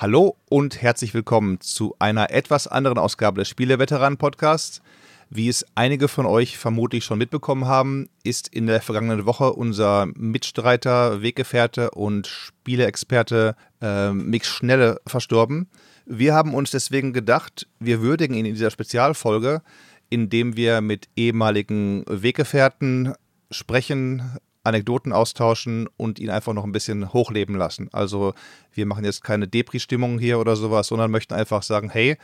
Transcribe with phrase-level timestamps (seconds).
[0.00, 4.80] Hallo und herzlich willkommen zu einer etwas anderen Ausgabe des Spieleveteranen-Podcasts.
[5.28, 10.06] Wie es einige von euch vermutlich schon mitbekommen haben, ist in der vergangenen Woche unser
[10.14, 15.68] Mitstreiter, Weggefährte und Spieleexperte äh, Mick Schnelle verstorben.
[16.06, 19.62] Wir haben uns deswegen gedacht, wir würdigen ihn in dieser Spezialfolge,
[20.10, 23.14] indem wir mit ehemaligen Weggefährten
[23.50, 27.88] sprechen, Anekdoten austauschen und ihn einfach noch ein bisschen hochleben lassen.
[27.92, 28.34] Also
[28.72, 32.16] wir machen jetzt keine Depri-Stimmung hier oder sowas, sondern möchten einfach sagen, hey,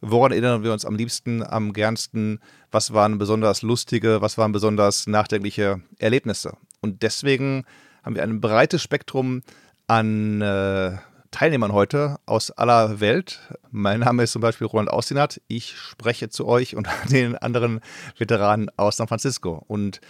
[0.00, 5.06] woran erinnern wir uns am liebsten, am gernsten, was waren besonders lustige, was waren besonders
[5.06, 6.56] nachdenkliche Erlebnisse.
[6.80, 7.64] Und deswegen
[8.02, 9.42] haben wir ein breites Spektrum
[9.86, 10.98] an äh,
[11.30, 13.40] Teilnehmern heute aus aller Welt.
[13.72, 15.40] Mein Name ist zum Beispiel Roland Austinat.
[15.48, 17.80] Ich spreche zu euch und den anderen
[18.16, 19.64] Veteranen aus San Francisco.
[19.66, 20.00] Und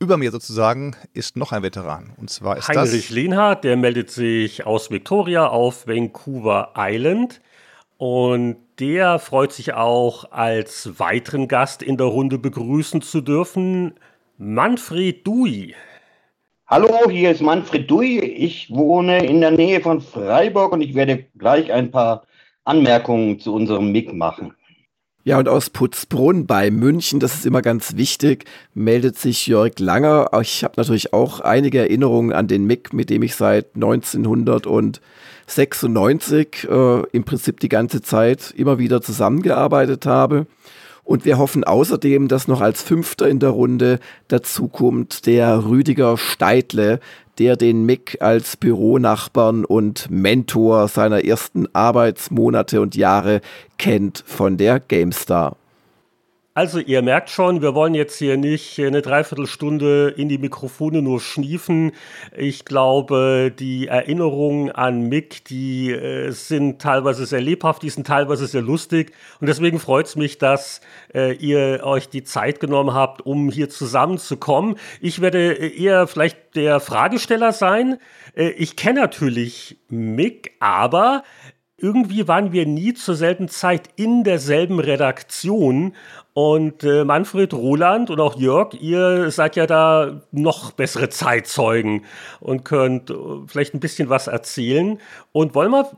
[0.00, 2.12] über mir sozusagen ist noch ein Veteran.
[2.16, 7.42] Und zwar ist Heinrich das Lehnhardt, der meldet sich aus Victoria auf Vancouver Island.
[7.98, 13.92] Und der freut sich auch, als weiteren Gast in der Runde begrüßen zu dürfen,
[14.38, 15.74] Manfred Dui.
[16.66, 18.20] Hallo, hier ist Manfred Dui.
[18.20, 22.24] Ich wohne in der Nähe von Freiburg und ich werde gleich ein paar
[22.64, 24.54] Anmerkungen zu unserem MIG machen.
[25.22, 30.30] Ja, und aus Putzbrunn bei München, das ist immer ganz wichtig, meldet sich Jörg Langer.
[30.40, 37.02] Ich habe natürlich auch einige Erinnerungen an den MIG, mit dem ich seit 1996 äh,
[37.12, 40.46] im Prinzip die ganze Zeit immer wieder zusammengearbeitet habe.
[41.04, 46.98] Und wir hoffen außerdem, dass noch als Fünfter in der Runde dazukommt der Rüdiger Steidle,
[47.40, 53.40] der den Mick als Büronachbarn und Mentor seiner ersten Arbeitsmonate und Jahre
[53.78, 55.56] kennt von der GameStar.
[56.52, 61.20] Also ihr merkt schon, wir wollen jetzt hier nicht eine Dreiviertelstunde in die Mikrofone nur
[61.20, 61.92] schniefen.
[62.36, 68.48] Ich glaube, die Erinnerungen an Mick, die äh, sind teilweise sehr lebhaft, die sind teilweise
[68.48, 69.12] sehr lustig.
[69.40, 70.80] Und deswegen freut es mich, dass
[71.14, 74.74] äh, ihr euch die Zeit genommen habt, um hier zusammenzukommen.
[75.00, 77.98] Ich werde eher vielleicht der Fragesteller sein.
[78.34, 81.22] Äh, ich kenne natürlich Mick, aber
[81.80, 85.94] irgendwie waren wir nie zur selben Zeit in derselben Redaktion.
[86.32, 92.04] Und äh, Manfred, Roland und auch Jörg, ihr seid ja da noch bessere Zeitzeugen
[92.38, 93.14] und könnt äh,
[93.46, 95.00] vielleicht ein bisschen was erzählen.
[95.32, 95.90] Und wollen wir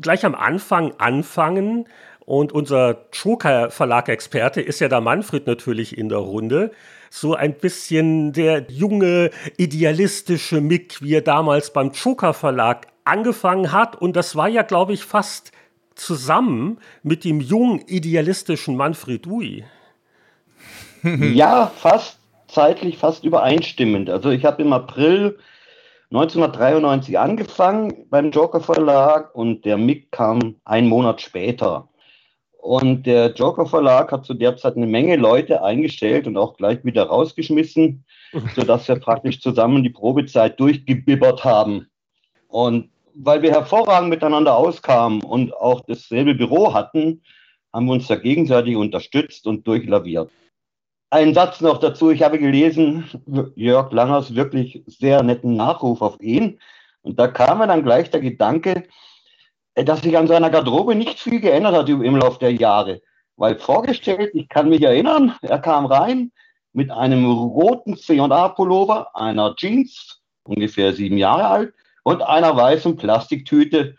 [0.00, 1.86] gleich am Anfang anfangen?
[2.20, 6.72] Und unser Joker Verlag-Experte ist ja der Manfred natürlich in der Runde.
[7.08, 13.96] So ein bisschen der junge, idealistische Mick, wie er damals beim Joker Verlag angefangen hat.
[13.96, 15.52] Und das war ja, glaube ich, fast
[15.94, 19.64] zusammen mit dem jungen, idealistischen Manfred Dui.
[21.02, 24.10] Ja, fast zeitlich fast übereinstimmend.
[24.10, 25.38] Also ich habe im April
[26.10, 31.88] 1993 angefangen beim Joker Verlag und der Mick kam einen Monat später.
[32.60, 36.84] Und der Joker Verlag hat zu der Zeit eine Menge Leute eingestellt und auch gleich
[36.84, 38.04] wieder rausgeschmissen,
[38.56, 41.86] sodass wir praktisch zusammen die Probezeit durchgebibbert haben.
[42.48, 47.22] Und weil wir hervorragend miteinander auskamen und auch dasselbe Büro hatten,
[47.72, 50.30] haben wir uns da gegenseitig unterstützt und durchlaviert.
[51.10, 52.10] Ein Satz noch dazu.
[52.10, 53.08] Ich habe gelesen,
[53.54, 56.58] Jörg Langers wirklich sehr netten Nachruf auf ihn.
[57.00, 58.84] Und da kam mir dann gleich der Gedanke,
[59.74, 63.00] äh, dass sich an seiner Garderobe nicht viel geändert hat im Laufe der Jahre.
[63.36, 66.30] Weil vorgestellt, ich kann mich erinnern, er kam rein
[66.74, 73.96] mit einem roten C&A-Pullover, einer Jeans, ungefähr sieben Jahre alt, und einer weißen Plastiktüte,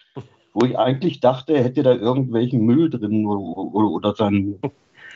[0.54, 3.40] wo ich eigentlich dachte, er hätte da irgendwelchen Müll drin oder,
[3.74, 4.60] oder, oder sein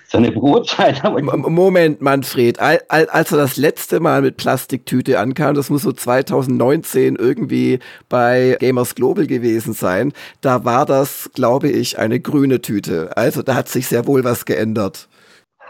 [0.08, 1.02] seine Brotzeit.
[1.04, 7.80] Moment, Manfred, als er das letzte Mal mit Plastiktüte ankam, das muss so 2019 irgendwie
[8.10, 13.16] bei Gamers Global gewesen sein, da war das, glaube ich, eine grüne Tüte.
[13.18, 15.08] Also da hat sich sehr wohl was geändert.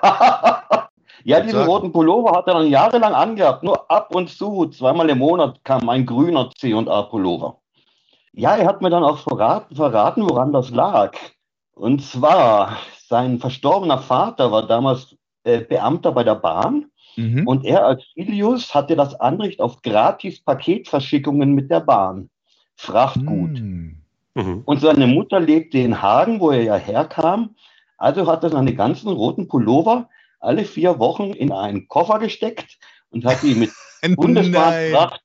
[1.24, 3.64] ja, diesen roten Pullover hat er dann jahrelang angehabt.
[3.64, 7.58] Nur ab und zu, zweimal im Monat, kam ein grüner C&A-Pullover.
[8.34, 11.14] Ja, er hat mir dann auch verraten, verraten, woran das lag.
[11.76, 12.78] Und zwar,
[13.14, 17.48] sein verstorbener Vater war damals äh, Beamter bei der Bahn mhm.
[17.48, 22.32] und er als Ilius hatte das Anrecht auf gratis Paketverschickungen mit der Bahn.
[22.76, 23.62] Frachtgut.
[23.62, 24.02] Mhm.
[24.34, 24.62] mhm.
[24.66, 27.56] Und seine Mutter lebte in Hagen, wo er ja herkam.
[28.00, 32.80] Also hat er seine ganzen roten Pullover alle vier Wochen in einen Koffer gesteckt
[33.12, 33.70] und hat die mit
[34.16, 35.22] Bundesbahnfracht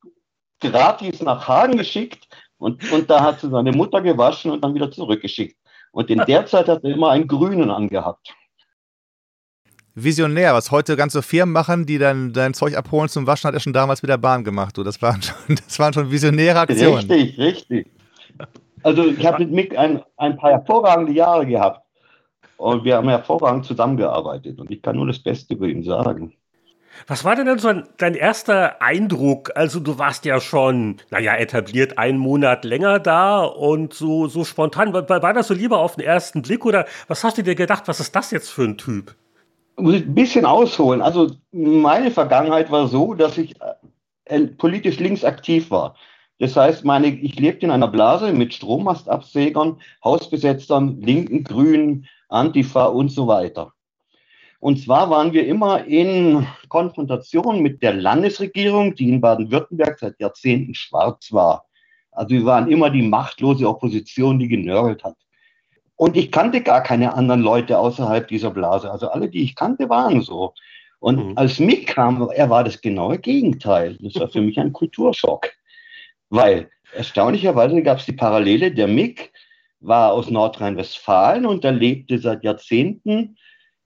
[0.61, 2.29] gratis nach Hagen geschickt.
[2.58, 5.56] Und, und da hat sie seine Mutter gewaschen und dann wieder zurückgeschickt.
[5.99, 8.33] Und in der Zeit hat er immer einen grünen angehabt.
[9.97, 13.59] Visionär, was heute ganze Firmen machen, die dann dein Zeug abholen zum Waschen, hat er
[13.59, 14.77] schon damals mit der Bahn gemacht.
[14.77, 14.85] Du.
[14.85, 17.11] Das, waren schon, das waren schon visionäre Aktionen.
[17.11, 17.91] Richtig, richtig.
[18.85, 21.85] Also ich habe mit Mick ein, ein paar hervorragende Jahre gehabt.
[22.59, 24.61] Und wir haben hervorragend zusammengearbeitet.
[24.61, 26.33] Und ich kann nur das Beste über ihn sagen.
[27.06, 29.53] Was war denn dann so dein erster Eindruck?
[29.55, 34.93] Also du warst ja schon, naja, etabliert einen Monat länger da und so, so spontan.
[34.93, 37.85] War, war das so lieber auf den ersten Blick oder was hast du dir gedacht,
[37.87, 39.15] was ist das jetzt für ein Typ?
[39.77, 41.00] Muss ich ein bisschen ausholen.
[41.00, 43.55] Also meine Vergangenheit war so, dass ich
[44.25, 45.95] äh, politisch links aktiv war.
[46.39, 53.11] Das heißt, meine, ich lebte in einer Blase mit Strommastabsägern, Hausbesetzern, Linken, Grünen, Antifa und
[53.11, 53.73] so weiter.
[54.60, 60.75] Und zwar waren wir immer in Konfrontation mit der Landesregierung, die in Baden-Württemberg seit Jahrzehnten
[60.75, 61.66] schwarz war.
[62.10, 65.16] Also wir waren immer die machtlose Opposition, die genörgelt hat.
[65.94, 68.90] Und ich kannte gar keine anderen Leute außerhalb dieser Blase.
[68.90, 70.55] Also alle, die ich kannte, waren so.
[70.99, 71.32] Und mhm.
[71.38, 73.96] als Mick kam, er war das genaue Gegenteil.
[74.00, 75.50] Das war für mich ein Kulturschock.
[76.31, 79.32] Weil erstaunlicherweise gab es die Parallele, der Mick
[79.81, 83.37] war aus Nordrhein-Westfalen und er lebte seit Jahrzehnten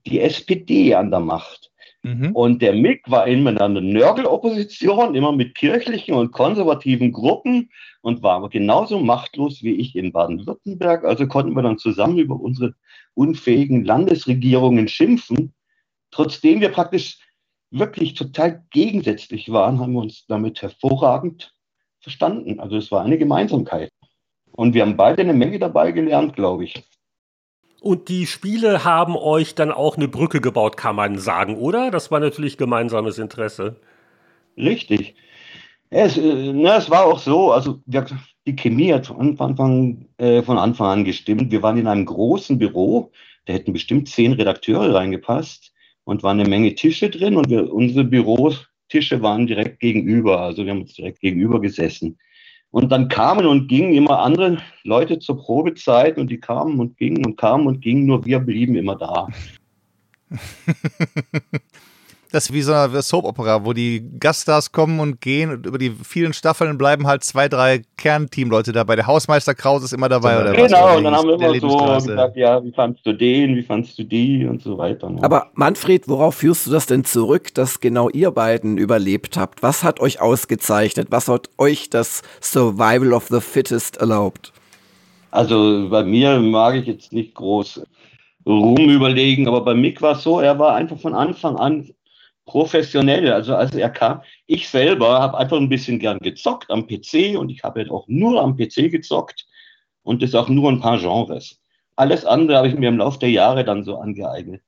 [0.07, 1.71] die SPD an der Macht.
[2.03, 2.33] Mhm.
[2.33, 7.71] Und der Mick war immer in einer Nörgelopposition, immer mit kirchlichen und konservativen Gruppen
[8.01, 11.05] und war aber genauso machtlos wie ich in Baden-Württemberg.
[11.05, 12.75] Also konnten wir dann zusammen über unsere
[13.15, 15.55] unfähigen Landesregierungen schimpfen.
[16.11, 17.19] Trotzdem wir praktisch
[17.71, 21.55] wirklich total gegensätzlich waren, haben wir uns damit hervorragend
[22.01, 22.59] verstanden.
[22.59, 23.91] Also es war eine Gemeinsamkeit.
[24.51, 26.75] Und wir haben beide eine Menge dabei gelernt, glaube ich.
[27.83, 31.91] Und die Spiele haben euch dann auch eine Brücke gebaut, kann man sagen, oder?
[31.91, 33.75] Das war natürlich gemeinsames Interesse.
[34.57, 35.17] Richtig.
[35.91, 37.81] Es, äh, na, es war auch so, also
[38.47, 41.51] die Chemie hat von Anfang, äh, von Anfang an gestimmt.
[41.51, 43.11] Wir waren in einem großen Büro,
[43.47, 45.73] da hätten bestimmt zehn Redakteure reingepasst
[46.05, 50.71] und waren eine Menge Tische drin und wir, unsere Bürotische waren direkt gegenüber, also wir
[50.71, 52.17] haben uns direkt gegenüber gesessen.
[52.73, 57.25] Und dann kamen und gingen immer andere Leute zur Probezeit und die kamen und gingen
[57.25, 59.29] und kamen und gingen, nur wir blieben immer da.
[62.33, 65.91] Das ist wie so eine Soap-Opera, wo die Gaststars kommen und gehen und über die
[65.91, 68.97] vielen Staffeln bleiben halt zwei, drei Kernteamleute dabei.
[68.97, 70.73] Der Hausmeister Kraus ist immer dabei, oder genau, was?
[70.73, 73.99] Genau, und dann haben wir immer so gesagt, ja, wie fandst du den, wie fandst
[73.99, 75.11] du die und so weiter.
[75.11, 75.23] Ne?
[75.23, 79.63] Aber Manfred, worauf führst du das denn zurück, dass genau ihr beiden überlebt habt?
[79.63, 81.09] Was hat euch ausgezeichnet?
[81.11, 84.55] Was hat euch das Survival of the Fittest erlaubt?
[85.31, 87.83] Also bei mir mag ich jetzt nicht groß
[88.47, 91.91] Ruhm überlegen, aber bei Mick war es so, er war einfach von Anfang an
[92.45, 93.33] professionell.
[93.33, 97.51] Also als er kam, ich selber habe einfach ein bisschen gern gezockt am PC und
[97.51, 99.47] ich habe halt auch nur am PC gezockt
[100.03, 101.61] und das auch nur ein paar Genres.
[101.97, 104.63] Alles andere habe ich mir im Laufe der Jahre dann so angeeignet.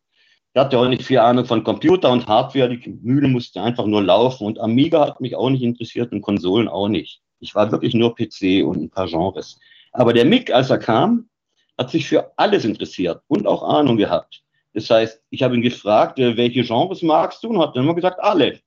[0.52, 2.68] Ich hatte auch nicht viel Ahnung von Computer und Hardware.
[2.68, 6.68] Die Mühle musste einfach nur laufen und Amiga hat mich auch nicht interessiert und Konsolen
[6.68, 7.22] auch nicht.
[7.40, 9.58] Ich war wirklich nur PC und ein paar Genres.
[9.90, 11.28] Aber der Mick, als er kam,
[11.76, 14.43] hat sich für alles interessiert und auch Ahnung gehabt.
[14.74, 17.48] Das heißt, ich habe ihn gefragt, äh, welche Genres magst du?
[17.48, 18.60] Und hat dann immer gesagt, alle.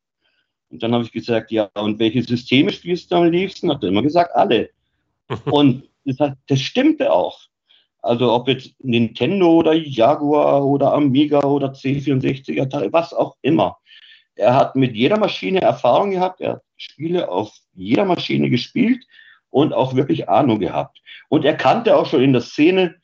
[0.70, 3.70] Und dann habe ich gesagt, ja, und welche Systeme spielst du am liebsten?
[3.72, 4.70] Hat er immer gesagt, alle.
[5.46, 7.40] und das, das stimmte auch.
[8.02, 13.78] Also ob jetzt Nintendo oder Jaguar oder Amiga oder C64, was auch immer.
[14.36, 19.04] Er hat mit jeder Maschine Erfahrung gehabt, er hat Spiele auf jeder Maschine gespielt
[19.50, 21.02] und auch wirklich Ahnung gehabt.
[21.28, 22.96] Und er kannte auch schon in der Szene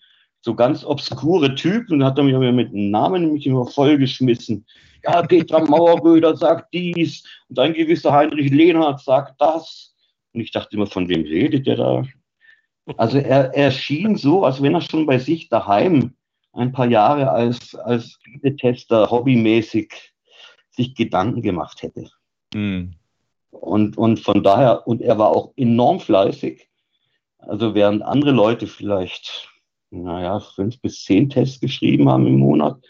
[0.43, 4.65] so ganz obskure Typen und hat er mich mit Namen nämlich immer vollgeschmissen.
[5.03, 9.95] Ja, Peter Mauerröder sagt dies und ein gewisser Heinrich Lehnhardt sagt das.
[10.33, 12.03] Und ich dachte immer, von wem redet der da?
[12.97, 16.13] Also er, er schien so, als wenn er schon bei sich daheim
[16.51, 18.19] ein paar Jahre als, als
[18.59, 19.93] Tester hobbymäßig
[20.71, 22.09] sich Gedanken gemacht hätte.
[22.53, 22.95] Mm.
[23.51, 26.67] Und, und von daher, und er war auch enorm fleißig.
[27.37, 29.52] Also während andere Leute vielleicht
[29.93, 32.83] naja, fünf bis zehn Tests geschrieben haben im Monat,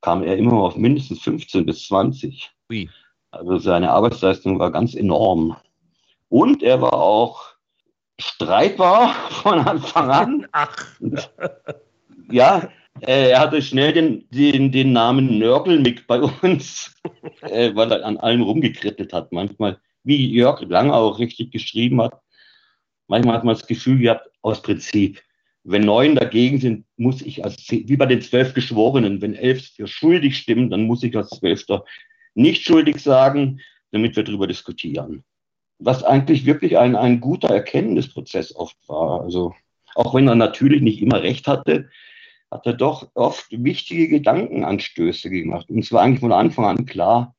[0.00, 2.50] kam er immer auf mindestens 15 bis 20.
[2.68, 2.88] Wie?
[3.30, 5.56] Also seine Arbeitsleistung war ganz enorm.
[6.28, 7.42] Und er war auch
[8.18, 10.46] streitbar von Anfang an.
[10.52, 10.86] Ach.
[12.30, 16.94] Ja, äh, er hatte schnell den, den, den Namen Nörgelmick bei uns,
[17.42, 19.32] äh, weil er an allem rumgekrittelt hat.
[19.32, 22.20] Manchmal, wie Jörg Lange auch richtig geschrieben hat,
[23.08, 25.20] manchmal hat man das Gefühl gehabt, aus Prinzip,
[25.68, 29.88] wenn neun dagegen sind, muss ich als, wie bei den zwölf Geschworenen, wenn elf für
[29.88, 31.84] schuldig stimmen, dann muss ich als Zwölfter
[32.34, 35.24] nicht schuldig sagen, damit wir darüber diskutieren.
[35.78, 39.22] Was eigentlich wirklich ein, ein guter Erkenntnisprozess oft war.
[39.22, 39.54] Also,
[39.96, 41.90] auch wenn er natürlich nicht immer recht hatte,
[42.50, 45.68] hat er doch oft wichtige Gedankenanstöße gemacht.
[45.68, 47.34] Und es war eigentlich von Anfang an klar,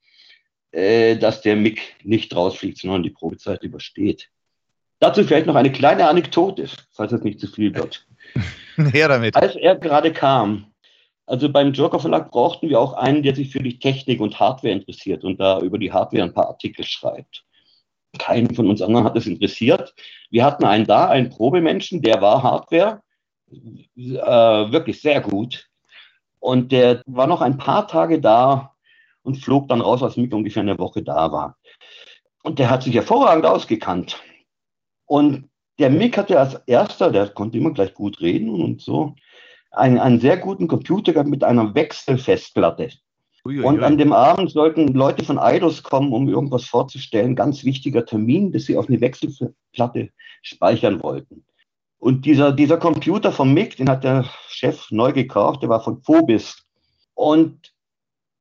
[0.72, 4.30] äh, dass der Mick nicht rausfliegt, sondern die Probezeit übersteht.
[5.00, 8.06] Dazu vielleicht noch eine kleine Anekdote, falls es nicht zu viel wird.
[8.76, 9.36] Her damit.
[9.36, 10.72] Als er gerade kam,
[11.28, 14.74] also beim Joker Verlag brauchten wir auch einen, der sich für die Technik und Hardware
[14.74, 17.44] interessiert und da über die Hardware ein paar Artikel schreibt.
[18.18, 19.94] Keinen von uns anderen hat es interessiert.
[20.30, 23.02] Wir hatten einen da, einen Probemenschen, der war Hardware,
[23.52, 23.56] äh,
[23.96, 25.68] wirklich sehr gut.
[26.40, 28.74] Und der war noch ein paar Tage da
[29.24, 31.58] und flog dann raus, als Mick ungefähr eine Woche da war.
[32.44, 34.18] Und der hat sich hervorragend ausgekannt.
[35.08, 35.50] Und
[35.80, 39.16] der Mick hatte als erster, der konnte immer gleich gut reden und so,
[39.72, 42.90] einen, einen sehr guten Computer gehabt mit einer Wechselfestplatte.
[43.46, 43.64] Uiuiui.
[43.64, 47.36] Und an dem Abend sollten Leute von Eidos kommen, um irgendwas vorzustellen.
[47.36, 50.10] Ganz wichtiger Termin, dass sie auf eine Wechselplatte
[50.42, 51.46] speichern wollten.
[52.00, 56.02] Und dieser, dieser Computer vom MIG, den hat der Chef neu gekauft, der war von
[56.04, 56.64] Phobis.
[57.16, 57.74] Und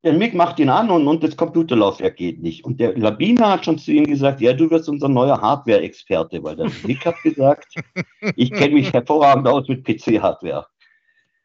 [0.07, 2.65] der MIG macht ihn an und, und das Computerlaufwerk geht nicht.
[2.65, 6.55] Und der Labiner hat schon zu ihm gesagt, ja, du wirst unser neuer Hardware-Experte, weil
[6.55, 7.75] der MIG hat gesagt,
[8.37, 10.65] ich kenne mich hervorragend aus mit PC-Hardware.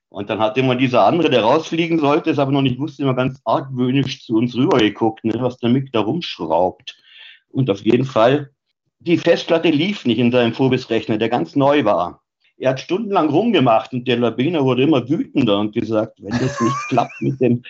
[0.10, 3.16] Und dann hat immer dieser andere, der rausfliegen sollte, es aber noch nicht wusste, immer
[3.16, 7.02] ganz argwöhnisch zu uns rübergeguckt, ne, was der Mick da rumschraubt.
[7.50, 8.52] Und auf jeden Fall,
[9.00, 12.22] die Festplatte lief nicht in seinem Phobis-Rechner, der ganz neu war.
[12.58, 16.76] Er hat stundenlang rumgemacht und der Labiner wurde immer wütender und gesagt, wenn das nicht
[16.90, 17.64] klappt mit dem,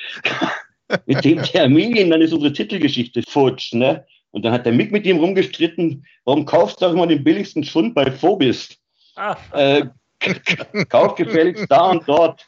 [1.05, 3.73] mit dem Termin, dann ist unsere Titelgeschichte futsch.
[3.73, 4.05] Ne?
[4.31, 7.63] Und dann hat der Mick mit ihm rumgestritten, warum kaufst du auch immer den billigsten
[7.63, 8.69] Schund bei Phobis?
[9.15, 9.37] Ah.
[9.53, 9.85] Äh,
[10.89, 12.47] Kauf gefälligst da und dort.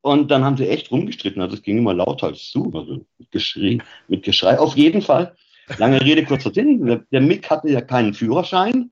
[0.00, 1.40] Und dann haben sie echt rumgestritten.
[1.40, 2.70] Also es ging immer lauter als zu.
[2.74, 4.58] Also mit Geschrei, mit Geschrei.
[4.58, 5.34] Auf jeden Fall.
[5.78, 6.84] Lange Rede, kurzer Sinn.
[6.84, 8.90] Der, der Mick hatte ja keinen Führerschein.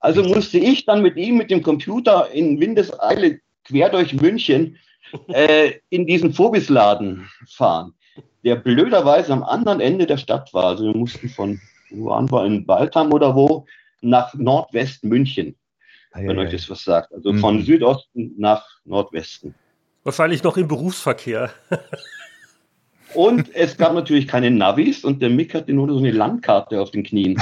[0.00, 4.78] Also musste ich dann mit ihm mit dem Computer in Windeseile quer durch München
[5.28, 7.92] äh, in diesen Phobis-Laden fahren,
[8.46, 10.64] der blöderweise am anderen Ende der Stadt war.
[10.64, 11.60] Also wir mussten von,
[11.90, 13.66] wo waren wir, in Baltham oder wo,
[14.00, 15.54] nach Nordwest München
[16.24, 17.12] wenn euch das was sagt.
[17.12, 17.38] Also mhm.
[17.38, 19.54] von Südosten nach Nordwesten.
[20.04, 21.50] Wahrscheinlich noch im Berufsverkehr.
[23.14, 26.90] Und es gab natürlich keine Navis und der Mick hatte nur so eine Landkarte auf
[26.90, 27.40] den Knien.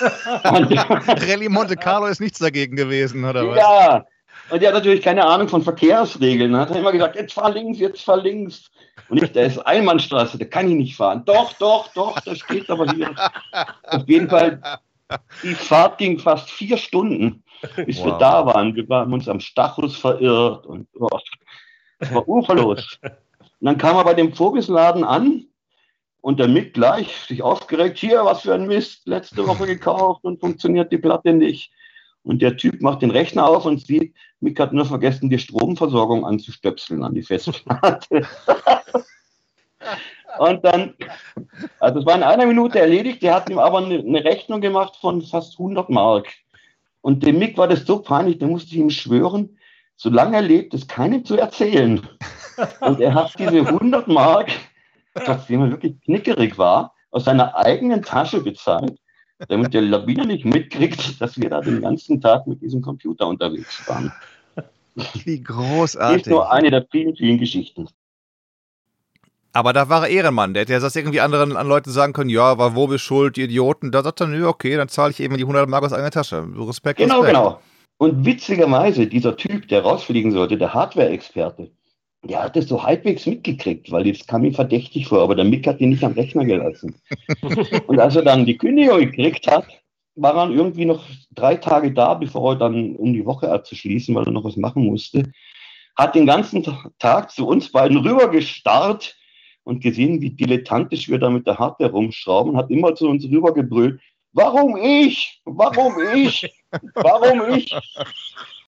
[0.42, 3.56] Rallye Monte Carlo ist nichts dagegen gewesen, oder was?
[3.56, 4.06] Ja,
[4.52, 6.54] und er hat natürlich keine Ahnung von Verkehrsregeln.
[6.54, 8.70] Er hat immer gesagt, jetzt fahr links, jetzt fahr links.
[9.08, 11.22] Und ich, da ist Einbahnstraße, da kann ich nicht fahren.
[11.24, 13.14] Doch, doch, doch, das steht aber hier.
[13.84, 14.60] Auf jeden Fall,
[15.42, 17.42] die Fahrt ging fast vier Stunden
[17.86, 18.06] bis wow.
[18.06, 18.74] wir da waren.
[18.74, 21.08] Wir haben uns am Stachus verirrt und oh,
[21.98, 22.98] es war uferlos.
[23.02, 23.12] und
[23.60, 25.46] dann kam er bei dem Vogelsladen an
[26.20, 30.40] und der Mick gleich sich aufgeregt, hier, was für ein Mist, letzte Woche gekauft und
[30.40, 31.72] funktioniert die Platte nicht.
[32.24, 36.24] Und der Typ macht den Rechner auf und sieht, Mick hat nur vergessen, die Stromversorgung
[36.24, 38.26] anzustöpseln an die Festplatte.
[40.38, 40.94] und dann,
[41.80, 45.22] also es war in einer Minute erledigt, der hat ihm aber eine, Rechnung gemacht von
[45.22, 46.28] fast 100 Mark.
[47.00, 49.58] Und dem Mick war das so peinlich, da musste ich ihm schwören,
[49.96, 52.00] solange er lebt, es keinem zu erzählen.
[52.80, 54.52] Und er hat diese 100 Mark,
[55.14, 58.98] trotzdem er wirklich knickerig war, aus seiner eigenen Tasche bezahlt,
[59.48, 63.82] damit der Labiner nicht mitkriegt, dass wir da den ganzen Tag mit diesem Computer unterwegs
[63.88, 64.12] waren.
[65.24, 66.18] Wie großartig.
[66.18, 67.88] Das ist nur eine der vielen, vielen Geschichten.
[69.54, 72.30] Aber da war er Ehrenmann, der hätte ja das irgendwie anderen an Leuten sagen können,
[72.30, 73.90] ja, war wo bist schuld, die Idioten.
[73.90, 76.46] Da sagt er, nö, okay, dann zahle ich eben die 100 Mark aus eigener Tasche.
[76.56, 77.38] Respekt, Genau, Respekt.
[77.38, 77.60] genau.
[77.98, 81.70] Und witzigerweise, dieser Typ, der rausfliegen sollte, der Hardware-Experte,
[82.24, 85.66] der hat es so halbwegs mitgekriegt, weil das kam ihm verdächtig vor, aber der Mick
[85.66, 86.94] hat ihn nicht am Rechner gelassen.
[87.86, 89.66] und als er dann die Kündigung gekriegt hat,
[90.14, 94.26] war er irgendwie noch drei Tage da, bevor er dann um die Woche abzuschließen, weil
[94.26, 95.32] er noch was machen musste,
[95.96, 96.64] hat den ganzen
[96.98, 99.16] Tag zu uns beiden rübergestarrt
[99.64, 104.00] und gesehen, wie dilettantisch wir da mit der Hardware rumschrauben, hat immer zu uns rübergebrüllt,
[104.32, 105.40] warum ich?
[105.44, 106.50] Warum ich?
[106.94, 107.74] Warum ich?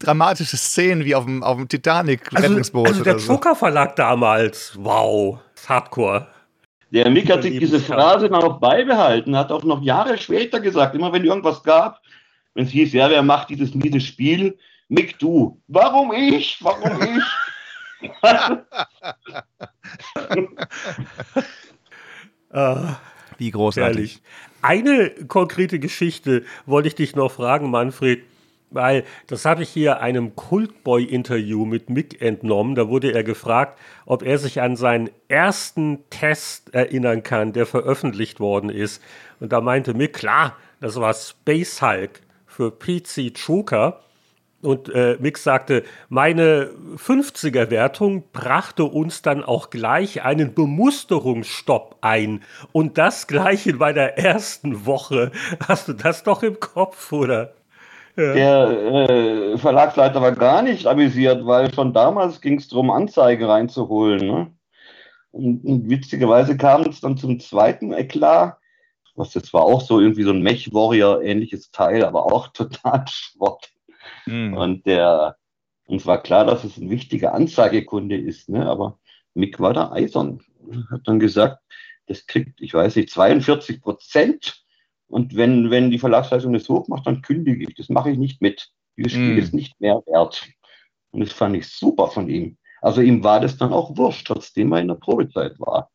[0.00, 2.86] Dramatische Szenen wie auf dem, auf dem Titanic-Rettungsboot.
[2.88, 6.28] Also, also der Zucker Verlag damals, wow, Hardcore.
[6.90, 10.94] Der Mick hat sich diese Phrase dann auch beibehalten, hat auch noch Jahre später gesagt,
[10.94, 12.00] immer wenn irgendwas gab,
[12.54, 14.56] wenn es hieß, ja, wer macht dieses miese Spiel?
[14.88, 15.60] Mick, du.
[15.66, 16.58] Warum ich?
[16.62, 17.24] Warum ich?
[22.50, 23.00] Ah,
[23.36, 24.22] Wie großartig.
[24.62, 28.22] Eine konkrete Geschichte wollte ich dich noch fragen, Manfred,
[28.74, 32.74] weil das habe ich hier einem Cultboy-Interview mit Mick entnommen.
[32.74, 38.40] Da wurde er gefragt, ob er sich an seinen ersten Test erinnern kann, der veröffentlicht
[38.40, 39.02] worden ist.
[39.40, 44.00] Und da meinte Mick, klar, das war Space Hulk für PC Joker.
[44.64, 52.42] Und äh, Mick sagte, meine 50er-Wertung brachte uns dann auch gleich einen Bemusterungsstopp ein.
[52.72, 55.32] Und das gleich in meiner ersten Woche.
[55.68, 57.52] Hast du das doch im Kopf, oder?
[58.16, 58.32] Ja.
[58.32, 64.26] Der äh, Verlagsleiter war gar nicht amüsiert, weil schon damals ging es darum, Anzeige reinzuholen.
[64.26, 64.54] Ne?
[65.32, 68.56] Und, und, witzigerweise kam es dann zum zweiten Eklat,
[69.16, 73.68] was jetzt war auch so irgendwie so ein Mech-Warrior-ähnliches Teil, aber auch total Schrott.
[74.26, 74.54] Mhm.
[74.54, 75.36] Und der,
[75.86, 78.64] uns war klar, dass es ein wichtiger Anzeigekunde ist, ne?
[78.66, 78.98] aber
[79.34, 80.40] Mick war da eisern.
[80.90, 81.58] Hat dann gesagt,
[82.06, 84.63] das kriegt, ich weiß nicht, 42 Prozent.
[85.08, 87.74] Und wenn, wenn die Verlagsleitung das hochmacht, dann kündige ich.
[87.74, 88.70] Das mache ich nicht mit.
[88.96, 89.38] Dieses Spiel mm.
[89.38, 90.46] ist nicht mehr wert.
[91.10, 92.56] Und das fand ich super von ihm.
[92.80, 95.90] Also ihm war das dann auch wurscht, trotzdem er in der Probezeit war.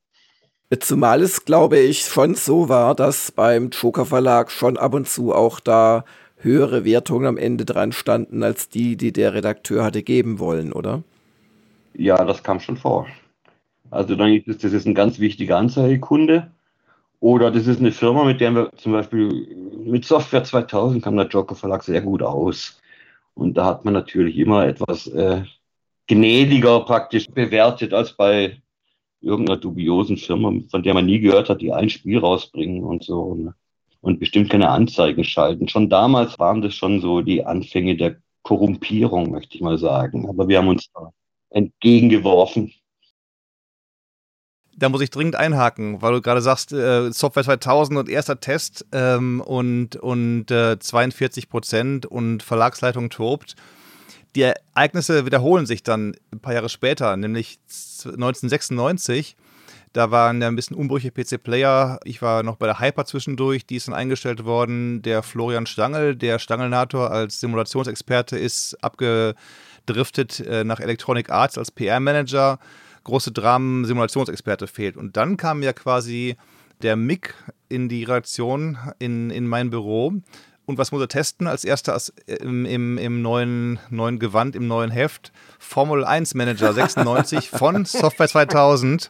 [0.79, 5.33] Zumal es, glaube ich, schon so war, dass beim Joker Verlag schon ab und zu
[5.33, 6.05] auch da
[6.37, 11.03] höhere Wertungen am Ende dran standen als die, die der Redakteur hatte geben wollen, oder?
[11.93, 13.07] Ja, das kam schon vor.
[13.91, 16.51] Also dann es, das ist ein ganz wichtiger Anzeigekunde.
[17.19, 21.27] Oder das ist eine Firma, mit der wir zum Beispiel mit Software 2000 kam der
[21.27, 22.79] Joker Verlag sehr gut aus.
[23.33, 25.43] Und da hat man natürlich immer etwas äh,
[26.07, 28.61] gnädiger praktisch bewertet als bei
[29.21, 33.35] irgendeiner dubiosen Firma, von der man nie gehört hat, die ein Spiel rausbringen und so.
[33.35, 33.53] Ne?
[34.01, 35.67] und bestimmt keine Anzeigen schalten.
[35.67, 40.29] Schon damals waren das schon so die Anfänge der Korrumpierung, möchte ich mal sagen.
[40.29, 41.11] Aber wir haben uns da
[41.49, 42.71] entgegengeworfen.
[44.79, 48.85] Da muss ich dringend einhaken, weil du gerade sagst, äh, Software 2000 und erster Test
[48.91, 53.55] ähm, und, und äh, 42 Prozent und Verlagsleitung tobt.
[54.35, 57.59] Die Ereignisse wiederholen sich dann ein paar Jahre später, nämlich
[58.05, 59.35] 1996
[59.93, 61.99] da waren ja ein bisschen Umbrüche PC-Player.
[62.03, 65.01] Ich war noch bei der Hyper zwischendurch, die ist dann eingestellt worden.
[65.01, 72.59] Der Florian Stangl, der Stangelnator als Simulationsexperte, ist abgedriftet äh, nach Electronic Arts als PR-Manager.
[73.09, 74.97] Große Dramen, Simulationsexperte fehlt.
[74.97, 76.37] Und dann kam ja quasi
[76.81, 77.33] der Mick
[77.67, 80.13] in die Redaktion, in, in mein Büro.
[80.65, 81.47] Und was muss er testen?
[81.47, 85.31] Als erster äh, im, im, im neuen, neuen Gewand, im neuen Heft.
[85.57, 89.09] Formel 1 Manager 96 von Software 2000.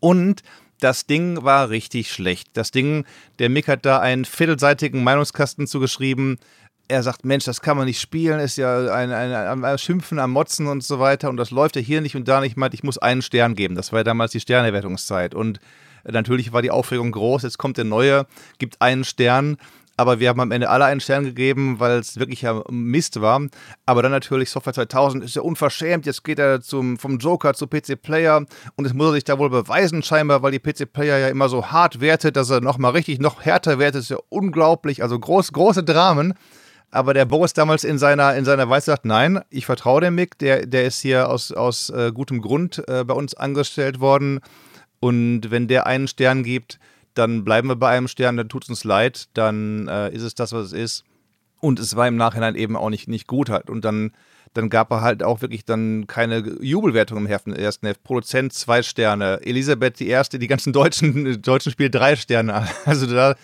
[0.00, 0.42] Und
[0.80, 2.48] das Ding war richtig schlecht.
[2.54, 3.06] Das Ding,
[3.38, 6.38] der Mick hat da einen viertelseitigen Meinungskasten zugeschrieben.
[6.86, 10.18] Er sagt, Mensch, das kann man nicht spielen, ist ja ein, ein, ein, ein Schimpfen
[10.18, 11.30] am Motzen und so weiter.
[11.30, 12.56] Und das läuft ja hier nicht und da nicht.
[12.56, 13.74] Meint, ich muss einen Stern geben.
[13.74, 15.34] Das war ja damals die Sternewertungszeit.
[15.34, 15.60] Und
[16.04, 17.42] natürlich war die Aufregung groß.
[17.42, 18.26] Jetzt kommt der neue,
[18.58, 19.56] gibt einen Stern
[19.96, 23.40] aber wir haben am Ende alle einen Stern gegeben, weil es wirklich ja Mist war.
[23.86, 26.06] Aber dann natürlich Software 2000 ist ja unverschämt.
[26.06, 28.44] Jetzt geht er zum, vom Joker zu PC Player
[28.76, 31.48] und jetzt muss er sich da wohl beweisen scheinbar, weil die PC Player ja immer
[31.48, 33.96] so hart wertet, dass er nochmal richtig noch härter wertet.
[33.96, 35.02] Das ist ja unglaublich.
[35.02, 36.34] Also groß, große Dramen.
[36.90, 40.38] Aber der Boris damals in seiner, in seiner Weise sagt, nein, ich vertraue dem Mick,
[40.38, 44.40] der, der ist hier aus, aus äh, gutem Grund äh, bei uns angestellt worden.
[45.00, 46.78] Und wenn der einen Stern gibt,
[47.14, 50.34] dann bleiben wir bei einem Stern, dann tut es uns leid, dann äh, ist es
[50.34, 51.04] das, was es ist.
[51.60, 53.70] Und es war im Nachhinein eben auch nicht, nicht gut halt.
[53.70, 54.12] Und dann,
[54.52, 58.04] dann gab er halt auch wirklich dann keine Jubelwertung im Heft, ersten Heft.
[58.04, 62.68] Produzent zwei Sterne, Elisabeth die erste, die ganzen deutschen, deutschen Spiele drei Sterne.
[62.84, 63.34] Also da,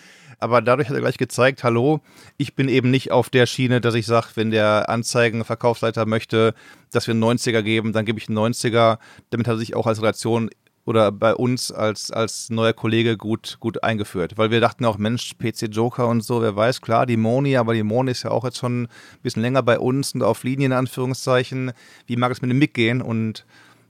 [0.41, 2.01] aber dadurch hat er gleich gezeigt, hallo,
[2.37, 6.55] ich bin eben nicht auf der Schiene, dass ich sage, wenn der Anzeigenverkaufsleiter möchte,
[6.91, 8.97] dass wir einen 90er geben, dann gebe ich einen 90er.
[9.29, 10.49] Damit hat er sich auch als Relation
[10.83, 14.37] oder bei uns als, als neuer Kollege gut, gut eingeführt.
[14.37, 17.75] Weil wir dachten auch, Mensch, PC Joker und so, wer weiß, klar, die Moni, aber
[17.75, 18.89] die Moni ist ja auch jetzt schon ein
[19.21, 21.71] bisschen länger bei uns und auf Linien, in Anführungszeichen.
[22.07, 23.03] Wie mag es mit dem Mick gehen?
[23.03, 23.45] Und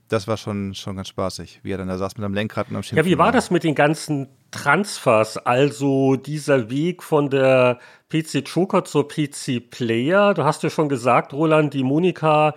[0.08, 2.76] das war schon, schon ganz spaßig, wie er dann da saß mit einem Lenkrad und
[2.76, 3.06] am Schimpfen.
[3.06, 5.36] Ja, wie war das mit den ganzen Transfers?
[5.38, 10.34] Also dieser Weg von der PC Joker zur PC Player.
[10.34, 12.54] Du hast ja schon gesagt, Roland, die Monika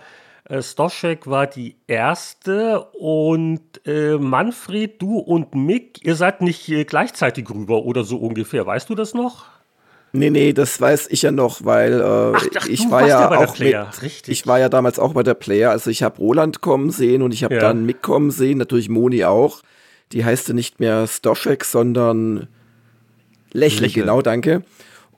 [0.48, 6.84] äh, Stoschek war die erste und äh, Manfred, du und Mick, ihr seid nicht äh,
[6.84, 8.64] gleichzeitig rüber oder so ungefähr.
[8.64, 9.46] Weißt du das noch?
[10.12, 13.38] Nee, nee, das weiß ich ja noch, weil äh, ach, ach, ich war ja, ja
[13.38, 14.32] auch mit, Richtig.
[14.32, 15.70] ich war ja damals auch bei der Player.
[15.70, 17.60] Also ich habe Roland kommen sehen und ich habe ja.
[17.60, 19.62] dann Mick kommen sehen, natürlich Moni auch.
[20.12, 22.48] Die heißt nicht mehr Stoschek, sondern
[23.52, 24.06] Lächeln, Lächeln.
[24.06, 24.62] genau, danke.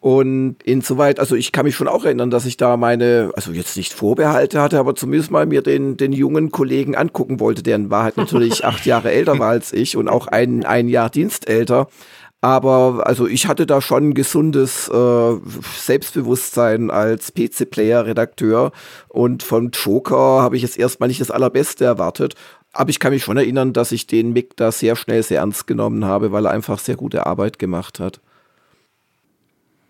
[0.00, 3.76] Und insoweit, also ich kann mich schon auch erinnern, dass ich da meine, also jetzt
[3.76, 7.90] nicht Vorbehalte hatte, aber zumindest mal mir den, den jungen Kollegen angucken wollte, der in
[7.90, 11.88] Wahrheit natürlich acht Jahre älter war als ich und auch ein, ein Jahr dienstälter.
[12.40, 15.36] Aber also ich hatte da schon ein gesundes äh,
[15.76, 18.70] Selbstbewusstsein als PC-Player-Redakteur
[19.08, 22.36] und vom Joker habe ich jetzt erstmal nicht das Allerbeste erwartet.
[22.78, 25.66] Aber ich kann mich schon erinnern, dass ich den Mick da sehr schnell sehr ernst
[25.66, 28.20] genommen habe, weil er einfach sehr gute Arbeit gemacht hat.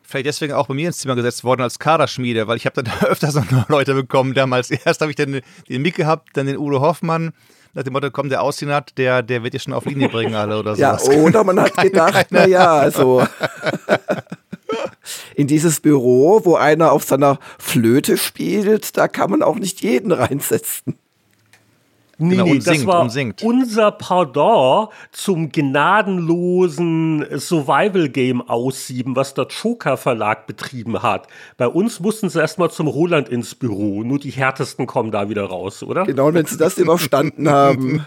[0.05, 2.91] vielleicht deswegen auch bei mir ins Zimmer gesetzt worden als Kaderschmiede, weil ich habe dann
[3.07, 4.33] öfters noch Leute bekommen.
[4.33, 7.35] Damals erst habe ich dann den Mick gehabt, dann den Udo Hoffmann.
[7.75, 10.35] Nach dem Motto, komm, der Ausziehen hat, der, der wird dir schon auf Linie bringen,
[10.35, 10.81] alle oder so.
[10.81, 13.23] Ja, oder man hat gedacht, naja, also
[15.35, 20.11] in dieses Büro, wo einer auf seiner Flöte spielt, da kann man auch nicht jeden
[20.11, 20.97] reinsetzen.
[22.21, 23.09] Nee, genau, nee, das war
[23.43, 31.29] unser Pardon zum gnadenlosen Survival-Game aussieben, was der Joker Verlag betrieben hat.
[31.57, 34.03] Bei uns mussten sie erstmal zum Roland ins Büro.
[34.03, 36.05] Nur die härtesten kommen da wieder raus, oder?
[36.05, 38.05] Genau, wenn sie das überstanden haben.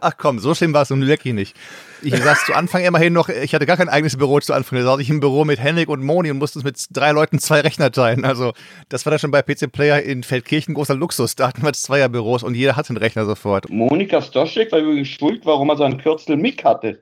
[0.00, 1.56] Ach komm, so schlimm war es nun wirklich nicht.
[2.02, 4.78] Ich saß zu Anfang immerhin noch, ich hatte gar kein eigenes Büro zu Anfang.
[4.78, 7.38] Da saß ich im Büro mit Henrik und Moni und musste es mit drei Leuten
[7.38, 8.24] zwei Rechner teilen.
[8.24, 8.52] Also,
[8.88, 11.36] das war dann schon bei PC Player in Feldkirchen großer Luxus.
[11.36, 13.70] Da hatten wir Zweierbüros und jeder hatte einen Rechner sofort.
[13.70, 17.00] Monika Stoschek war übrigens schuld, warum er so einen Kürzel Mick hatte.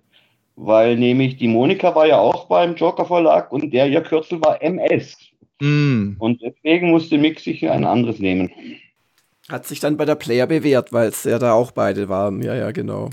[0.57, 4.61] Weil nämlich die Monika war ja auch beim Joker Verlag und der ihr Kürzel war
[4.61, 5.17] MS.
[5.61, 6.17] Mm.
[6.19, 8.51] Und deswegen musste Mick sich ein anderes nehmen.
[9.51, 12.43] Hat sich dann bei der Player bewährt, weil es ja da auch beide waren.
[12.43, 13.11] Ja, ja, genau.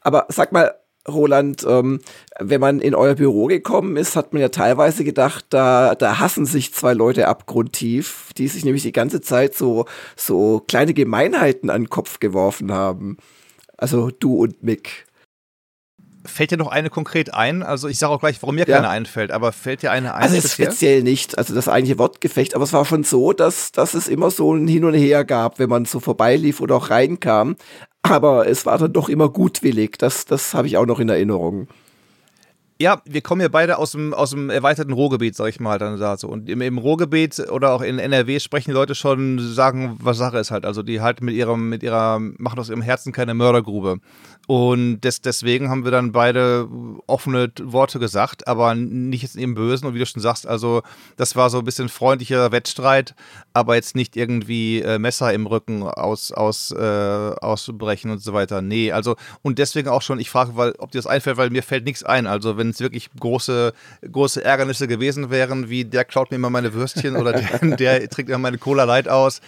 [0.00, 0.74] Aber sag mal,
[1.08, 2.00] Roland, ähm,
[2.38, 6.46] wenn man in euer Büro gekommen ist, hat man ja teilweise gedacht, da, da hassen
[6.46, 11.82] sich zwei Leute abgrundtief, die sich nämlich die ganze Zeit so, so kleine Gemeinheiten an
[11.82, 13.18] den Kopf geworfen haben.
[13.76, 15.05] Also du und Mick.
[16.26, 17.62] Fällt dir noch eine konkret ein?
[17.62, 18.76] Also ich sage auch gleich, warum mir ja.
[18.76, 20.22] keine einfällt, aber fällt dir eine ein?
[20.22, 20.70] Also speziell?
[20.70, 24.30] speziell nicht, also das eigentliche Wortgefecht, aber es war schon so, dass, dass es immer
[24.30, 27.56] so ein Hin und Her gab, wenn man so vorbeilief oder auch reinkam.
[28.02, 31.68] Aber es war dann doch immer gutwillig, das, das habe ich auch noch in Erinnerung.
[32.78, 35.98] Ja, wir kommen ja beide aus dem, aus dem erweiterten Ruhrgebiet, sag ich mal, dann
[35.98, 36.28] da so.
[36.28, 40.38] Und im, im Ruhrgebiet oder auch in NRW sprechen die Leute schon, sagen, was Sache
[40.38, 40.66] ist halt.
[40.66, 44.00] Also die halt mit ihrem, mit ihrer, machen aus ihrem Herzen keine Mördergrube.
[44.46, 46.68] Und des, deswegen haben wir dann beide
[47.06, 49.88] offene Worte gesagt, aber nicht jetzt im Bösen.
[49.88, 50.82] Und wie du schon sagst, also
[51.16, 53.14] das war so ein bisschen freundlicher Wettstreit,
[53.54, 56.76] aber jetzt nicht irgendwie äh, Messer im Rücken aus, aus, äh,
[57.40, 58.62] ausbrechen und so weiter.
[58.62, 61.64] Nee, also und deswegen auch schon, ich frage, weil, ob dir das einfällt, weil mir
[61.64, 62.26] fällt nichts ein.
[62.26, 63.72] Also wenn es wirklich große,
[64.10, 68.30] große Ärgernisse gewesen wären, wie der klaut mir immer meine Würstchen oder der, der trinkt
[68.30, 69.40] immer meine Cola Light aus,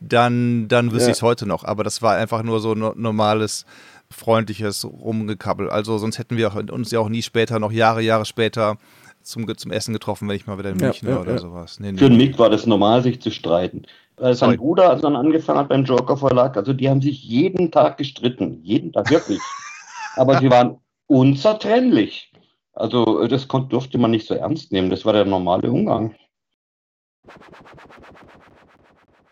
[0.00, 1.12] dann, dann wüsste ja.
[1.12, 1.64] ich es heute noch.
[1.64, 3.66] Aber das war einfach nur so no normales
[4.10, 5.68] freundliches Rumgekabbel.
[5.68, 8.76] Also sonst hätten wir uns ja auch nie später, noch Jahre, Jahre später
[9.22, 11.38] zum, zum Essen getroffen, wenn ich mal wieder in München ja, war oder ja.
[11.38, 11.80] sowas.
[11.80, 11.98] Nee, nee.
[11.98, 13.82] Für Mick war das normal, sich zu streiten.
[14.18, 17.22] Äh, sein Bruder, als er dann angefangen hat beim Joker Verlag, also die haben sich
[17.22, 18.60] jeden Tag gestritten.
[18.62, 19.40] Jeden Tag, wirklich.
[20.16, 22.32] Aber sie waren unzertrennlich.
[22.76, 24.90] Also das durfte man nicht so ernst nehmen.
[24.90, 26.14] Das war der normale Umgang.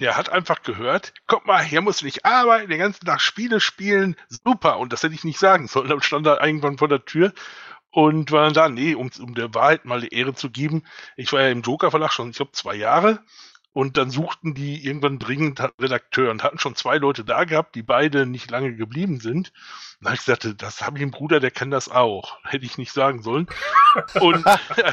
[0.01, 3.61] Der hat einfach gehört, guck mal, hier musst du nicht arbeiten, den ganzen Tag Spiele
[3.61, 4.79] spielen, super.
[4.79, 5.91] Und das hätte ich nicht sagen sollen.
[5.91, 7.33] Dann stand er irgendwann vor der Tür
[7.91, 10.83] und war dann da, nee, um, um der Wahrheit mal die Ehre zu geben.
[11.17, 13.21] Ich war ja im Joker Verlag schon, ich glaube, zwei Jahre.
[13.75, 17.83] Und dann suchten die irgendwann dringend Redakteur und hatten schon zwei Leute da gehabt, die
[17.83, 19.53] beide nicht lange geblieben sind.
[20.01, 22.39] Und habe ich gesagt, das habe ich einen Bruder, der kann das auch.
[22.45, 23.49] Hätte ich nicht sagen sollen.
[24.21, 24.45] Und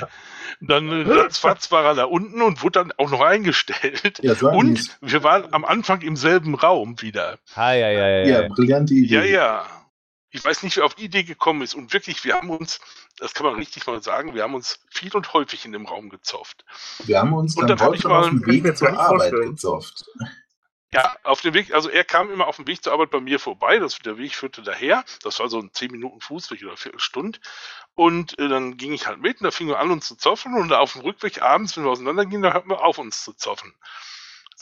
[0.61, 4.19] dann ratzfatz war er da unten und wurde dann auch noch eingestellt.
[4.23, 7.37] Ja, so und wir waren am Anfang im selben Raum wieder.
[7.53, 8.41] Ah, ja, ja, ja.
[8.41, 9.13] Ja, brillante Idee.
[9.13, 9.80] Ja, ja.
[10.31, 11.73] Ich weiß nicht, wer auf die Idee gekommen ist.
[11.73, 12.79] Und wirklich, wir haben uns,
[13.17, 16.09] das kann man richtig mal sagen, wir haben uns viel und häufig in dem Raum
[16.09, 16.65] gezofft.
[17.03, 20.05] Wir haben uns und dann, dann ich mal auf dem Weg zur Arbeit gezofft.
[20.93, 23.39] Ja, auf dem Weg, also er kam immer auf dem Weg zur Arbeit bei mir
[23.39, 27.39] vorbei, das, der Weg führte daher, das war so ein 10 Minuten Fußweg oder Viertelstunde
[27.95, 30.53] und äh, dann ging ich halt mit und da fingen wir an uns zu zoffen
[30.53, 33.73] und auf dem Rückweg abends, wenn wir auseinandergingen, da hörten wir auf uns zu zoffen.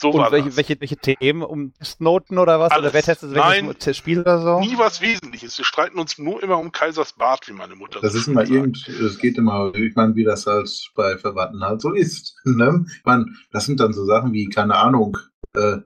[0.00, 1.42] So und welche, welche, welche, Themen?
[1.42, 2.70] Um Testnoten oder was?
[2.70, 2.84] Alles.
[2.84, 4.60] Oder wer testet welches Spiel oder so?
[4.60, 5.58] Nie was Wesentliches.
[5.58, 8.88] Wir streiten uns nur immer um Kaisers Bart, wie meine Mutter Das ist immer irgend,
[8.88, 12.34] es geht immer, ich meine, wie das halt bei Verwandten halt so ist.
[12.44, 12.86] Ne?
[12.96, 15.18] Ich meine, das sind dann so Sachen wie, keine Ahnung,
[15.54, 15.78] äh,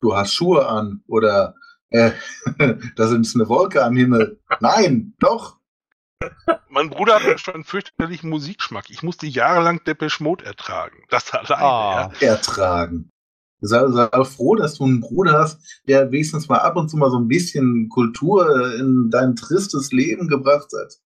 [0.00, 1.54] du hast Schuhe an oder
[1.90, 2.12] äh,
[2.96, 4.40] da ist eine Wolke am Himmel.
[4.60, 5.58] Nein, doch.
[6.68, 8.88] Mein Bruder hat schon einen fürchterlichen Musikgeschmack.
[8.88, 11.04] Ich musste jahrelang Depeche Mode ertragen.
[11.10, 12.14] Das alleine, oh.
[12.20, 12.28] ja.
[12.28, 13.10] Ertragen.
[13.60, 17.10] Sei, sei froh, dass du einen Bruder hast, der wenigstens mal ab und zu mal
[17.10, 20.98] so ein bisschen Kultur in dein tristes Leben gebracht hat.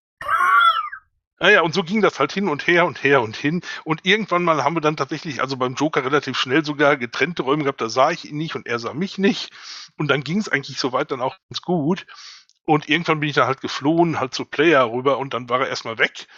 [1.40, 3.60] Naja, und so ging das halt hin und her und her und hin.
[3.84, 7.64] Und irgendwann mal haben wir dann tatsächlich, also beim Joker relativ schnell sogar getrennte Räume
[7.64, 9.52] gehabt, da sah ich ihn nicht und er sah mich nicht.
[9.98, 12.06] Und dann ging es eigentlich soweit dann auch ganz gut.
[12.64, 15.68] Und irgendwann bin ich da halt geflohen, halt zu Player rüber und dann war er
[15.68, 16.28] erstmal weg.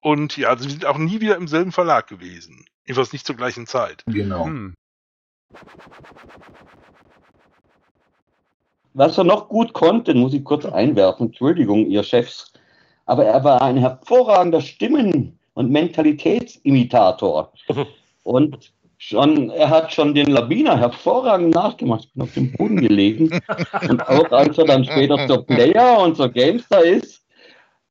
[0.00, 2.66] Und ja, sie sind auch nie wieder im selben Verlag gewesen.
[2.86, 4.04] Jedenfalls nicht zur gleichen Zeit.
[4.06, 4.44] Genau.
[4.44, 4.74] Hm.
[8.94, 12.52] Was er noch gut konnte, muss ich kurz einwerfen, Entschuldigung, ihr Chefs,
[13.06, 17.52] aber er war ein hervorragender Stimmen- und Mentalitätsimitator.
[18.22, 23.28] Und schon, er hat schon den Labiner hervorragend nachgemacht, auf dem Boden gelegen.
[23.88, 27.23] Und auch als er dann später zur Player und zur Gamestar ist,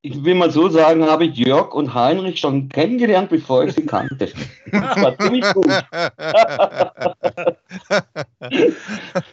[0.05, 3.85] ich will mal so sagen, habe ich Jörg und Heinrich schon kennengelernt, bevor ich sie
[3.85, 4.33] kannte.
[4.69, 5.65] Das war ziemlich gut.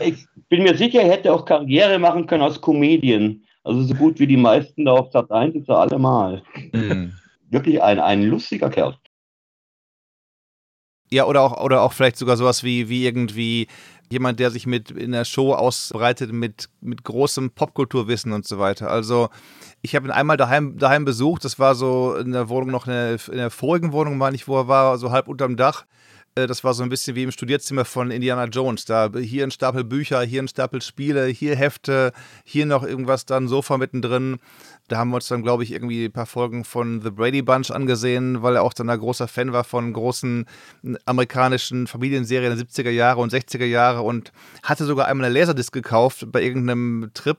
[0.00, 3.42] ich bin mir sicher, er hätte auch Karriere machen können als Comedian.
[3.64, 6.42] Also so gut wie die meisten da auf Sat 1 ist er allemal.
[6.72, 7.14] Mhm.
[7.48, 8.98] Wirklich ein, ein lustiger Kerl.
[11.10, 13.68] Ja, oder auch, oder auch vielleicht sogar sowas wie, wie irgendwie
[14.12, 18.90] jemand, der sich mit in der Show ausbreitet mit, mit großem Popkulturwissen und so weiter.
[18.90, 19.30] Also
[19.80, 22.92] ich habe ihn einmal daheim, daheim besucht, das war so in der Wohnung noch in
[22.92, 25.86] der, in der vorigen Wohnung, meine ich, wo er war, so halb unterm Dach.
[26.34, 28.84] Äh, das war so ein bisschen wie im Studierzimmer von Indiana Jones.
[28.84, 32.12] Da hier ein Stapel Bücher, hier ein Stapel Spiele, hier Hefte,
[32.44, 34.38] hier noch irgendwas, dann Sofa mittendrin.
[34.88, 37.70] Da haben wir uns dann, glaube ich, irgendwie ein paar Folgen von The Brady Bunch
[37.70, 40.44] angesehen, weil er auch dann ein großer Fan war von großen
[41.06, 46.26] amerikanischen Familienserien der 70er Jahre und 60er Jahre und hatte sogar einmal eine Laserdisc gekauft
[46.30, 47.38] bei irgendeinem Trip,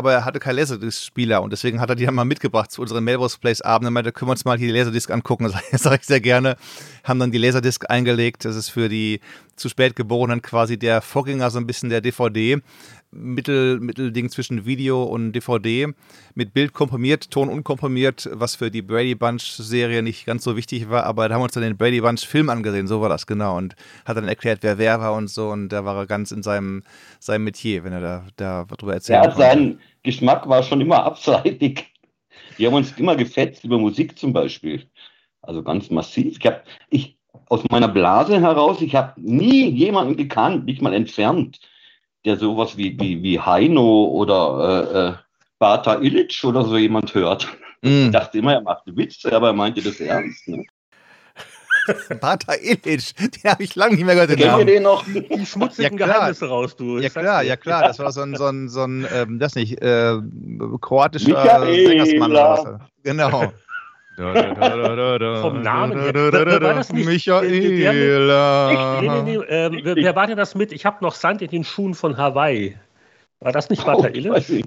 [0.00, 3.04] aber er hatte keinen Laserdisc-Spieler und deswegen hat er die dann mal mitgebracht zu unseren
[3.04, 3.88] Melrose Place-Abenden.
[3.88, 5.52] Er meinte, können wir uns mal hier die Laserdisc angucken.
[5.70, 6.56] Das sage ich sehr gerne.
[7.04, 8.46] Haben dann die Laserdisc eingelegt.
[8.46, 9.20] Das ist für die
[9.56, 12.62] zu spät Geborenen quasi der Vorgänger so ein bisschen der DVD.
[13.12, 15.88] Mittel, Mittelding zwischen Video und DVD
[16.34, 20.90] mit Bild komprimiert, Ton unkomprimiert, was für die Brady Bunch Serie nicht ganz so wichtig
[20.90, 23.26] war, aber da haben wir uns dann den Brady Bunch Film angesehen, so war das
[23.26, 26.30] genau und hat dann erklärt, wer wer war und so und da war er ganz
[26.30, 26.84] in seinem,
[27.18, 29.30] seinem Metier, wenn er da, da drüber erzählt hat.
[29.30, 31.86] Ja, sein Geschmack war schon immer abseitig.
[32.56, 34.88] Wir haben uns immer gefetzt über Musik zum Beispiel.
[35.42, 36.38] Also ganz massiv.
[36.38, 41.60] Ich habe ich aus meiner Blase heraus, ich habe nie jemanden gekannt, nicht mal entfernt,
[42.24, 45.14] der sowas wie, wie, wie Heino oder äh, äh,
[45.58, 47.48] Bata Illich oder so jemand hört.
[47.82, 48.06] Mm.
[48.06, 50.48] Ich dachte immer, er macht Witze, aber er meinte das ernst.
[50.48, 50.64] Ne?
[52.20, 54.36] Bata Illich, den habe ich lange nicht mehr gehört.
[54.36, 55.04] Kennen wir den noch?
[55.04, 56.98] Die schmutzigen ja, Geheimnisse raus, du.
[56.98, 59.80] Ja klar, ja klar, das war so ein, so ein, so ein ähm, das nicht,
[59.82, 60.16] äh,
[60.80, 62.90] kroatischer Sängersmann oder was.
[63.02, 63.52] Genau.
[65.40, 66.14] Vom Namen her.
[66.14, 69.00] War das nicht, Michaela.
[69.00, 70.72] Nee, nee, nee, wer war denn das mit?
[70.72, 72.76] Ich habe noch Sand in den Schuhen von Hawaii.
[73.40, 74.60] War das nicht Bata oh,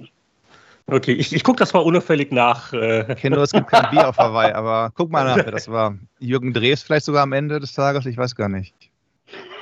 [0.88, 2.74] Okay, ich, ich gucke das mal unauffällig nach.
[2.74, 3.12] Äh.
[3.14, 5.70] Ich kenne nur, es gibt kein Bier auf Hawaii, aber guck mal nach, wer das
[5.70, 5.98] war.
[6.20, 8.74] Jürgen Drees vielleicht sogar am Ende des Tages, ich weiß gar nicht.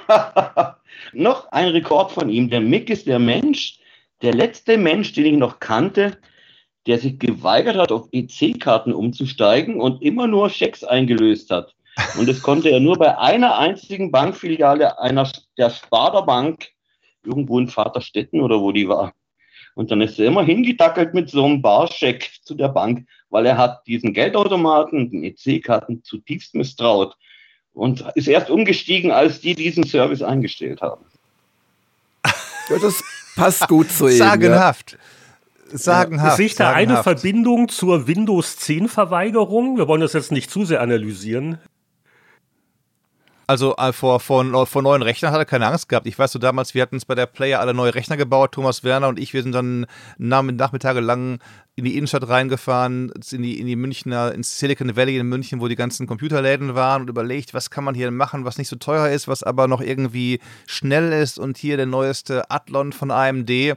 [1.14, 2.50] noch ein Rekord von ihm.
[2.50, 3.80] Der Mick ist der Mensch,
[4.22, 6.18] der letzte Mensch, den ich noch kannte,
[6.88, 11.76] der sich geweigert hat, auf EC-Karten umzusteigen und immer nur Schecks eingelöst hat.
[12.18, 16.70] Und das konnte er nur bei einer einzigen Bankfiliale einer der Sparda Bank
[17.24, 19.14] irgendwo in Vaterstetten oder wo die war.
[19.82, 23.58] Und dann ist er immer hingedackelt mit so einem Barscheck zu der Bank, weil er
[23.58, 27.18] hat diesen Geldautomaten, den EC-Karten zutiefst misstraut
[27.74, 31.04] und ist erst umgestiegen, als die diesen Service eingestellt haben.
[32.70, 33.04] Ja, das
[33.36, 34.18] passt gut zu ihm.
[34.18, 35.00] Sagenhaft.
[35.72, 35.78] Ja.
[35.80, 36.38] Sagenhaft.
[36.38, 36.92] Sehe ich da sagenhaft.
[36.92, 39.78] eine Verbindung zur Windows 10 Verweigerung?
[39.78, 41.58] Wir wollen das jetzt nicht zu sehr analysieren.
[43.52, 46.08] Also äh, vor, vor, vor neuen Rechnern hat er keine Angst gehabt.
[46.08, 48.86] Ich weiß so damals, wir hatten uns bei der Player alle neue Rechner gebaut, Thomas
[48.86, 49.88] Werner und ich, wir sind dann
[50.18, 51.40] Nachmittage lang
[51.76, 55.68] in die Innenstadt reingefahren, in die, in die Münchner, ins Silicon Valley in München, wo
[55.68, 59.10] die ganzen Computerläden waren und überlegt, was kann man hier machen, was nicht so teuer
[59.10, 63.76] ist, was aber noch irgendwie schnell ist und hier der neueste Athlon von AMD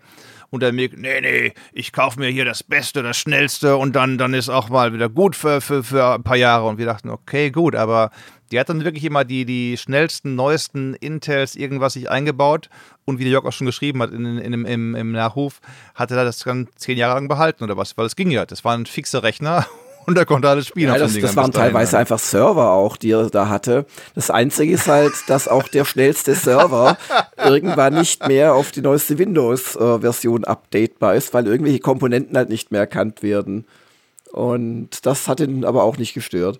[0.54, 4.18] und der Mick, nee, nee, ich kaufe mir hier das Beste, das Schnellste und dann,
[4.18, 6.66] dann ist auch mal wieder gut für, für, für ein paar Jahre.
[6.66, 8.12] Und wir dachten, okay, gut, aber
[8.52, 12.70] die hat dann wirklich immer die, die schnellsten, neuesten Intels irgendwas sich eingebaut
[13.04, 15.60] und wie der Jörg auch schon geschrieben hat in, in, in, im, im Nachruf,
[15.96, 18.46] hatte er das dann zehn Jahre lang behalten oder was, weil es ging ja.
[18.46, 19.66] Das war ein fixer Rechner
[20.06, 20.92] und er konnte alles spielen.
[20.92, 23.86] Ja, das, das waren teilweise einfach Server auch, die er da hatte.
[24.14, 26.96] Das Einzige ist halt, dass auch der schnellste Server
[27.44, 32.80] irgendwann nicht mehr auf die neueste Windows-Version updatebar ist, weil irgendwelche Komponenten halt nicht mehr
[32.80, 33.66] erkannt werden.
[34.32, 36.58] Und das hat ihn aber auch nicht gestört.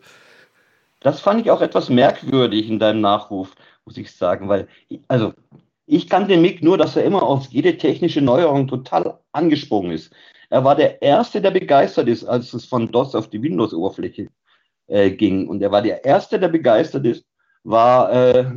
[1.01, 3.51] Das fand ich auch etwas merkwürdig in deinem Nachruf,
[3.85, 4.69] muss ich sagen, weil,
[5.09, 5.35] also,
[5.87, 10.13] ich kannte Mick nur, dass er immer auf jede technische Neuerung total angesprungen ist.
[10.55, 14.29] Er war der Erste, der begeistert ist, als es von DOS auf die Windows-Oberfläche
[14.87, 15.49] äh, ging.
[15.49, 17.25] Und er war der Erste, der begeistert ist,
[17.65, 18.53] war äh,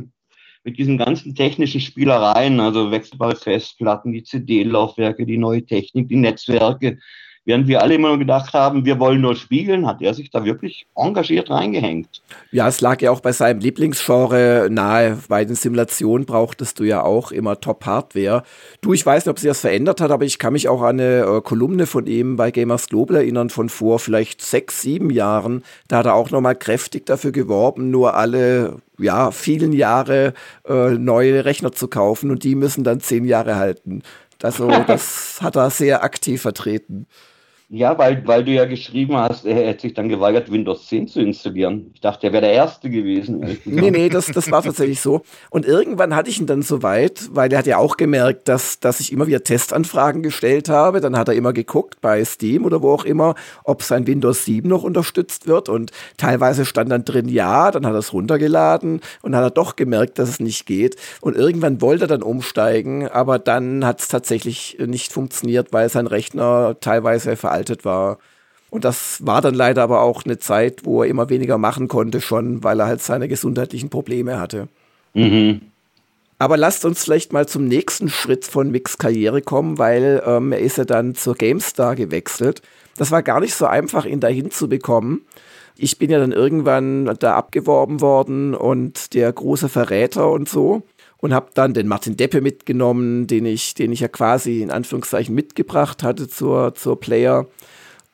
[0.62, 7.00] mit diesen ganzen technischen Spielereien, also wechselbare Festplatten, die CD-Laufwerke, die neue Technik, die Netzwerke,
[7.48, 10.86] während wir alle immer gedacht haben, wir wollen nur spielen, hat er sich da wirklich
[10.94, 12.20] engagiert reingehängt.
[12.52, 15.16] Ja, es lag ja auch bei seinem Lieblingsgenre nahe.
[15.28, 18.42] Bei den Simulationen brauchtest du ja auch immer Top-Hardware.
[18.82, 21.00] Du, ich weiß nicht, ob sich das verändert hat, aber ich kann mich auch an
[21.00, 25.64] eine äh, Kolumne von ihm bei Gamers Global erinnern von vor vielleicht sechs, sieben Jahren.
[25.88, 30.34] Da hat er auch nochmal kräftig dafür geworben, nur alle ja, vielen Jahre
[30.68, 34.02] äh, neue Rechner zu kaufen und die müssen dann zehn Jahre halten.
[34.42, 37.06] Also das hat er sehr aktiv vertreten.
[37.70, 41.20] Ja, weil, weil du ja geschrieben hast, er hätte sich dann geweigert, Windows 10 zu
[41.20, 41.90] installieren.
[41.92, 43.58] Ich dachte, er wäre der Erste gewesen.
[43.68, 45.22] Nee, nee, das, das war tatsächlich so.
[45.50, 48.80] Und irgendwann hatte ich ihn dann so weit, weil er hat ja auch gemerkt, dass,
[48.80, 51.00] dass ich immer wieder Testanfragen gestellt habe.
[51.00, 54.68] Dann hat er immer geguckt bei Steam oder wo auch immer, ob sein Windows 7
[54.68, 55.68] noch unterstützt wird.
[55.68, 59.76] Und teilweise stand dann drin ja, dann hat er es runtergeladen und hat er doch
[59.76, 60.96] gemerkt, dass es nicht geht.
[61.20, 66.06] Und irgendwann wollte er dann umsteigen, aber dann hat es tatsächlich nicht funktioniert, weil sein
[66.06, 68.18] Rechner teilweise veraltet veraltet war.
[68.70, 72.20] Und das war dann leider aber auch eine Zeit, wo er immer weniger machen konnte,
[72.20, 74.68] schon, weil er halt seine gesundheitlichen Probleme hatte.
[75.14, 75.62] Mhm.
[76.38, 80.60] Aber lasst uns vielleicht mal zum nächsten Schritt von Micks Karriere kommen, weil ähm, er
[80.60, 82.62] ist ja dann zur GameStar gewechselt.
[82.96, 85.22] Das war gar nicht so einfach, ihn dahin zu bekommen.
[85.76, 90.82] Ich bin ja dann irgendwann da abgeworben worden und der große Verräter und so
[91.18, 95.34] und habe dann den Martin Deppe mitgenommen, den ich, den ich ja quasi in Anführungszeichen
[95.34, 97.46] mitgebracht hatte zur, zur Player.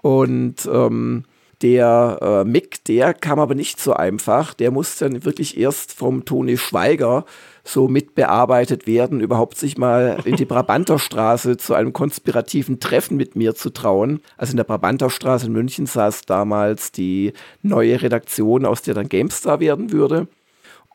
[0.03, 1.25] Und ähm,
[1.63, 4.55] der äh, Mick, der kam aber nicht so einfach.
[4.55, 7.25] Der musste dann wirklich erst vom Toni Schweiger
[7.63, 13.55] so mitbearbeitet werden, überhaupt sich mal in die Brabanterstraße zu einem konspirativen Treffen mit mir
[13.55, 14.21] zu trauen.
[14.37, 19.61] Also in der Brabanterstraße in München saß damals die neue Redaktion, aus der dann GameStar
[19.61, 20.29] werden würde.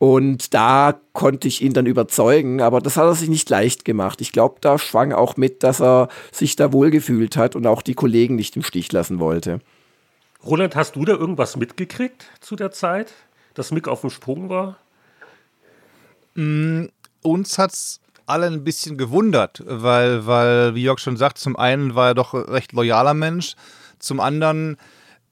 [0.00, 4.22] Und da konnte ich ihn dann überzeugen, aber das hat er sich nicht leicht gemacht.
[4.22, 7.92] Ich glaube, da schwang auch mit, dass er sich da wohlgefühlt hat und auch die
[7.92, 9.60] Kollegen nicht im Stich lassen wollte.
[10.42, 13.12] Roland, hast du da irgendwas mitgekriegt zu der Zeit,
[13.52, 14.78] dass Mick auf dem Sprung war?
[16.34, 16.86] Mm,
[17.20, 22.08] uns es alle ein bisschen gewundert, weil, weil, wie Jörg schon sagt, zum einen war
[22.08, 23.54] er doch ein recht loyaler Mensch,
[23.98, 24.78] zum anderen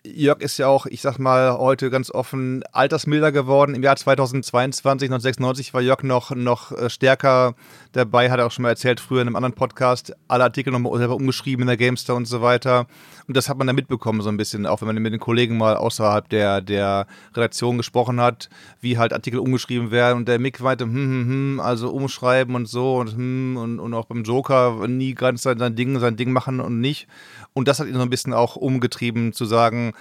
[0.05, 3.75] Jörg ist ja auch, ich sag mal, heute ganz offen altersmilder geworden.
[3.75, 7.55] Im Jahr 2022, 1996, war Jörg noch, noch äh, stärker
[7.93, 10.97] dabei, hat er auch schon mal erzählt, früher in einem anderen Podcast, alle Artikel nochmal
[10.99, 12.87] selber umgeschrieben in der Gamestar und so weiter.
[13.29, 15.59] Und das hat man dann mitbekommen, so ein bisschen, auch wenn man mit den Kollegen
[15.59, 18.49] mal außerhalb der, der Redaktion gesprochen hat,
[18.81, 20.17] wie halt Artikel umgeschrieben werden.
[20.17, 23.93] Und der Mick weiter, hm, hm, hm, also umschreiben und so und hm, und, und
[23.93, 27.07] auch beim Joker nie ganz sein, sein Ding, sein Ding machen und nicht.
[27.53, 29.93] Und das hat ihn so ein bisschen auch umgetrieben, zu sagen,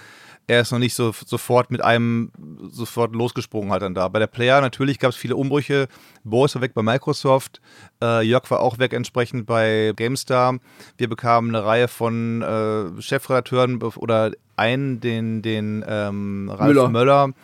[0.48, 2.32] er ist noch nicht so sofort mit einem
[2.70, 4.08] sofort losgesprungen halt dann da.
[4.08, 5.88] Bei der Player natürlich gab es viele Umbrüche.
[6.24, 7.60] Boris war weg bei Microsoft,
[8.02, 10.58] äh, Jörg war auch weg entsprechend bei GameStar.
[10.96, 16.88] Wir bekamen eine Reihe von äh, Chefredakteuren oder einen, den, den ähm, Ralf Müller.
[16.88, 17.34] Möller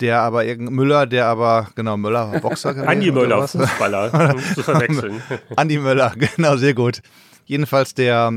[0.00, 2.88] der aber irgendein Müller, der aber, genau, Möller war Boxer.
[2.88, 5.22] Andi Möller, Fußballer, zu verwechseln.
[5.56, 7.02] Andi Möller, genau, sehr gut.
[7.44, 8.32] Jedenfalls der,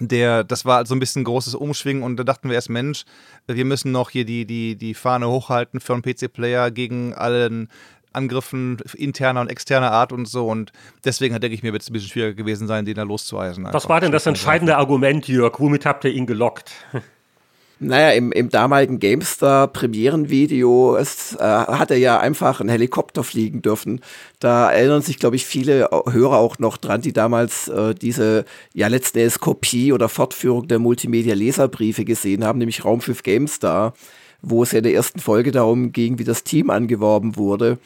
[0.00, 3.04] der, das war so ein bisschen ein großes Umschwingen und da dachten wir erst, Mensch,
[3.46, 7.68] wir müssen noch hier die, die, die Fahne hochhalten für einen PC-Player gegen allen
[8.12, 10.46] Angriffen interner und externer Art und so.
[10.48, 10.72] Und
[11.04, 13.66] deswegen, denke ich mir, wird es ein bisschen schwieriger gewesen sein, den da loszueisen.
[13.70, 15.58] Was war denn das entscheidende Argument, Jörg?
[15.58, 16.72] Womit habt ihr ihn gelockt?
[17.84, 23.60] Naja, im, im damaligen GameStar Premierenvideo es, äh, hat er ja einfach einen Helikopter fliegen
[23.60, 24.00] dürfen.
[24.38, 28.86] Da erinnern sich, glaube ich, viele Hörer auch noch dran, die damals äh, diese ja
[28.86, 33.94] letzten Endes Kopie oder Fortführung der Multimedia-Leserbriefe gesehen haben, nämlich Raumschiff GameStar,
[34.42, 37.78] wo es ja in der ersten Folge darum ging, wie das Team angeworben wurde.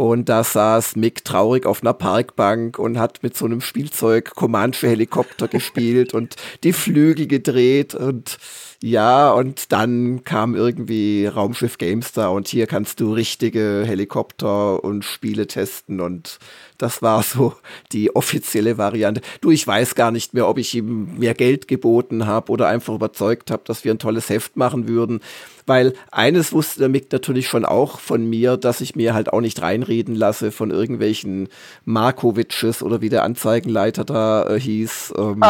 [0.00, 4.88] Und da saß Mick traurig auf einer Parkbank und hat mit so einem Spielzeug Comanche
[4.88, 8.38] Helikopter gespielt und die Flügel gedreht und
[8.82, 15.46] ja, und dann kam irgendwie Raumschiff Gamestar und hier kannst du richtige Helikopter und Spiele
[15.46, 16.38] testen und
[16.80, 17.54] das war so
[17.92, 19.20] die offizielle Variante.
[19.40, 22.94] Du, ich weiß gar nicht mehr, ob ich ihm mehr Geld geboten habe oder einfach
[22.94, 25.20] überzeugt habe, dass wir ein tolles Heft machen würden.
[25.66, 29.40] Weil eines wusste der Mick natürlich schon auch von mir, dass ich mir halt auch
[29.40, 31.48] nicht reinreden lasse von irgendwelchen
[31.84, 35.14] Markowitsches oder wie der Anzeigenleiter da äh, hieß.
[35.16, 35.42] Ähm,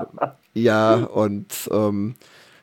[0.54, 2.14] ja, und ähm,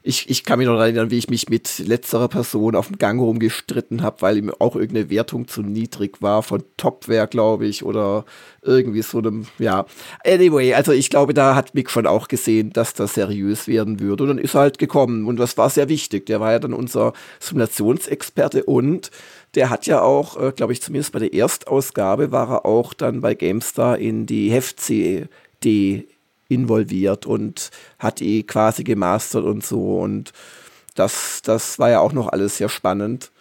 [0.08, 3.20] ich, ich kann mich noch erinnern, wie ich mich mit letzterer Person auf dem Gang
[3.20, 8.24] rumgestritten habe, weil ihm auch irgendeine Wertung zu niedrig war von Topware, glaube ich, oder
[8.62, 9.86] irgendwie so einem, ja.
[10.26, 14.24] Anyway, also ich glaube, da hat Mick schon auch gesehen, dass das seriös werden würde.
[14.24, 16.26] Und dann ist er halt gekommen und das war sehr wichtig.
[16.26, 19.12] Der war ja dann unser Simulationsexperte und
[19.56, 23.20] der hat ja auch, äh, glaube ich, zumindest bei der Erstausgabe war er auch dann
[23.20, 26.08] bei GameStar in die Heft-CD
[26.50, 27.70] involviert und
[28.00, 30.00] hat die quasi gemastert und so.
[30.00, 30.34] Und
[30.96, 33.32] das, das war ja auch noch alles sehr spannend.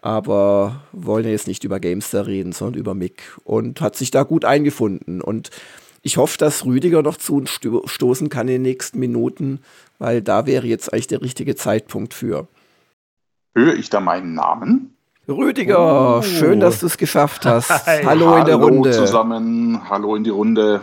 [0.00, 3.36] Aber wollen ja jetzt nicht über Gamester reden, sondern über Mick.
[3.44, 5.20] Und hat sich da gut eingefunden.
[5.20, 5.50] Und
[6.02, 9.60] ich hoffe, dass Rüdiger noch zu uns stoßen kann in den nächsten Minuten,
[9.98, 12.46] weil da wäre jetzt eigentlich der richtige Zeitpunkt für.
[13.54, 14.94] Höre ich da meinen Namen?
[15.28, 16.22] Rüdiger, oh.
[16.22, 17.70] schön, dass du es geschafft hast.
[17.86, 18.90] Hallo in der Runde.
[18.90, 20.80] Hallo zusammen, hallo in die Runde.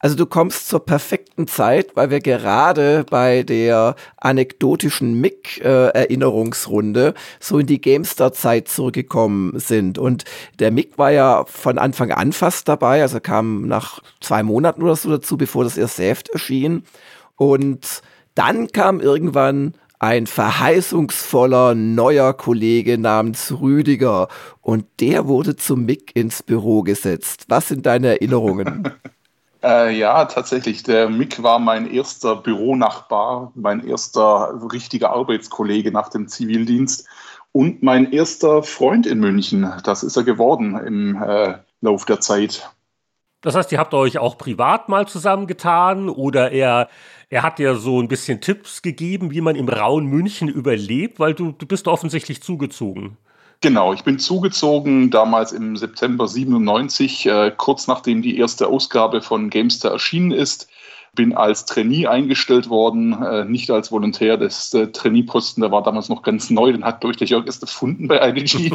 [0.00, 7.58] Also du kommst zur perfekten Zeit, weil wir gerade bei der anekdotischen Mick-Erinnerungsrunde äh, so
[7.58, 9.98] in die GameStar-Zeit zurückgekommen sind.
[9.98, 10.24] Und
[10.60, 14.94] der Mick war ja von Anfang an fast dabei, also kam nach zwei Monaten oder
[14.94, 16.84] so dazu, bevor das erste Heft erschien.
[17.34, 18.02] Und
[18.36, 24.28] dann kam irgendwann ein verheißungsvoller neuer Kollege namens Rüdiger
[24.60, 27.46] und der wurde zum Mick ins Büro gesetzt.
[27.48, 28.92] Was sind deine Erinnerungen?
[29.62, 30.82] Äh, ja, tatsächlich.
[30.84, 37.06] Der Mick war mein erster Büronachbar, mein erster richtiger Arbeitskollege nach dem Zivildienst
[37.52, 39.72] und mein erster Freund in München.
[39.84, 42.70] Das ist er geworden im äh, Lauf der Zeit.
[43.40, 46.88] Das heißt, ihr habt euch auch privat mal zusammengetan oder er,
[47.28, 51.34] er hat dir so ein bisschen Tipps gegeben, wie man im rauen München überlebt, weil
[51.34, 53.16] du, du bist offensichtlich zugezogen.
[53.60, 59.50] Genau, ich bin zugezogen damals im September 97, äh, kurz nachdem die erste Ausgabe von
[59.50, 60.68] Gamester erschienen ist.
[61.14, 64.36] Bin als Trainee eingestellt worden, äh, nicht als Volontär.
[64.36, 67.62] Das äh, Trainee-Posten, der war damals noch ganz neu, den hat durch der Jörg erst
[67.62, 68.70] erfunden bei IDG.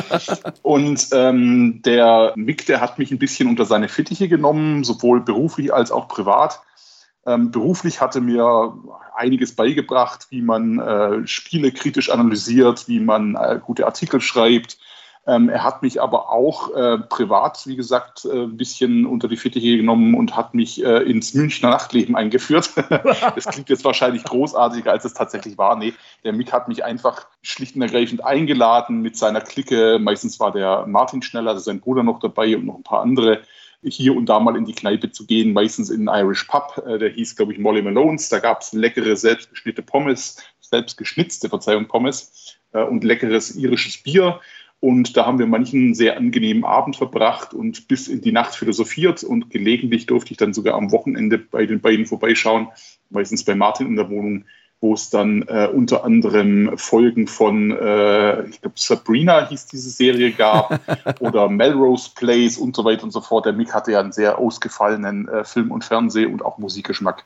[0.62, 5.72] und ähm, der Mick, der hat mich ein bisschen unter seine Fittiche genommen, sowohl beruflich
[5.72, 6.60] als auch privat.
[7.26, 8.72] Ähm, beruflich hatte mir
[9.16, 14.78] einiges beigebracht, wie man äh, Spiele kritisch analysiert, wie man äh, gute Artikel schreibt.
[15.28, 19.36] Ähm, er hat mich aber auch äh, privat, wie gesagt, äh, ein bisschen unter die
[19.36, 22.70] Fittiche genommen und hat mich äh, ins Münchner Nachtleben eingeführt.
[23.34, 25.74] das klingt jetzt wahrscheinlich großartiger, als es tatsächlich war.
[25.74, 29.98] Nee, der Mick hat mich einfach schlicht und ergreifend eingeladen mit seiner Clique.
[29.98, 33.40] Meistens war der Martin Schneller, also sein Bruder noch dabei und noch ein paar andere
[33.82, 36.98] hier und da mal in die Kneipe zu gehen, meistens in einen Irish Pub, äh,
[36.98, 38.28] der hieß, glaube ich, Molly Malones.
[38.28, 44.40] Da gab es leckere, selbstgeschnittene Pommes, selbstgeschnitzte, Verzeihung, Pommes äh, und leckeres irisches Bier.
[44.80, 49.24] Und da haben wir manchen sehr angenehmen Abend verbracht und bis in die Nacht philosophiert.
[49.24, 52.68] Und gelegentlich durfte ich dann sogar am Wochenende bei den beiden vorbeischauen,
[53.10, 54.44] meistens bei Martin in der Wohnung
[54.80, 60.32] wo es dann äh, unter anderem Folgen von, äh, ich glaube, Sabrina hieß diese Serie
[60.32, 60.80] gab
[61.20, 63.46] oder Melrose Place und so weiter und so fort.
[63.46, 67.24] Der Mick hatte ja einen sehr ausgefallenen äh, Film- und Fernseh- und auch Musikgeschmack.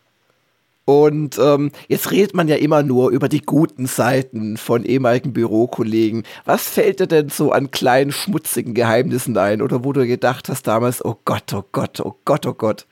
[0.84, 6.24] Und ähm, jetzt redet man ja immer nur über die guten Seiten von ehemaligen Bürokollegen.
[6.44, 9.62] Was fällt dir denn so an kleinen, schmutzigen Geheimnissen ein?
[9.62, 12.86] Oder wo du gedacht hast damals, oh Gott, oh Gott, oh Gott, oh Gott.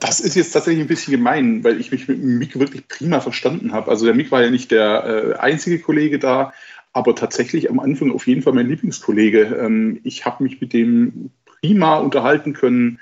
[0.00, 3.72] Das ist jetzt tatsächlich ein bisschen gemein, weil ich mich mit Mick wirklich prima verstanden
[3.72, 3.90] habe.
[3.90, 6.52] Also der Mick war ja nicht der äh, einzige Kollege da,
[6.92, 9.42] aber tatsächlich am Anfang auf jeden Fall mein Lieblingskollege.
[9.60, 11.30] Ähm, ich habe mich mit dem
[11.60, 12.98] prima unterhalten können.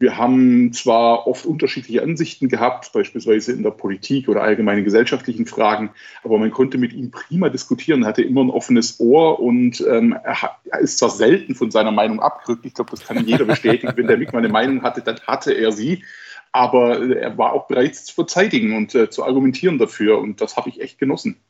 [0.00, 5.90] Wir haben zwar oft unterschiedliche Ansichten gehabt, beispielsweise in der Politik oder allgemeinen gesellschaftlichen Fragen,
[6.22, 10.56] aber man konnte mit ihm prima diskutieren, hatte immer ein offenes Ohr und ähm, er,
[10.80, 14.18] ist zwar selten von seiner Meinung abgerückt, ich glaube, das kann jeder bestätigen, wenn der
[14.18, 16.04] Mick mal eine Meinung hatte, dann hatte er sie,
[16.52, 20.68] aber er war auch bereit zu verteidigen und äh, zu argumentieren dafür und das habe
[20.68, 21.40] ich echt genossen.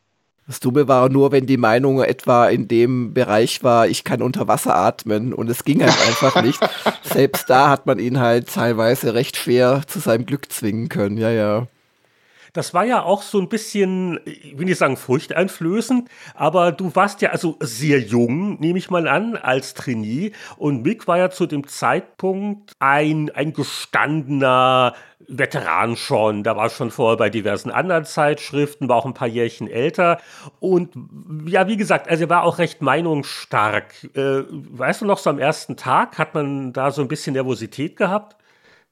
[0.49, 4.49] Das Dumme war nur, wenn die Meinung etwa in dem Bereich war, ich kann unter
[4.49, 6.59] Wasser atmen und es ging halt einfach nicht.
[7.03, 11.31] Selbst da hat man ihn halt teilweise recht schwer zu seinem Glück zwingen können, ja,
[11.31, 11.67] ja.
[12.59, 17.23] Das war ja auch so ein bisschen, ich will nicht sagen furchteinflößend, aber du warst
[17.23, 20.33] ja also sehr jung, nehme ich mal an, als Trainee.
[20.57, 24.97] Und Mick war ja zu dem Zeitpunkt ein, ein gestandener
[25.29, 26.43] Veteran schon.
[26.43, 30.19] Da war schon vorher bei diversen anderen Zeitschriften, war auch ein paar Jährchen älter.
[30.59, 30.91] Und
[31.47, 34.03] ja, wie gesagt, also er war auch recht meinungsstark.
[34.17, 37.95] Äh, weißt du noch, so am ersten Tag hat man da so ein bisschen Nervosität
[37.95, 38.35] gehabt?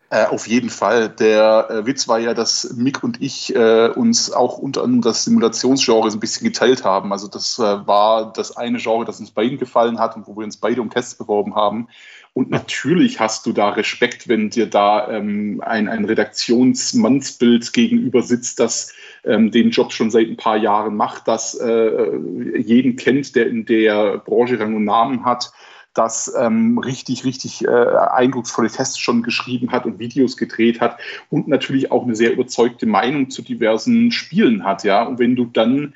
[0.09, 1.09] Äh, auf jeden Fall.
[1.09, 5.25] Der äh, Witz war ja, dass Mick und ich äh, uns auch unter anderem das
[5.25, 7.13] Simulationsgenre ein bisschen geteilt haben.
[7.13, 10.45] Also das äh, war das eine Genre, das uns beiden gefallen hat und wo wir
[10.45, 11.89] uns beide um Tests beworben haben.
[12.35, 18.61] Und natürlich hast du da Respekt, wenn dir da ähm, ein, ein Redaktionsmannsbild gegenüber sitzt,
[18.61, 18.93] das
[19.25, 22.17] ähm, den Job schon seit ein paar Jahren macht, das äh,
[22.59, 25.51] jeden kennt, der in der Branche Rang und Namen hat
[25.97, 30.99] das ähm, richtig, richtig äh, eindrucksvolle Tests schon geschrieben hat und Videos gedreht hat
[31.31, 35.05] und natürlich auch eine sehr überzeugte Meinung zu diversen Spielen hat, ja.
[35.05, 35.95] Und wenn du dann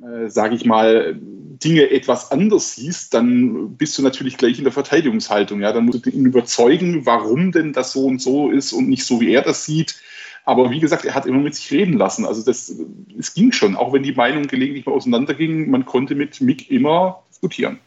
[0.00, 4.72] äh, sage ich mal, Dinge etwas anders siehst, dann bist du natürlich gleich in der
[4.72, 5.60] Verteidigungshaltung.
[5.60, 5.72] Ja?
[5.72, 9.20] Dann musst du ihn überzeugen, warum denn das so und so ist und nicht so,
[9.20, 9.96] wie er das sieht.
[10.44, 12.24] Aber wie gesagt, er hat immer mit sich reden lassen.
[12.24, 12.72] Also das,
[13.18, 17.24] es ging schon, auch wenn die Meinungen gelegentlich mal auseinandergingen, man konnte mit Mick immer
[17.28, 17.80] diskutieren.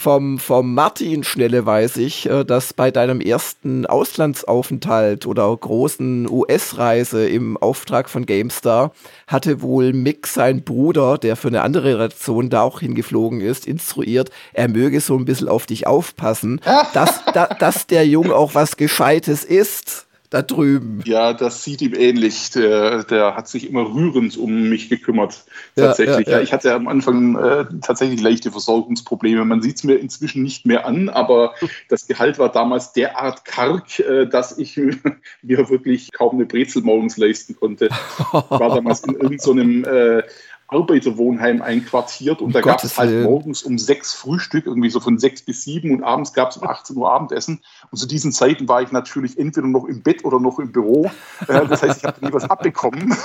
[0.00, 7.28] Vom, vom Martin Schnelle weiß ich, äh, dass bei deinem ersten Auslandsaufenthalt oder großen US-Reise
[7.28, 8.92] im Auftrag von GameStar
[9.26, 14.30] hatte wohl Mick, sein Bruder, der für eine andere Redaktion da auch hingeflogen ist, instruiert,
[14.52, 16.60] er möge so ein bisschen auf dich aufpassen,
[16.94, 21.02] dass, da, dass der Junge auch was Gescheites ist da drüben.
[21.06, 22.50] Ja, das sieht ihm ähnlich.
[22.50, 25.44] Der, der hat sich immer rührend um mich gekümmert.
[25.74, 26.26] Tatsächlich.
[26.26, 26.42] Ja, ja, ja.
[26.42, 29.44] ich hatte am Anfang äh, tatsächlich leichte Versorgungsprobleme.
[29.44, 31.54] Man sieht es mir inzwischen nicht mehr an, aber
[31.88, 34.76] das Gehalt war damals derart karg, äh, dass ich
[35.42, 37.86] mir wirklich kaum eine Brezel morgens leisten konnte.
[37.86, 40.22] Ich war damals in irgendeinem so äh,
[40.68, 45.40] Arbeiterwohnheim einquartiert und da gab es halt morgens um sechs Frühstück, irgendwie so von sechs
[45.42, 47.60] bis sieben und abends gab es um 18 Uhr Abendessen.
[47.90, 51.10] Und zu diesen Zeiten war ich natürlich entweder noch im Bett oder noch im Büro.
[51.48, 53.16] Äh, das heißt, ich habe nie was abbekommen.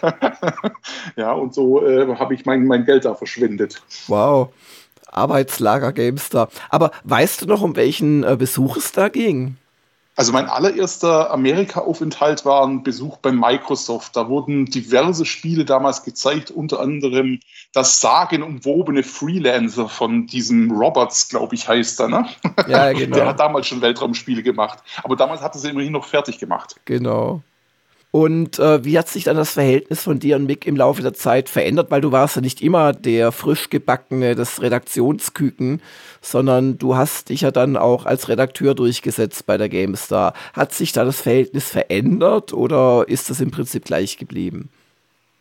[1.16, 3.82] ja, und so äh, habe ich mein, mein Geld da verschwendet.
[4.06, 4.50] Wow.
[5.08, 6.50] Arbeitslager GameStar.
[6.68, 9.56] Aber weißt du noch, um welchen äh, Besuch es da ging?
[10.20, 14.14] Also mein allererster Amerika-Aufenthalt war ein Besuch bei Microsoft.
[14.14, 17.40] Da wurden diverse Spiele damals gezeigt, unter anderem
[17.72, 22.08] das sagenumwobene Freelancer von diesem Roberts, glaube ich, heißt er.
[22.08, 22.26] Ne?
[22.68, 23.16] Ja, genau.
[23.16, 24.80] Der hat damals schon Weltraumspiele gemacht.
[25.02, 26.76] Aber damals hat er sie immerhin noch fertig gemacht.
[26.84, 27.40] Genau.
[28.12, 31.14] Und äh, wie hat sich dann das Verhältnis von dir und Mick im Laufe der
[31.14, 31.92] Zeit verändert?
[31.92, 35.80] Weil du warst ja nicht immer der frisch gebackene, das Redaktionsküken,
[36.20, 40.34] sondern du hast dich ja dann auch als Redakteur durchgesetzt bei der GameStar.
[40.54, 44.70] Hat sich da das Verhältnis verändert oder ist das im Prinzip gleich geblieben?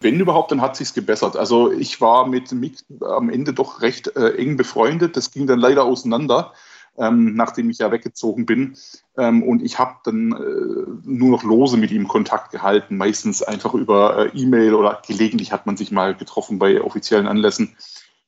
[0.01, 1.35] Wenn überhaupt, dann hat sich's gebessert.
[1.35, 5.17] Also ich war mit Mick am Ende doch recht äh, eng befreundet.
[5.17, 6.53] Das ging dann leider auseinander
[6.99, 8.75] ähm, nachdem ich ja weggezogen bin.
[9.17, 13.73] Ähm, und ich habe dann äh, nur noch lose mit ihm Kontakt gehalten, meistens einfach
[13.73, 17.75] über äh, E-Mail oder gelegentlich hat man sich mal getroffen bei offiziellen Anlässen.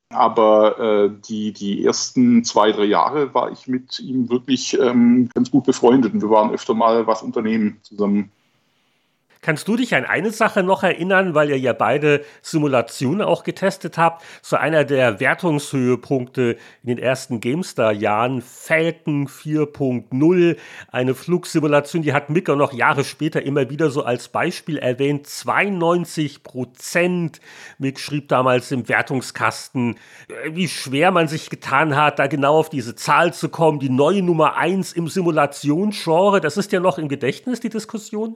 [0.10, 5.52] Aber äh, die, die ersten zwei, drei Jahre war ich mit ihm wirklich ähm, ganz
[5.52, 8.32] gut befreundet und wir waren öfter mal was unternehmen zusammen.
[9.44, 13.98] Kannst du dich an eine Sache noch erinnern, weil ihr ja beide Simulationen auch getestet
[13.98, 14.24] habt?
[14.44, 20.58] So einer der Wertungshöhepunkte in den ersten GameStar-Jahren, Falcon 4.0,
[20.92, 25.26] eine Flugsimulation, die hat Micker noch Jahre später immer wieder so als Beispiel erwähnt.
[25.26, 27.42] 92 Prozent.
[27.80, 29.96] Mick schrieb damals im Wertungskasten,
[30.28, 33.80] äh, wie schwer man sich getan hat, da genau auf diese Zahl zu kommen.
[33.80, 38.36] Die neue Nummer 1 im Simulationsgenre, das ist ja noch im Gedächtnis, die Diskussion?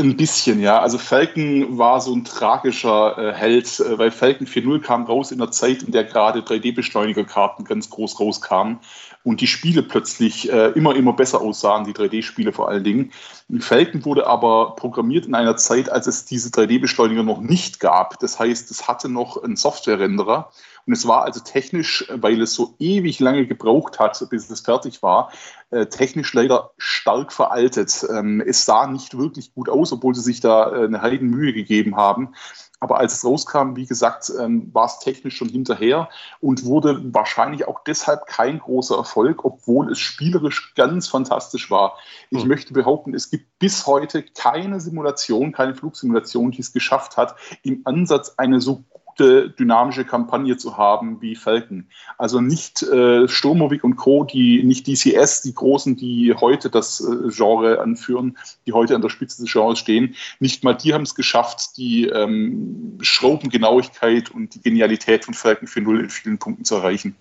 [0.00, 0.78] Ein bisschen, ja.
[0.78, 5.38] Also Falcon war so ein tragischer äh, Held, äh, weil Falcon 4.0 kam raus in
[5.38, 8.78] der Zeit, in der gerade 3D-Beschleunigerkarten ganz groß rauskamen
[9.24, 13.12] und die Spiele plötzlich äh, immer, immer besser aussahen, die 3D-Spiele vor allen Dingen.
[13.58, 18.20] Falcon wurde aber programmiert in einer Zeit, als es diese 3D-Beschleuniger noch nicht gab.
[18.20, 20.52] Das heißt, es hatte noch einen Software-Renderer
[20.88, 25.02] und es war also technisch, weil es so ewig lange gebraucht hat, bis es fertig
[25.02, 25.30] war,
[25.68, 28.06] äh, technisch leider stark veraltet.
[28.10, 31.96] Ähm, es sah nicht wirklich gut aus, obwohl sie sich da äh, eine Heidenmühe gegeben
[31.96, 32.32] haben.
[32.80, 36.08] Aber als es rauskam, wie gesagt, ähm, war es technisch schon hinterher
[36.40, 41.98] und wurde wahrscheinlich auch deshalb kein großer Erfolg, obwohl es spielerisch ganz fantastisch war.
[42.30, 42.48] Ich mhm.
[42.48, 47.82] möchte behaupten, es gibt bis heute keine Simulation, keine Flugsimulation, die es geschafft hat, im
[47.84, 48.84] Ansatz eine so
[49.18, 51.88] gute dynamische Kampagne zu haben wie Falcon.
[52.18, 57.28] Also nicht äh, Sturmovik und Co., die nicht DCS, die Großen, die heute das äh,
[57.28, 60.14] Genre anführen, die heute an der Spitze des Genres stehen.
[60.38, 66.00] Nicht mal die haben es geschafft, die ähm, Schraubengenauigkeit und die Genialität von Falcon 4.0
[66.00, 67.16] in vielen Punkten zu erreichen.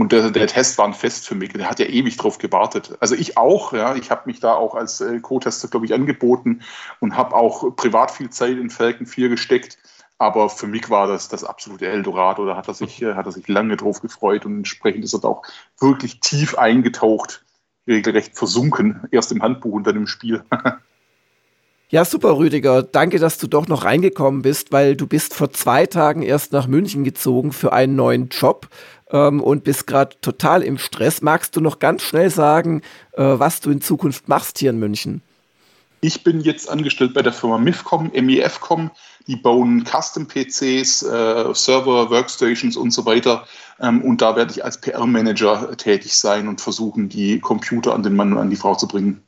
[0.00, 1.52] Und der, der, Test war ein Fest für mich.
[1.52, 2.96] Der hat ja ewig drauf gewartet.
[2.98, 3.94] Also ich auch, ja.
[3.94, 6.62] Ich habe mich da auch als äh, Co-Tester, glaube ich, angeboten
[6.98, 9.78] und habe auch privat viel Zeit in Falcon 4 gesteckt.
[10.18, 12.46] Aber für mich war das das absolute Eldorado.
[12.46, 15.20] Da hat er sich, äh, hat er sich lange drauf gefreut und entsprechend ist er
[15.20, 15.42] da auch
[15.80, 17.44] wirklich tief eingetaucht,
[17.86, 19.08] regelrecht versunken.
[19.10, 20.44] Erst im Handbuch und dann im Spiel.
[21.92, 22.82] Ja, super, Rüdiger.
[22.82, 26.66] Danke, dass du doch noch reingekommen bist, weil du bist vor zwei Tagen erst nach
[26.66, 28.68] München gezogen für einen neuen Job
[29.10, 31.20] ähm, und bist gerade total im Stress.
[31.20, 32.80] Magst du noch ganz schnell sagen,
[33.12, 35.20] äh, was du in Zukunft machst hier in München?
[36.00, 38.90] Ich bin jetzt angestellt bei der Firma MIFCOM, MEFCOM.
[39.26, 43.46] Die bauen Custom-PCs, äh, Server, Workstations und so weiter.
[43.80, 48.14] Ähm, und da werde ich als PR-Manager tätig sein und versuchen, die Computer an den
[48.14, 49.22] Mann und an die Frau zu bringen.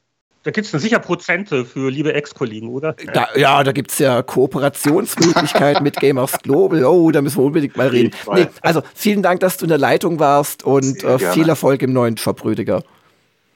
[0.45, 2.93] Da gibt es sicher Prozente für liebe Ex-Kollegen, oder?
[3.15, 6.85] Da, ja, da gibt es ja Kooperationsmöglichkeiten mit Gamers Global.
[6.85, 8.15] Oh, da müssen wir unbedingt mal reden.
[8.31, 11.95] Nee, also vielen Dank, dass du in der Leitung warst und äh, viel Erfolg im
[11.95, 12.83] neuen Job, Rüdiger.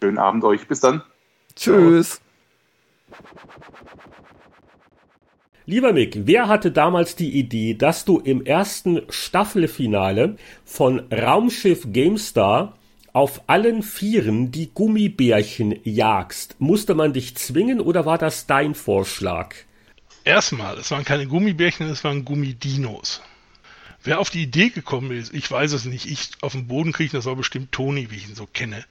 [0.02, 0.66] Schönen Abend euch.
[0.66, 1.02] Bis dann.
[1.54, 2.22] Tschüss.
[5.68, 12.78] Lieber Mick, wer hatte damals die Idee, dass du im ersten Staffelfinale von Raumschiff GameStar
[13.12, 16.58] auf allen Vieren die Gummibärchen jagst?
[16.58, 19.54] Musste man dich zwingen oder war das dein Vorschlag?
[20.24, 23.20] Erstmal, es waren keine Gummibärchen, es waren Gummidinos.
[24.02, 26.10] Wer auf die Idee gekommen ist, ich weiß es nicht.
[26.10, 28.86] Ich auf den Boden kriege, das war bestimmt Toni, wie ich ihn so kenne.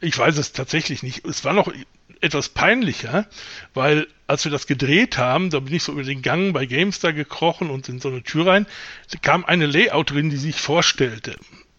[0.00, 1.24] Ich weiß es tatsächlich nicht.
[1.24, 1.72] Es war noch
[2.20, 3.26] etwas peinlicher,
[3.74, 7.12] weil als wir das gedreht haben, da bin ich so über den Gang bei GameStar
[7.12, 8.66] gekrochen und in so eine Tür rein,
[9.10, 11.36] da kam eine Layouterin, die sich vorstellte.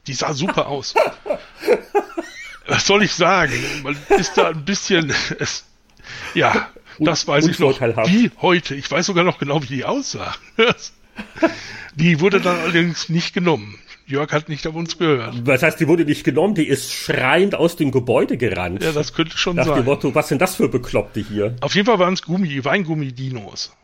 [0.08, 0.96] Die sah super aus.
[2.68, 3.54] Was soll ich sagen?
[3.84, 5.66] Man ist da ein bisschen, es,
[6.34, 8.76] ja, das weiß ich noch wie heute.
[8.76, 10.36] Ich weiß sogar noch genau, wie die aussah.
[11.96, 13.80] Die wurde dann allerdings nicht genommen.
[14.08, 15.46] Jörg hat nicht auf uns gehört.
[15.46, 16.56] Was heißt, die wurde nicht genommen?
[16.56, 18.82] Die ist schreiend aus dem Gebäude gerannt.
[18.82, 19.76] Ja, das könnte schon Nach sein.
[19.76, 21.58] Dem Motto, was sind das für Bekloppte hier?
[21.60, 23.76] Auf jeden Fall waren es Gummi, Weingummi-Dinos.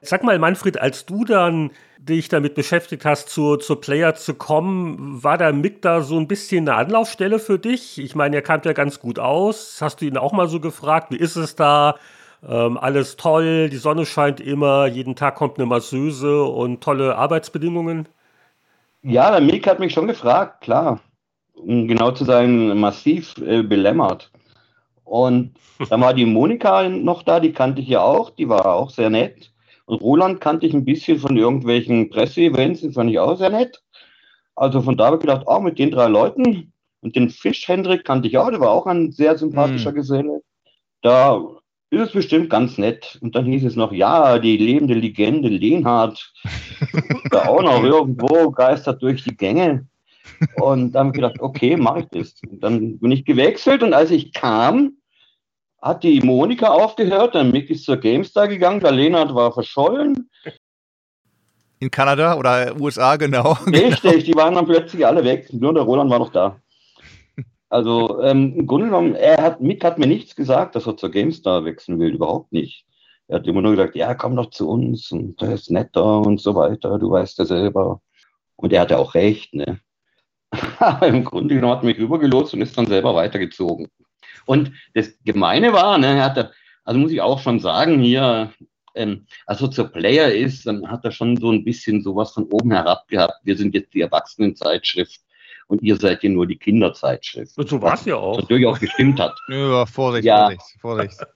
[0.00, 5.22] Sag mal, Manfred, als du dann dich damit beschäftigt hast, zur, zur Player zu kommen,
[5.22, 7.98] war der Mick da so ein bisschen eine Anlaufstelle für dich?
[7.98, 9.78] Ich meine, er kam ja ganz gut aus.
[9.80, 11.94] Hast du ihn auch mal so gefragt, wie ist es da?
[12.46, 18.08] Ähm, alles toll, die Sonne scheint immer, jeden Tag kommt eine Masseuse und tolle Arbeitsbedingungen?
[19.02, 21.00] Ja, der Mick hat mich schon gefragt, klar.
[21.54, 24.32] Um genau zu sein, massiv äh, belämmert.
[25.04, 25.54] Und
[25.88, 29.10] dann war die Monika noch da, die kannte ich ja auch, die war auch sehr
[29.10, 29.52] nett.
[29.84, 33.82] Und Roland kannte ich ein bisschen von irgendwelchen Presseevents, den fand ich auch sehr nett.
[34.54, 37.66] Also von da habe ich gedacht, auch oh, mit den drei Leuten und den Fisch
[37.68, 39.96] Hendrik kannte ich auch, der war auch ein sehr sympathischer hm.
[39.96, 40.42] Geselle.
[41.02, 41.40] Da
[41.92, 43.18] ist es bestimmt ganz nett.
[43.20, 46.32] Und dann hieß es noch, ja, die lebende Legende Lehnhardt,
[47.30, 49.86] da auch noch irgendwo geistert durch die Gänge.
[50.56, 52.34] Und dann habe ich gedacht, okay, mache ich das.
[52.50, 54.92] Und dann bin ich gewechselt und als ich kam,
[55.82, 60.30] hat die Monika aufgehört, dann Mick ist zur GameStar gegangen, der Lehnhardt war verschollen.
[61.78, 63.58] In Kanada oder USA, genau.
[63.66, 64.24] Richtig, genau.
[64.24, 66.56] die waren dann plötzlich alle weg, nur der Roland war noch da.
[67.72, 71.10] Also ähm, im Grunde genommen, er hat, Mick hat mir nichts gesagt, dass er zur
[71.10, 72.84] GameStar wechseln will, überhaupt nicht.
[73.28, 76.38] Er hat immer nur gesagt, ja, komm doch zu uns und der ist netter und
[76.38, 78.02] so weiter, du weißt ja selber.
[78.56, 79.80] Und er hatte auch recht, ne?
[80.80, 83.88] Aber im Grunde genommen hat er mich rübergelost und ist dann selber weitergezogen.
[84.44, 86.52] Und das Gemeine war, ne, er hatte,
[86.84, 88.52] also muss ich auch schon sagen, hier,
[88.94, 92.70] ähm, also zur Player ist, dann hat er schon so ein bisschen sowas von oben
[92.72, 93.40] herab gehabt.
[93.44, 95.22] Wir sind jetzt die Erwachsenenzeitschrift
[95.68, 97.56] und ihr seid ja nur die Kinderzeitschrift.
[97.56, 98.38] Und so war es ja auch.
[98.38, 99.38] Natürlich auch gestimmt hat.
[99.48, 100.44] Ja, Vorsicht, ja.
[100.44, 101.26] Vorsicht, Vorsicht.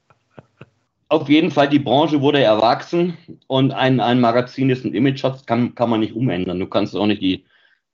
[1.08, 3.16] Auf jeden Fall, die Branche wurde erwachsen
[3.46, 6.58] und ein, ein Magazin, das ein Image hat, kann, kann man nicht umändern.
[6.58, 7.44] Du kannst auch nicht die,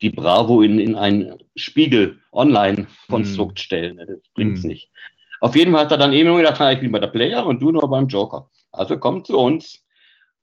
[0.01, 3.61] die Bravo in, in ein Spiegel-Online-Konstrukt mm.
[3.61, 3.99] stellen.
[3.99, 4.69] Das bringt's mm.
[4.69, 4.91] nicht.
[5.41, 7.71] Auf jeden Fall hat er dann eben gedacht, ich bin bei der Player und du
[7.71, 8.49] nur beim Joker.
[8.71, 9.85] Also komm zu uns.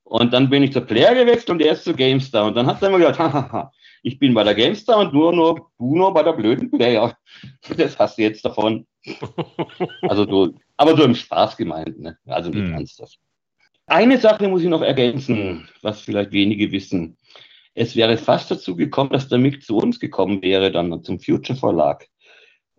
[0.04, 2.46] Und dann bin ich zur Player gewechselt und er ist zu GameStar.
[2.46, 3.72] Und dann hat er immer gedacht, hahaha,
[4.04, 7.18] ich bin bei der GameStar und nur, nur du nur bei der blöden Player.
[7.78, 8.86] Das hast du jetzt davon.
[10.02, 12.18] Also so, aber so im Spaß gemeint, ne?
[12.26, 12.74] Also nicht hm.
[12.74, 13.18] ernsthaft.
[13.86, 17.18] Eine Sache muss ich noch ergänzen, was vielleicht wenige wissen.
[17.74, 21.58] Es wäre fast dazu gekommen, dass der Mick zu uns gekommen wäre, dann zum Future
[21.58, 22.08] Verlag.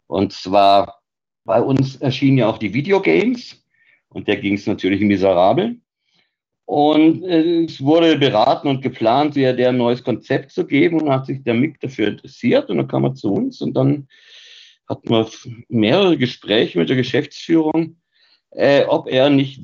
[0.06, 1.00] Und zwar
[1.44, 3.64] bei uns erschienen ja auch die Videogames
[4.08, 5.80] und der ging es natürlich miserabel.
[6.70, 11.10] Und äh, es wurde beraten und geplant, der, der ein neues Konzept zu geben und
[11.10, 14.06] hat sich der Mick dafür interessiert und dann kam er zu uns und dann
[14.88, 15.28] hatten wir
[15.68, 17.96] mehrere Gespräche mit der Geschäftsführung,
[18.52, 19.60] äh, ob er nicht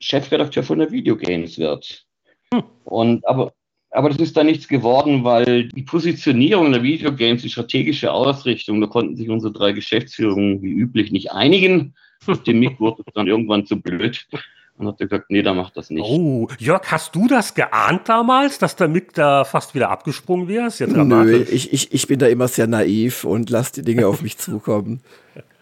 [0.00, 2.04] Chefredakteur von der Videogames wird.
[2.52, 2.64] Hm.
[2.82, 3.52] Und aber,
[3.92, 8.88] aber das ist da nichts geworden, weil die Positionierung der Videogames, die strategische Ausrichtung, da
[8.88, 11.94] konnten sich unsere drei Geschäftsführungen wie üblich nicht einigen.
[12.48, 14.26] Dem Mick wurde es dann irgendwann zu blöd.
[14.80, 16.02] Und hat gesagt, nee, da macht das nicht.
[16.02, 20.68] Oh, Jörg, hast du das geahnt damals, dass der Mick da fast wieder abgesprungen wäre?
[20.68, 21.48] Ist ja dramatisch.
[21.50, 24.38] Nö, ich, ich, ich bin da immer sehr naiv und lasse die Dinge auf mich
[24.38, 25.02] zukommen.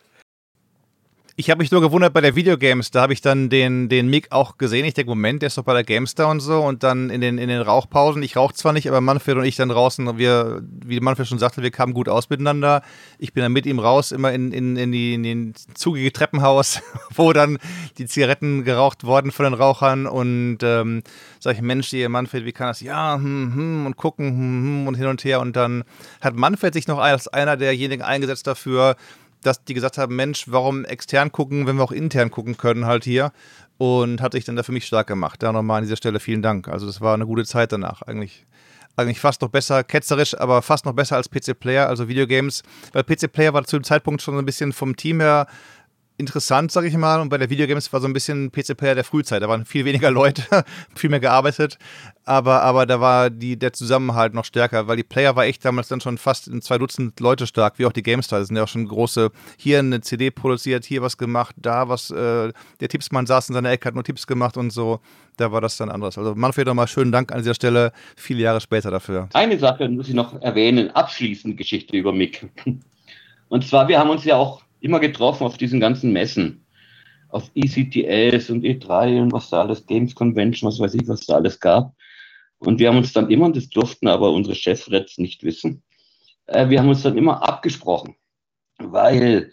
[1.40, 4.32] Ich habe mich nur gewundert bei der Videogames, da habe ich dann den, den Mick
[4.32, 4.84] auch gesehen.
[4.84, 6.58] Ich denke, Moment, der ist doch bei der GameStar und so.
[6.58, 9.54] Und dann in den, in den Rauchpausen, ich rauche zwar nicht, aber Manfred und ich
[9.54, 12.82] dann draußen, wir, wie Manfred schon sagte, wir kamen gut aus miteinander.
[13.20, 16.82] Ich bin dann mit ihm raus, immer in, in, in, die, in den zugige Treppenhaus,
[17.14, 17.58] wo dann
[17.98, 20.08] die Zigaretten geraucht wurden von den Rauchern.
[20.08, 21.04] Und ähm,
[21.38, 22.80] sage ich, Mensch, hier, Manfred, wie kann das?
[22.80, 25.38] Ja, hm, hm, und gucken, hm, hm, und hin und her.
[25.38, 25.84] Und dann
[26.20, 28.96] hat Manfred sich noch als einer derjenigen eingesetzt dafür,
[29.42, 33.04] dass die gesagt haben, Mensch, warum extern gucken, wenn wir auch intern gucken können halt
[33.04, 33.32] hier
[33.78, 35.42] und hat sich dann da für mich stark gemacht.
[35.42, 36.68] Da nochmal an dieser Stelle vielen Dank.
[36.68, 38.44] Also das war eine gute Zeit danach eigentlich.
[38.96, 42.64] Eigentlich fast noch besser, ketzerisch, aber fast noch besser als PC Player, also Videogames.
[42.92, 45.46] Weil PC Player war zu dem Zeitpunkt schon ein bisschen vom Team her
[46.18, 47.20] interessant, sag ich mal.
[47.20, 49.42] Und bei der Videogames war so ein bisschen PC-Player der Frühzeit.
[49.42, 50.42] Da waren viel weniger Leute,
[50.94, 51.78] viel mehr gearbeitet.
[52.24, 55.88] Aber, aber da war die, der Zusammenhalt noch stärker, weil die Player war echt damals
[55.88, 58.40] dann schon fast in zwei Dutzend Leute stark, wie auch die GameStar.
[58.40, 62.10] Das sind ja auch schon große, hier eine CD produziert, hier was gemacht, da was.
[62.10, 65.00] Äh, der Tippsmann saß in seiner Ecke, hat nur Tipps gemacht und so.
[65.36, 66.18] Da war das dann anders.
[66.18, 69.28] Also Manfred, nochmal schönen Dank an dieser Stelle, viele Jahre später dafür.
[69.32, 72.46] Eine Sache muss ich noch erwähnen, abschließend Geschichte über Mick.
[73.48, 76.64] Und zwar, wir haben uns ja auch immer getroffen auf diesen ganzen Messen.
[77.30, 81.34] Auf ECTS und E3 und was da alles, Games Convention, was weiß ich, was da
[81.34, 81.94] alles gab.
[82.58, 85.82] Und wir haben uns dann immer, das durften aber unsere Chefreds nicht wissen,
[86.46, 88.16] äh, wir haben uns dann immer abgesprochen,
[88.78, 89.52] weil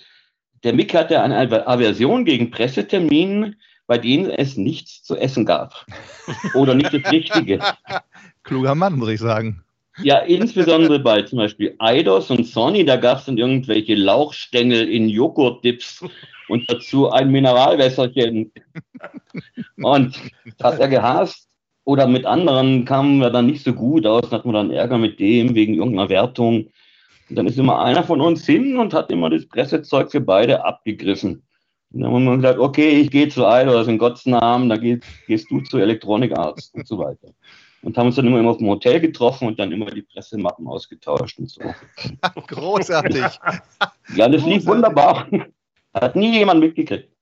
[0.64, 5.86] der Mick hatte eine Aversion gegen Presseterminen, bei denen es nichts zu essen gab.
[6.56, 7.60] Oder nicht das Richtige.
[8.44, 9.65] Kluger Mann, muss ich sagen.
[10.04, 15.08] Ja, insbesondere bei zum Beispiel Eidos und Sony, da gab es dann irgendwelche Lauchstängel in
[15.08, 16.04] Joghurtdips
[16.50, 18.52] und dazu ein Mineralwässerchen.
[19.78, 20.20] Und
[20.58, 21.48] das hat er gehasst.
[21.86, 25.20] Oder mit anderen kamen wir dann nicht so gut aus, hatten wir dann Ärger mit
[25.20, 26.72] dem wegen irgendeiner Wertung.
[27.30, 30.66] Und dann ist immer einer von uns hin und hat immer das Pressezeug für beide
[30.66, 31.44] abgegriffen.
[31.94, 35.04] Und dann haben wir gesagt, okay, ich gehe zu Eidos in Gottes Namen, dann gehst,
[35.28, 37.30] gehst du zu Elektronikarzt und so weiter
[37.82, 40.68] und haben uns dann immer, immer auf dem Hotel getroffen und dann immer die Pressemappen
[40.68, 41.62] ausgetauscht und so.
[42.48, 43.40] Großartig.
[44.16, 45.28] ja, das lief wunderbar.
[45.94, 47.15] Hat nie jemand mitgekriegt.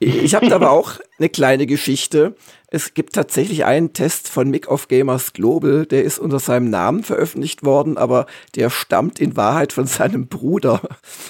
[0.00, 2.34] Ich habe aber auch eine kleine Geschichte.
[2.74, 7.04] Es gibt tatsächlich einen Test von Mick of Gamers Global, der ist unter seinem Namen
[7.04, 10.80] veröffentlicht worden, aber der stammt in Wahrheit von seinem Bruder.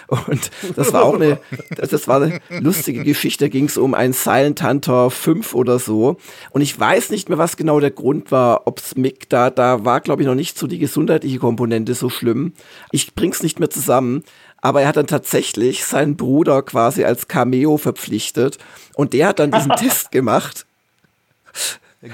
[0.06, 1.40] Und das war auch eine,
[1.76, 3.46] das war eine lustige Geschichte.
[3.46, 6.16] Da ging es um ein Silent Hunter 5 oder so.
[6.50, 10.00] Und ich weiß nicht mehr, was genau der Grund war, ob's Mick da, da war,
[10.00, 12.52] glaube ich, noch nicht so die gesundheitliche Komponente so schlimm.
[12.92, 14.22] Ich bring's nicht mehr zusammen.
[14.62, 18.58] Aber er hat dann tatsächlich seinen Bruder quasi als Cameo verpflichtet
[18.94, 20.64] und der hat dann diesen Test gemacht.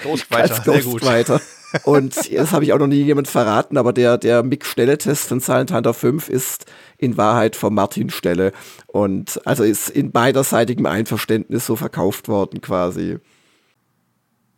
[0.03, 1.41] Ghostwriter, als Ghostwriter.
[1.85, 5.73] Und das habe ich auch noch nie jemand verraten, aber der, der Mick-Stelle-Test von Silent
[5.73, 6.65] Hunter 5 ist
[6.97, 8.53] in Wahrheit von Martin Stelle.
[8.87, 13.19] Und also ist in beiderseitigem Einverständnis so verkauft worden quasi.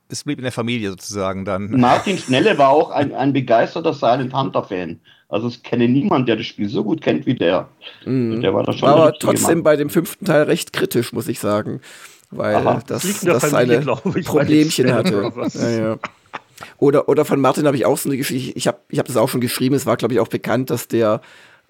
[0.08, 1.70] Es blieb in der Familie sozusagen dann.
[1.80, 5.00] Martin Schnelle war auch ein, ein begeisterter Silent Hunter-Fan.
[5.30, 7.68] Also es kenne niemand, der das Spiel so gut kennt wie der.
[8.04, 8.40] Mhm.
[8.40, 9.62] Der war da schon Aber trotzdem Mann.
[9.62, 11.80] bei dem fünften Teil recht kritisch, muss ich sagen.
[12.32, 15.32] Weil Aha, das, das seine ich, Problemchen hatte.
[15.54, 15.98] Ja, ja.
[16.78, 18.52] Oder, oder von Martin habe ich auch so eine Geschichte.
[18.56, 19.74] Ich habe ich hab das auch schon geschrieben.
[19.74, 21.20] Es war, glaube ich, auch bekannt, dass der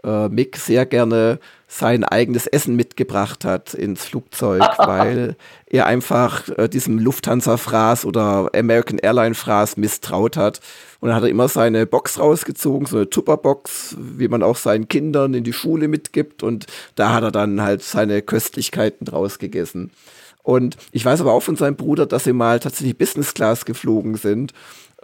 [0.05, 5.37] äh, Mick sehr gerne sein eigenes Essen mitgebracht hat ins Flugzeug, weil
[5.67, 10.61] er einfach äh, diesem Lufthansa-Fraß oder American Airline-Fraß misstraut hat.
[10.99, 14.89] Und dann hat er immer seine Box rausgezogen, so eine Tupperbox, wie man auch seinen
[14.89, 16.43] Kindern in die Schule mitgibt.
[16.43, 19.93] Und da hat er dann halt seine Köstlichkeiten draus gegessen.
[20.43, 24.17] Und ich weiß aber auch von seinem Bruder, dass sie mal tatsächlich Business Class geflogen
[24.17, 24.53] sind,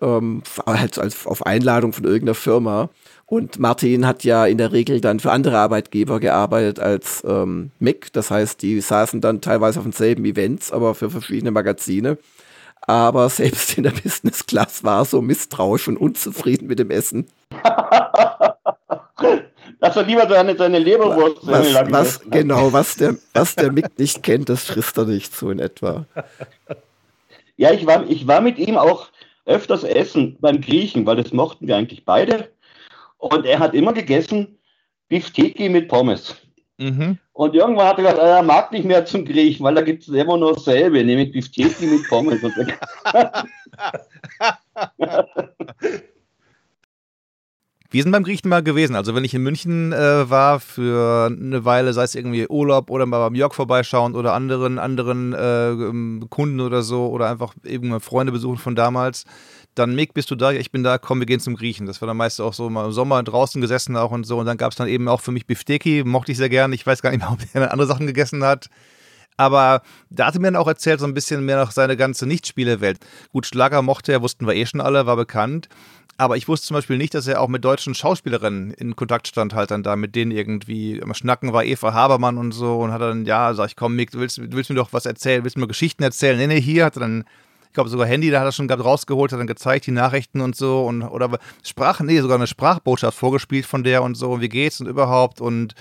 [0.01, 2.91] ähm, halt als, auf Einladung von irgendeiner Firma.
[3.29, 8.13] Und Martin hat ja in der Regel dann für andere Arbeitgeber gearbeitet als ähm, Mick.
[8.13, 12.19] Das heißt, die saßen dann teilweise auf denselben Events, aber für verschiedene Magazine.
[12.83, 17.27] Aber selbst in der Business Class war er so misstrauisch und unzufrieden mit dem Essen.
[19.81, 24.23] Dass er lieber seine, seine Leberwurst was, was Genau, was der, was der Mick nicht
[24.23, 26.07] kennt, das frisst er nicht so in etwa.
[27.57, 29.09] Ja, ich war, ich war mit ihm auch
[29.45, 32.49] öfters essen beim Griechen, weil das mochten wir eigentlich beide.
[33.31, 34.59] Und er hat immer gegessen
[35.09, 36.37] Bifteki mit Pommes.
[36.79, 37.19] Mhm.
[37.33, 40.09] Und irgendwann hat er gesagt, er mag nicht mehr zum Griechen, weil da gibt es
[40.09, 42.41] immer nur dasselbe, nämlich Bifteki mit Pommes.
[47.91, 48.97] Wir sind beim Griechen mal gewesen.
[48.97, 53.07] Also wenn ich in München äh, war für eine Weile, sei es irgendwie Urlaub oder
[53.07, 58.33] mal beim Jörg vorbeischauen oder anderen, anderen äh, Kunden oder so oder einfach irgendwann Freunde
[58.33, 59.25] besuchen von damals,
[59.79, 60.53] dann Mick, bist du da?
[60.53, 61.87] Ich bin da, komm, wir gehen zum Griechen.
[61.87, 64.39] Das war dann meist auch so mal im Sommer draußen gesessen auch und so.
[64.39, 66.75] Und dann gab es dann eben auch für mich Bifteki, mochte ich sehr gerne.
[66.75, 68.69] Ich weiß gar nicht mehr, ob er andere Sachen gegessen hat.
[69.37, 72.27] Aber da hat er mir dann auch erzählt, so ein bisschen mehr noch seine ganze
[72.27, 72.99] Nicht-Spielewelt.
[73.33, 75.69] Gut, Schlager mochte er, wussten wir eh schon alle, war bekannt.
[76.19, 79.53] Aber ich wusste zum Beispiel nicht, dass er auch mit deutschen Schauspielerinnen in Kontakt stand,
[79.53, 81.03] halt dann da mit denen irgendwie.
[81.03, 84.11] Am Schnacken war Eva Habermann und so und hat dann, ja, sag ich, komm, Mick,
[84.13, 86.39] du willst, du mir doch was erzählen, willst du mir Geschichten erzählen?
[86.39, 87.25] Nee, nee, hier hat er dann
[87.77, 90.57] glaube sogar Handy, da hat er schon gehabt, rausgeholt, hat dann gezeigt, die Nachrichten und
[90.57, 94.81] so und oder Sprache, nee, sogar eine Sprachbotschaft vorgespielt von der und so, wie geht's
[94.81, 95.75] und überhaupt und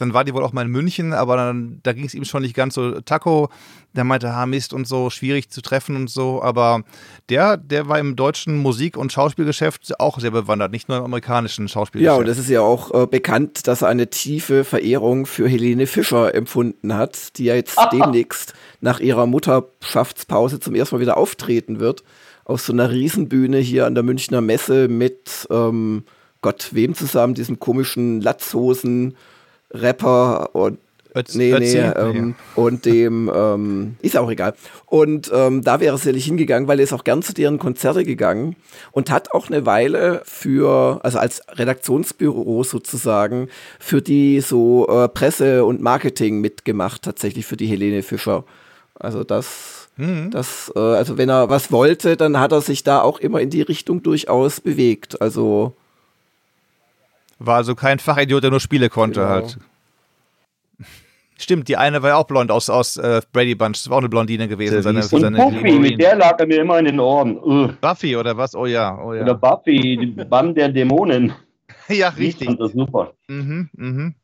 [0.00, 2.40] Dann war die wohl auch mal in München, aber dann, da ging es ihm schon
[2.40, 3.02] nicht ganz so.
[3.02, 3.50] Taco,
[3.92, 6.42] der meinte, ha, Mist und so, schwierig zu treffen und so.
[6.42, 6.84] Aber
[7.28, 11.68] der, der war im deutschen Musik- und Schauspielgeschäft auch sehr bewandert, nicht nur im amerikanischen
[11.68, 12.16] Schauspielgeschäft.
[12.16, 15.86] Ja, und es ist ja auch äh, bekannt, dass er eine tiefe Verehrung für Helene
[15.86, 21.78] Fischer empfunden hat, die ja jetzt demnächst nach ihrer Mutterschaftspause zum ersten Mal wieder auftreten
[21.78, 22.04] wird.
[22.46, 26.04] Auf so einer Riesenbühne hier an der Münchner Messe mit, ähm,
[26.40, 29.14] Gott, wem zusammen, diesem komischen Latzhosen.
[29.72, 30.78] Rapper und
[31.14, 31.78] Ötz, nee, Ötzi?
[31.78, 34.54] nee, ähm, und dem, ähm, ist auch egal.
[34.86, 38.04] Und ähm, da wäre es sicherlich hingegangen, weil er ist auch gern zu deren Konzerte
[38.04, 38.54] gegangen
[38.92, 43.48] und hat auch eine Weile für, also als Redaktionsbüro sozusagen,
[43.80, 48.44] für die so äh, Presse und Marketing mitgemacht, tatsächlich für die Helene Fischer.
[48.94, 50.30] Also das, Mhm.
[50.30, 53.50] das, äh, also wenn er was wollte, dann hat er sich da auch immer in
[53.50, 55.20] die Richtung durchaus bewegt.
[55.20, 55.74] Also
[57.40, 59.30] War also kein Fachidiot, der nur Spiele konnte Genau.
[59.32, 59.58] halt.
[61.38, 63.78] Stimmt, die eine war ja auch blond aus, aus äh, Brady Bunch.
[63.78, 64.82] Das war auch eine Blondine gewesen.
[64.82, 67.38] Seine, Und seine Buffy, mit der lag er mir immer in den Ohren.
[67.38, 67.72] Ugh.
[67.80, 68.54] Buffy oder was?
[68.54, 69.32] Oh ja, oh Oder ja.
[69.32, 71.32] Buffy, die Band der Dämonen.
[71.88, 72.46] Ja, Ich richtig.
[72.46, 73.14] fand das super.
[73.26, 74.14] Mhm, mhm.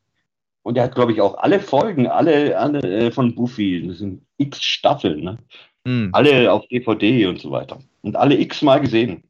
[0.63, 4.21] Und er hat, glaube ich, auch alle Folgen, alle, alle äh, von Buffy, das sind
[4.37, 5.37] x Staffeln, ne?
[5.83, 6.09] Mhm.
[6.13, 7.79] alle auf DVD und so weiter.
[8.03, 9.23] Und alle x-mal gesehen.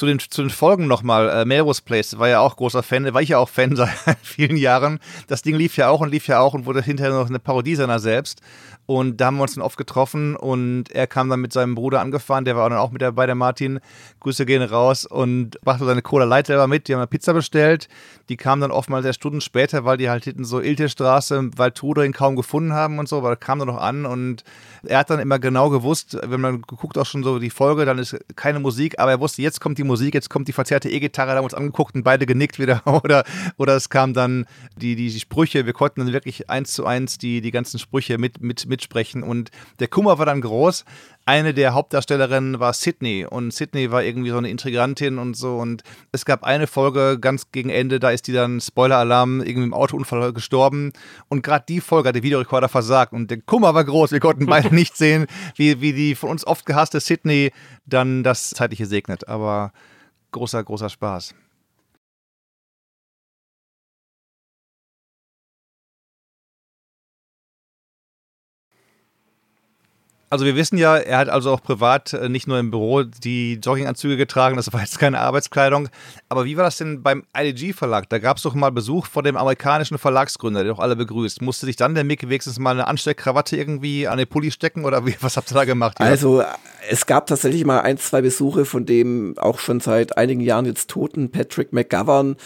[0.00, 3.20] Zu den, zu den Folgen nochmal, äh, Melrose Place war ja auch großer Fan, war
[3.20, 3.90] ich ja auch Fan seit
[4.22, 4.98] vielen Jahren.
[5.26, 7.74] Das Ding lief ja auch und lief ja auch und wurde hinterher noch eine Parodie
[7.74, 8.40] seiner selbst.
[8.86, 12.00] Und da haben wir uns dann oft getroffen und er kam dann mit seinem Bruder
[12.00, 13.78] angefahren, der war dann auch mit dabei, der Martin.
[14.18, 16.88] Grüße gehen raus und brachte seine Cola Light selber mit.
[16.88, 17.88] Die haben eine Pizza bestellt.
[18.28, 22.12] Die kam dann oftmals sehr Stunden später, weil die halt hinten so Iltestraße, Waldtruder ihn
[22.12, 24.42] kaum gefunden haben und so, aber er kam dann noch an und
[24.82, 27.98] er hat dann immer genau gewusst, wenn man geguckt auch schon so die Folge, dann
[27.98, 31.30] ist keine Musik, aber er wusste, jetzt kommt die Musik, jetzt kommt die verzerrte E-Gitarre,
[31.30, 33.24] da haben wir uns angeguckt und beide genickt wieder oder,
[33.56, 37.18] oder es kam dann die, die, die Sprüche, wir konnten dann wirklich eins zu eins
[37.18, 40.84] die, die ganzen Sprüche mit, mit, mitsprechen und der Kummer war dann groß.
[41.26, 45.82] Eine der Hauptdarstellerinnen war Sydney und Sydney war irgendwie so eine Intrigantin und so und
[46.12, 50.32] es gab eine Folge ganz gegen Ende, da ist die dann, Spoiler-Alarm, irgendwie im Autounfall
[50.32, 50.92] gestorben
[51.28, 54.46] und gerade die Folge hat der Videorekorder versagt und der Kummer war groß, wir konnten
[54.46, 57.52] beide nicht sehen, wie, wie die von uns oft gehasste Sydney
[57.86, 59.72] dann das Zeitliche segnet, aber
[60.32, 61.34] großer, großer Spaß.
[70.32, 73.54] Also wir wissen ja, er hat also auch privat äh, nicht nur im Büro die
[73.54, 75.88] Jogginganzüge getragen, das war jetzt keine Arbeitskleidung.
[76.28, 78.08] Aber wie war das denn beim IDG-Verlag?
[78.08, 81.42] Da gab es doch mal Besuch von dem amerikanischen Verlagsgründer, der doch alle begrüßt.
[81.42, 85.04] Musste sich dann der Mick wenigstens mal eine Ansteckkrawatte irgendwie an den Pulli stecken oder
[85.04, 85.98] wie, was habt ihr da gemacht?
[85.98, 86.08] Jörg?
[86.08, 86.44] Also
[86.88, 90.90] es gab tatsächlich mal ein, zwei Besuche von dem auch schon seit einigen Jahren jetzt
[90.90, 92.36] toten Patrick McGovern.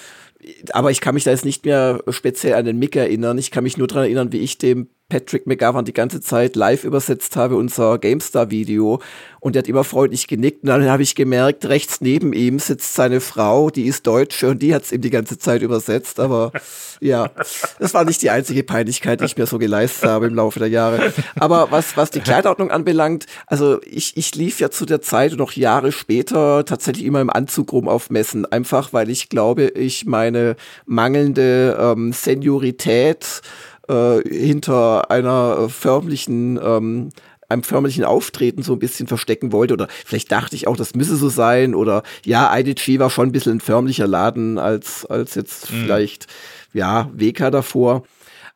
[0.72, 3.36] Aber ich kann mich da jetzt nicht mehr speziell an den Mick erinnern.
[3.36, 6.84] Ich kann mich nur daran erinnern, wie ich dem Patrick McGovern die ganze Zeit live
[6.84, 9.00] übersetzt habe, unser GameStar-Video.
[9.38, 10.62] Und der hat immer freundlich genickt.
[10.62, 14.62] Und dann habe ich gemerkt, rechts neben ihm sitzt seine Frau, die ist Deutsche und
[14.62, 16.18] die hat es ihm die ganze Zeit übersetzt.
[16.18, 16.52] Aber
[17.00, 17.30] ja,
[17.78, 20.68] das war nicht die einzige Peinlichkeit, die ich mir so geleistet habe im Laufe der
[20.68, 21.12] Jahre.
[21.38, 25.38] Aber was, was die Kleidordnung anbelangt, also ich, ich lief ja zu der Zeit und
[25.38, 28.46] noch Jahre später tatsächlich immer im Anzug rum auf Messen.
[28.46, 33.42] Einfach weil ich glaube, ich meine mangelnde ähm, Seniorität
[33.88, 37.10] äh, hinter einer äh, förmlichen ähm,
[37.48, 41.16] einem förmlichen Auftreten so ein bisschen verstecken wollte oder vielleicht dachte ich auch, das müsse
[41.16, 45.66] so sein oder ja, IDG war schon ein bisschen ein förmlicher Laden als, als jetzt
[45.66, 46.26] vielleicht,
[46.72, 48.02] ja, WK davor.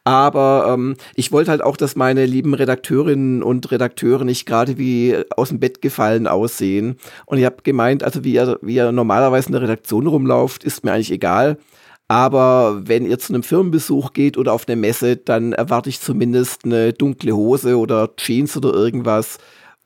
[0.04, 5.18] Aber ähm, ich wollte halt auch, dass meine lieben Redakteurinnen und Redakteure nicht gerade wie
[5.36, 6.96] aus dem Bett gefallen aussehen.
[7.26, 10.82] Und ich habe gemeint, also wie ihr, wie ihr normalerweise in der Redaktion rumlauft, ist
[10.82, 11.58] mir eigentlich egal.
[12.08, 16.64] Aber wenn ihr zu einem Firmenbesuch geht oder auf eine Messe, dann erwarte ich zumindest
[16.64, 19.38] eine dunkle Hose oder Jeans oder irgendwas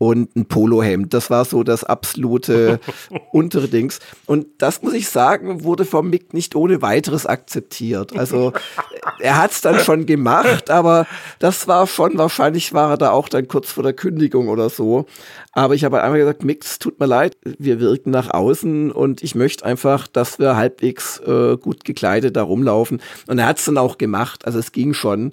[0.02, 1.14] und ein Polohemd.
[1.14, 2.80] Das war so das absolute
[3.32, 4.00] untere Dings.
[4.26, 8.18] Und das muss ich sagen, wurde vom Mick nicht ohne weiteres akzeptiert.
[8.18, 8.52] Also
[9.20, 11.06] er hat es dann schon gemacht, aber
[11.38, 15.06] das war schon, wahrscheinlich war er da auch dann kurz vor der Kündigung oder so.
[15.52, 18.90] Aber ich habe halt einmal gesagt, Mick, es tut mir leid, wir wirken nach außen
[18.90, 23.00] und ich möchte einfach, dass wir halbwegs äh, gut gekleidet da rumlaufen.
[23.28, 25.32] Und er hat es dann auch gemacht, also es ging schon.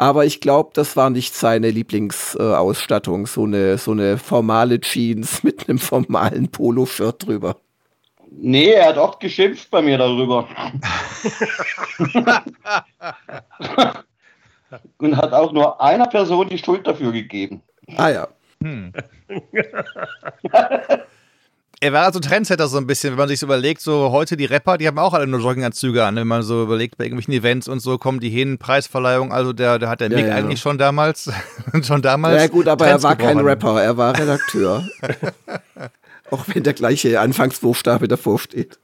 [0.00, 5.68] Aber ich glaube, das war nicht seine Lieblingsausstattung, so eine so eine formale Jeans mit
[5.68, 7.56] einem formalen Poloshirt drüber.
[8.30, 10.48] Nee, er hat oft geschimpft bei mir darüber.
[14.96, 17.60] Und hat auch nur einer Person die Schuld dafür gegeben.
[17.96, 18.28] Ah ja.
[18.62, 18.94] Hm.
[21.82, 24.44] Er war also Trendsetter so ein bisschen, wenn man sich so überlegt, so heute die
[24.44, 27.68] Rapper, die haben auch alle nur Jogginganzüge an, wenn man so überlegt, bei irgendwelchen Events
[27.68, 30.34] und so kommen die hin, Preisverleihung, also der, der hat der Ja, Mick ja.
[30.34, 31.32] eigentlich schon damals,
[31.82, 32.42] schon damals.
[32.42, 33.46] Ja gut, aber Trends er war kein gebrochen.
[33.46, 34.86] Rapper, er war Redakteur.
[36.30, 38.78] Auch wenn der gleiche Anfangsbuchstabe davor steht.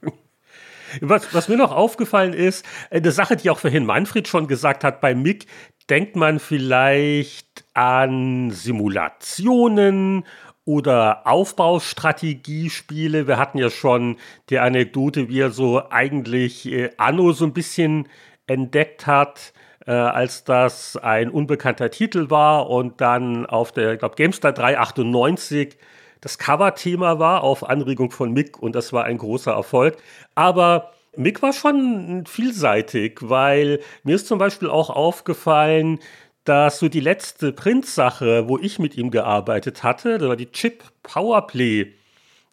[1.01, 5.01] Was, was mir noch aufgefallen ist, eine Sache, die auch vorhin Manfred schon gesagt hat,
[5.01, 5.45] bei Mick
[5.89, 10.25] denkt man vielleicht an Simulationen
[10.67, 13.25] oder Aufbaustrategiespiele.
[13.25, 14.17] Wir hatten ja schon
[14.49, 18.09] die Anekdote, wie er so eigentlich äh, Anno so ein bisschen
[18.47, 19.53] entdeckt hat,
[19.85, 25.77] äh, als das ein unbekannter Titel war und dann auf der, ich glaube, GameStar 398
[26.19, 29.95] das Cover-Thema war auf Anregung von Mick und das war ein großer Erfolg.
[30.35, 35.99] Aber Mick war schon vielseitig, weil mir ist zum Beispiel auch aufgefallen,
[36.47, 40.83] dass so die letzte Print-Sache, wo ich mit ihm gearbeitet hatte, das war die Chip
[41.03, 41.93] Powerplay.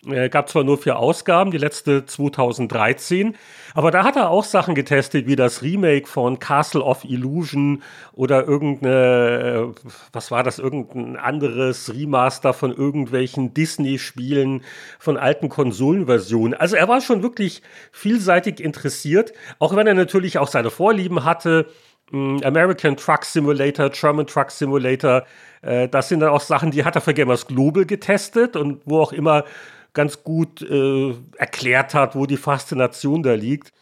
[0.07, 3.37] Äh, gab zwar nur vier Ausgaben, die letzte 2013,
[3.73, 7.83] aber da hat er auch Sachen getestet, wie das Remake von Castle of Illusion
[8.13, 14.63] oder irgendeine, äh, was war das, irgendein anderes Remaster von irgendwelchen Disney-Spielen
[14.99, 16.55] von alten Konsolenversionen.
[16.55, 21.67] Also er war schon wirklich vielseitig interessiert, auch wenn er natürlich auch seine Vorlieben hatte.
[22.11, 25.25] Mh, American Truck Simulator, German Truck Simulator,
[25.63, 29.01] äh, das sind dann auch Sachen, die hat er für Gamers Global getestet und wo
[29.01, 29.45] auch immer
[29.93, 33.73] ganz gut äh, erklärt hat, wo die Faszination da liegt.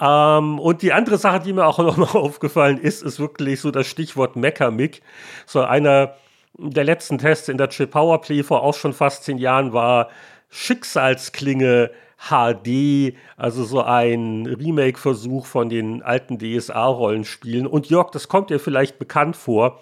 [0.00, 3.70] Ähm, und die andere Sache, die mir auch noch mal aufgefallen ist, ist wirklich so
[3.70, 5.02] das Stichwort Mecha-Mic.
[5.46, 6.14] So einer
[6.58, 10.08] der letzten Tests in der Chip Power Play vor auch schon fast zehn Jahren war
[10.48, 11.90] Schicksalsklinge
[12.28, 17.66] HD, also so ein Remake-Versuch von den alten DSA-Rollenspielen.
[17.66, 19.80] Und Jörg, das kommt dir vielleicht bekannt vor.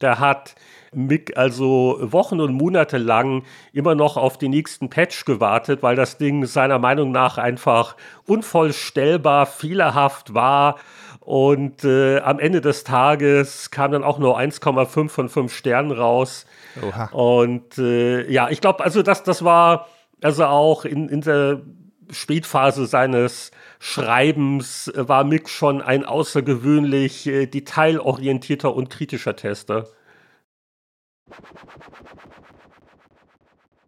[0.00, 0.56] Der hat
[0.92, 6.18] Mick also Wochen und Monate lang immer noch auf den nächsten Patch gewartet, weil das
[6.18, 10.76] Ding seiner Meinung nach einfach unvollstellbar, fehlerhaft war.
[11.20, 16.46] Und äh, am Ende des Tages kam dann auch nur 1,5 von 5 Sternen raus.
[16.80, 17.06] Oha.
[17.12, 19.88] Und äh, ja, ich glaube, also das, das war
[20.22, 21.62] also auch in, in der
[22.10, 29.88] Spätphase seines Schreibens äh, war Mick schon ein außergewöhnlich äh, detailorientierter und kritischer Tester.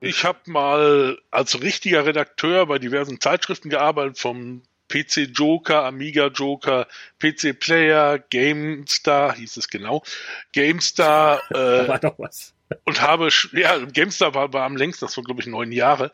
[0.00, 6.86] Ich habe mal als richtiger Redakteur bei diversen Zeitschriften gearbeitet, vom PC Joker, Amiga Joker,
[7.18, 10.02] PC Player, GameStar, hieß es genau,
[10.52, 12.54] GameStar äh, doch was.
[12.84, 16.12] Und habe, ja, GameStar war, war am längsten, das war glaube ich neun Jahre.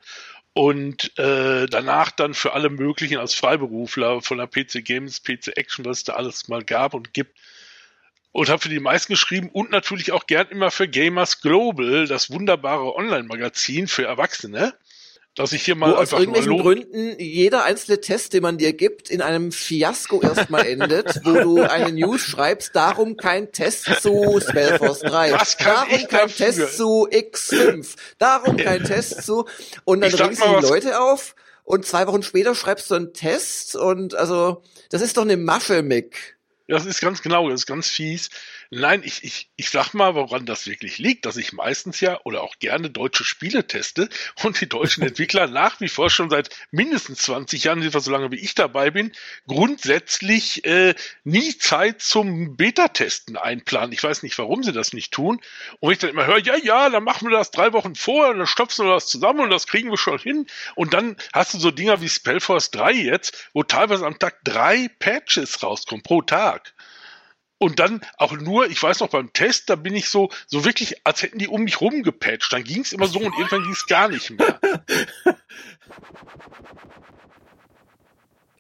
[0.52, 5.84] Und äh, danach dann für alle möglichen als Freiberufler von der PC Games, PC Action,
[5.84, 7.36] was es da alles mal gab und gibt.
[8.30, 12.30] Und habe für die meisten geschrieben und natürlich auch gern immer für Gamers Global, das
[12.30, 14.74] wunderbare Online-Magazin für Erwachsene,
[15.34, 19.10] dass ich hier mal Wo aus irgendwelchen Gründen jeder einzelne Test, den man dir gibt,
[19.10, 25.00] in einem Fiasko erstmal endet, wo du eine News schreibst, darum kein Test zu Spellforce
[25.00, 26.46] 3, Was kann darum kein dafür?
[26.46, 29.46] Test zu X5, darum kein Test zu,
[29.84, 33.74] und dann ringst du die Leute auf und zwei Wochen später schreibst du einen Test
[33.74, 36.36] und also, das ist doch eine Masche, Mick.
[36.68, 38.30] Das ist ganz genau, das ist ganz fies.
[38.70, 42.42] Nein, ich, ich, ich sag mal, woran das wirklich liegt, dass ich meistens ja oder
[42.42, 44.08] auch gerne deutsche Spiele teste
[44.42, 48.30] und die deutschen Entwickler nach wie vor schon seit mindestens 20 Jahren, jedenfalls so lange
[48.30, 49.12] wie ich dabei bin,
[49.46, 50.94] grundsätzlich äh,
[51.24, 53.92] nie Zeit zum Beta-Testen einplanen.
[53.92, 55.40] Ich weiß nicht, warum sie das nicht tun.
[55.80, 58.38] Und ich dann immer höre, ja, ja, dann machen wir das drei Wochen vorher und
[58.38, 60.46] dann stopfen wir das zusammen und das kriegen wir schon hin.
[60.74, 64.88] Und dann hast du so Dinger wie Spellforce 3 jetzt, wo teilweise am Tag drei
[64.98, 66.74] Patches rauskommen pro Tag.
[67.58, 71.06] Und dann auch nur, ich weiß noch beim Test, da bin ich so, so wirklich,
[71.06, 72.52] als hätten die um mich rumgepatcht.
[72.52, 74.60] Dann ging es immer so und irgendwann ging es gar nicht mehr.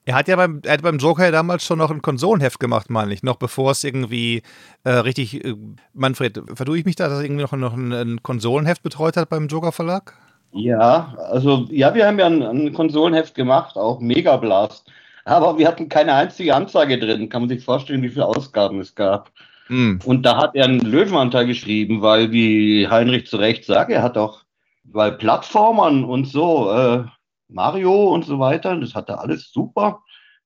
[0.06, 2.90] Er hat ja beim, er hat beim Joker ja damals schon noch ein Konsolenheft gemacht,
[2.90, 4.42] meine ich, noch bevor es irgendwie
[4.84, 5.42] äh, richtig.
[5.42, 5.54] Äh,
[5.94, 9.30] Manfred, verdue ich mich da, dass er irgendwie noch, noch ein, ein Konsolenheft betreut hat
[9.30, 10.12] beim Joker Verlag?
[10.52, 14.84] Ja, also ja, wir haben ja ein, ein Konsolenheft gemacht, auch Mega Blast.
[15.24, 17.28] Aber wir hatten keine einzige Anzeige drin.
[17.28, 19.32] Kann man sich vorstellen, wie viele Ausgaben es gab.
[19.68, 19.98] Hm.
[20.04, 24.18] Und da hat er einen Löwenanteil geschrieben, weil, wie Heinrich zu Recht sagt, er hat
[24.18, 24.44] auch
[24.84, 27.04] bei Plattformern und so, äh,
[27.48, 30.02] Mario und so weiter, das hat er alles super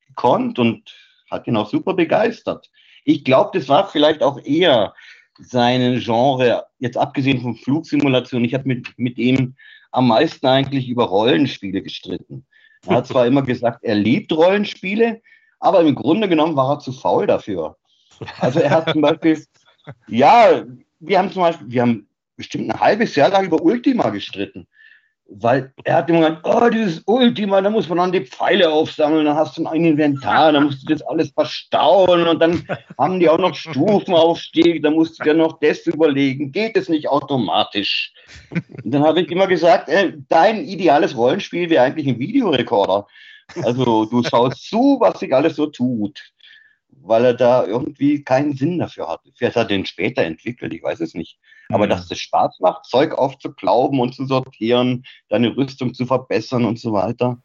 [0.07, 0.95] gekonnt und
[1.31, 2.71] hat ihn auch super begeistert.
[3.05, 4.95] Ich glaube, das war vielleicht auch eher
[5.39, 8.45] seinen Genre, jetzt abgesehen von Flugsimulation.
[8.45, 9.57] Ich habe mit, mit ihm
[9.93, 12.47] am meisten eigentlich über Rollenspiele gestritten.
[12.87, 15.21] Er hat zwar immer gesagt, er liebt Rollenspiele,
[15.61, 17.77] aber im Grunde genommen war er zu faul dafür.
[18.41, 19.45] Also er hat zum Beispiel,
[20.09, 20.65] ja,
[21.01, 24.67] wir haben zum Beispiel, wir haben bestimmt ein halbes Jahr lang über Ultima gestritten.
[25.29, 29.27] Weil er hat immer gesagt, oh, dieses Ultima, da muss man dann die Pfeile aufsammeln,
[29.27, 32.67] dann hast du ein Inventar, dann musst du das alles verstauen und dann
[32.99, 37.09] haben die auch noch Stufenaufstieg, da musst du dir noch das überlegen, geht es nicht
[37.09, 38.13] automatisch?
[38.83, 43.07] Und dann habe ich immer gesagt, äh, dein ideales Rollenspiel wäre eigentlich ein Videorekorder.
[43.63, 46.21] Also du schaust zu, was sich alles so tut,
[47.09, 49.21] weil er da irgendwie keinen Sinn dafür hat.
[49.35, 51.39] Vielleicht hat er den später entwickelt, ich weiß es nicht.
[51.69, 51.91] Aber mhm.
[51.91, 56.93] dass es Spaß macht, Zeug aufzuklauben und zu sortieren, deine Rüstung zu verbessern und so
[56.93, 57.43] weiter,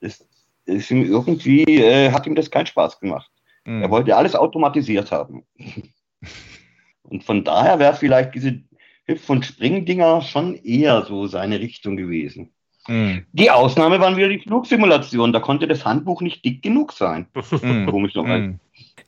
[0.00, 0.26] das
[0.66, 3.30] ist ihm irgendwie, äh, hat ihm das keinen Spaß gemacht.
[3.64, 3.82] Mhm.
[3.82, 5.44] Er wollte alles automatisiert haben.
[7.02, 8.62] und von daher wäre vielleicht diese
[9.06, 12.52] Hüpf- und Springdinger schon eher so seine Richtung gewesen.
[12.88, 13.26] Mhm.
[13.32, 15.32] Die Ausnahme waren wieder die Flugsimulation.
[15.32, 17.26] Da konnte das Handbuch nicht dick genug sein.
[17.62, 17.86] Mhm.
[17.86, 18.58] Komischerweise.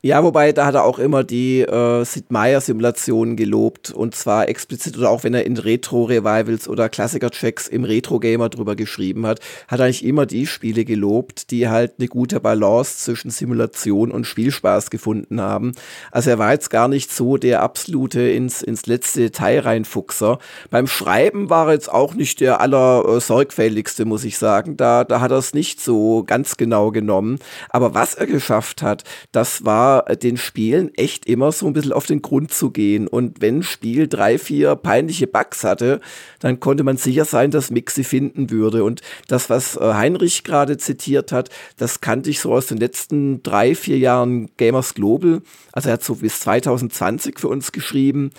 [0.01, 4.97] Ja, wobei da hat er auch immer die äh, Sid Meier-Simulationen gelobt und zwar explizit
[4.97, 9.87] oder auch wenn er in Retro-Revivals oder Klassiker-Checks im Retro-Gamer drüber geschrieben hat, hat er
[9.87, 15.41] eigentlich immer die Spiele gelobt, die halt eine gute Balance zwischen Simulation und Spielspaß gefunden
[15.41, 15.73] haben.
[16.13, 20.39] Also er war jetzt gar nicht so der absolute ins, ins letzte Detail reinfuchser.
[20.71, 24.77] Beim Schreiben war er jetzt auch nicht der aller äh, sorgfältigste, muss ich sagen.
[24.77, 27.41] Da, da hat er es nicht so ganz genau genommen.
[27.71, 31.93] Aber was er geschafft hat, das war war, den Spielen echt immer so ein bisschen
[31.93, 33.09] auf den Grund zu gehen.
[33.09, 36.01] Und wenn ein Spiel drei, vier peinliche Bugs hatte,
[36.41, 38.85] dann konnte man sicher sein, dass Mick sie finden würde.
[38.85, 43.43] Und das, was äh, Heinrich gerade zitiert hat, das kannte ich so aus den letzten
[43.43, 45.41] drei, vier Jahren Gamers Global.
[45.73, 48.31] Also er hat so bis 2020 für uns geschrieben.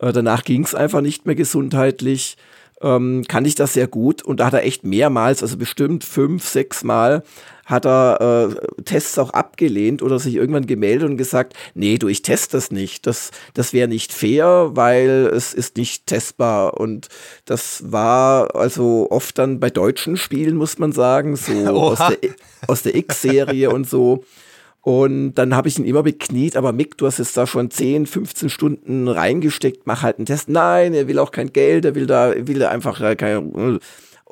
[0.00, 2.36] Äh, danach ging es einfach nicht mehr gesundheitlich
[2.82, 6.44] ähm, kann ich das sehr gut und da hat er echt mehrmals, also bestimmt fünf,
[6.44, 7.22] sechs Mal,
[7.72, 12.22] hat er äh, Tests auch abgelehnt oder sich irgendwann gemeldet und gesagt, nee, du, ich
[12.22, 13.06] teste das nicht.
[13.06, 16.78] Das, das wäre nicht fair, weil es ist nicht testbar.
[16.78, 17.08] Und
[17.44, 22.30] das war also oft dann bei deutschen Spielen, muss man sagen, so aus der,
[22.68, 24.22] aus der X-Serie und so.
[24.82, 28.06] Und dann habe ich ihn immer bekniet, aber Mick, du hast jetzt da schon 10,
[28.06, 30.48] 15 Stunden reingesteckt, mach halt einen Test.
[30.48, 33.78] Nein, er will auch kein Geld, er will da, will da einfach äh, kein.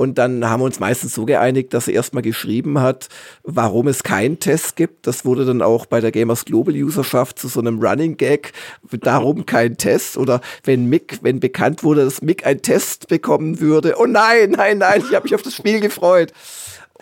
[0.01, 3.11] Und dann haben wir uns meistens so geeinigt, dass er erstmal geschrieben hat,
[3.43, 5.07] warum es keinen Test gibt.
[5.07, 8.55] Das wurde dann auch bei der Gamers Global Userschaft zu so einem Running Gag.
[8.91, 10.17] Darum kein Test.
[10.17, 13.97] Oder wenn Mick, wenn bekannt wurde, dass Mick einen Test bekommen würde.
[13.99, 16.33] Oh nein, nein, nein, ich habe mich auf das Spiel gefreut.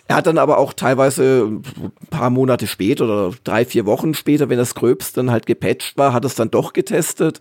[0.09, 4.49] Er hat dann aber auch teilweise ein paar Monate später oder drei, vier Wochen später,
[4.49, 7.39] wenn das Gröbst dann halt gepatcht war, hat es dann doch getestet.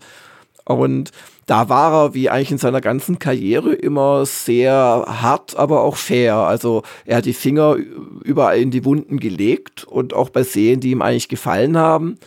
[0.74, 1.12] Und
[1.46, 6.36] da war er, wie eigentlich in seiner ganzen Karriere, immer sehr hart, aber auch fair.
[6.36, 7.76] Also er hat die Finger
[8.22, 12.18] überall in die Wunden gelegt und auch bei Serien, die ihm eigentlich gefallen haben.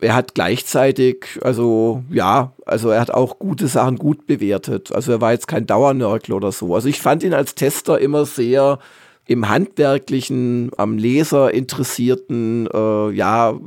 [0.00, 4.92] Er hat gleichzeitig, also ja, also er hat auch gute Sachen gut bewertet.
[4.92, 6.74] Also er war jetzt kein Dauernörgler oder so.
[6.74, 8.78] Also ich fand ihn als Tester immer sehr
[9.26, 13.58] im handwerklichen, am Leser interessierten, äh, ja,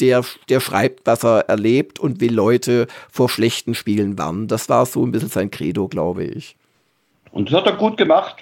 [0.00, 4.48] der, der schreibt, was er erlebt und will Leute vor schlechten Spielen warnen.
[4.48, 6.56] Das war so ein bisschen sein Credo, glaube ich.
[7.32, 8.36] Und das hat er gut gemacht.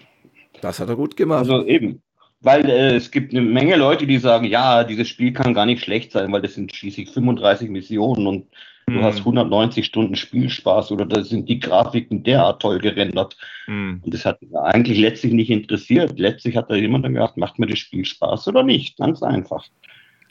[0.60, 1.40] Das hat er gut gemacht.
[1.40, 2.02] Also eben.
[2.40, 5.82] Weil äh, es gibt eine Menge Leute, die sagen, ja, dieses Spiel kann gar nicht
[5.82, 8.46] schlecht sein, weil das sind schließlich 35 Missionen und
[8.94, 9.84] Du hast 190 mhm.
[9.84, 13.36] Stunden Spielspaß oder da sind die Grafiken derart toll gerendert.
[13.66, 13.96] Mm.
[14.02, 16.18] Und das hat eigentlich letztlich nicht interessiert.
[16.18, 18.96] Letztlich hat da jemand dann gedacht, macht mir das Spiel Spaß oder nicht?
[18.96, 19.64] Ganz einfach.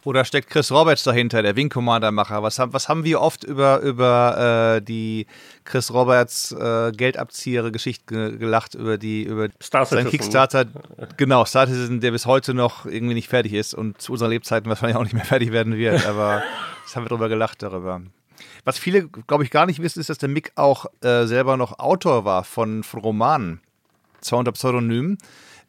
[0.08, 2.42] Oder steckt Chris Roberts dahinter, der Wing Commander-Macher?
[2.42, 5.28] Was, was haben wir oft über, über äh, die
[5.66, 10.64] Chris Roberts äh, Geldabzieher-Geschichte gelacht, über die über Star seinen Kickstarter?
[11.18, 14.70] Genau, Star Citizen, der bis heute noch irgendwie nicht fertig ist und zu unseren Lebzeiten
[14.70, 16.06] wahrscheinlich auch nicht mehr fertig werden wird.
[16.06, 16.42] Aber
[16.86, 18.02] das haben wir drüber gelacht darüber.
[18.66, 21.80] Was viele, glaube ich, gar nicht wissen, ist, dass der Mick auch äh, selber noch
[21.80, 23.62] Autor war von, von Romanen.
[24.22, 25.18] Zwar unter Pseudonym.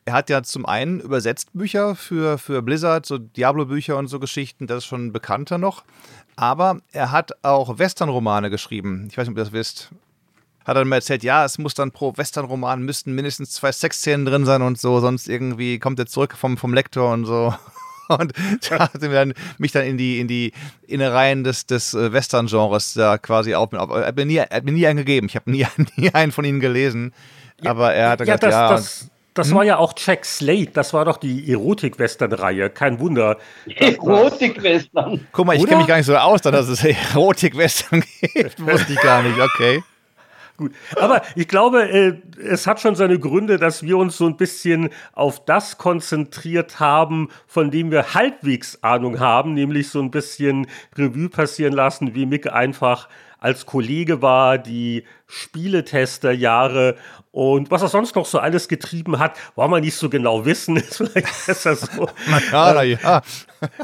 [0.04, 4.66] Er hat ja zum einen übersetzt Bücher für, für Blizzard, so Diablo-Bücher und so Geschichten,
[4.66, 5.84] das ist schon bekannter noch.
[6.34, 9.08] Aber er hat auch Western-Romane geschrieben.
[9.10, 9.90] Ich weiß nicht, ob ihr das wisst.
[10.64, 14.46] Hat er mir erzählt, ja, es muss dann pro Western-Roman müssten mindestens zwei Sexszenen drin
[14.46, 17.54] sein und so, sonst irgendwie kommt er zurück vom, vom Lektor und so.
[18.18, 18.32] und
[18.68, 20.52] da hat er dann, mich dann in die, in die
[20.86, 23.72] Innereien des, des äh, Western-Genres da quasi auf.
[23.72, 25.26] Er hat mir nie, er hat mir nie einen gegeben.
[25.28, 25.66] Ich habe nie,
[25.96, 27.12] nie einen von ihnen gelesen.
[27.62, 28.70] Ja, aber er hat ja, gesagt, das, ja.
[28.70, 29.56] Das, das hm?
[29.56, 33.38] war ja auch Jack Slate, das war doch die Erotik-Western-Reihe, kein Wunder.
[33.66, 35.26] Erotik-Western.
[35.32, 38.66] Guck mal, ich kenne mich gar nicht so aus, dass es Erotik-Western gibt.
[38.66, 39.82] Wusste ich gar nicht, okay.
[40.58, 44.36] Gut, aber ich glaube, äh, es hat schon seine Gründe, dass wir uns so ein
[44.36, 50.66] bisschen auf das konzentriert haben, von dem wir halbwegs Ahnung haben, nämlich so ein bisschen
[50.96, 53.08] Revue passieren lassen, wie Mick einfach
[53.38, 56.96] als Kollege war, die Spieletesterjahre
[57.30, 60.76] und was er sonst noch so alles getrieben hat, wollen wir nicht so genau wissen.
[60.76, 62.08] Ist vielleicht besser so.
[62.50, 63.22] ja, na ja.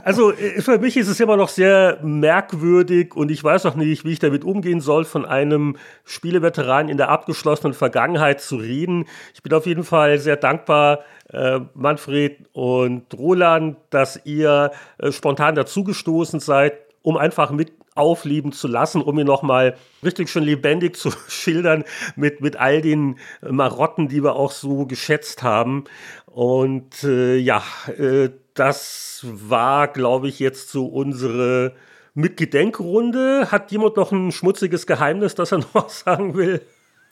[0.03, 4.05] Also äh, für mich ist es immer noch sehr merkwürdig und ich weiß auch nicht,
[4.05, 9.07] wie ich damit umgehen soll, von einem Spieleveteran in der abgeschlossenen Vergangenheit zu reden.
[9.35, 11.01] Ich bin auf jeden Fall sehr dankbar,
[11.33, 18.67] äh, Manfred und Roland, dass ihr äh, spontan dazugestoßen seid, um einfach mit aufleben zu
[18.67, 21.85] lassen, um ihn nochmal richtig schön lebendig zu schildern
[22.17, 25.85] mit, mit all den Marotten, die wir auch so geschätzt haben.
[26.27, 27.63] Und äh, ja,
[27.97, 31.75] äh, das war, glaube ich, jetzt so unsere
[32.15, 33.51] Mitgedenkrunde.
[33.53, 36.63] Hat jemand noch ein schmutziges Geheimnis, das er noch sagen will?